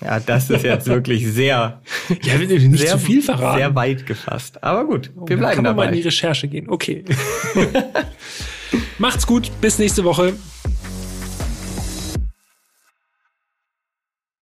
Ja, 0.02 0.20
das 0.20 0.50
ist 0.50 0.62
jetzt 0.64 0.86
wirklich 0.88 1.26
sehr 1.26 1.80
Ja, 2.22 2.38
nicht 2.38 2.78
sehr, 2.78 2.92
zu 2.92 2.98
viel 2.98 3.22
verraten. 3.22 3.56
Sehr 3.58 3.74
weit 3.74 4.04
gefasst. 4.04 4.62
Aber 4.62 4.84
gut, 4.84 5.10
wir 5.14 5.36
Da 5.36 5.40
bleiben 5.40 5.54
kann 5.56 5.64
man 5.64 5.76
mal 5.76 5.82
in 5.84 5.88
dabei. 5.90 5.96
die 5.96 6.02
Recherche 6.02 6.48
gehen. 6.48 6.68
Okay. 6.68 7.04
Macht's 8.98 9.26
gut. 9.26 9.50
Bis 9.60 9.78
nächste 9.78 10.04
Woche. 10.04 10.34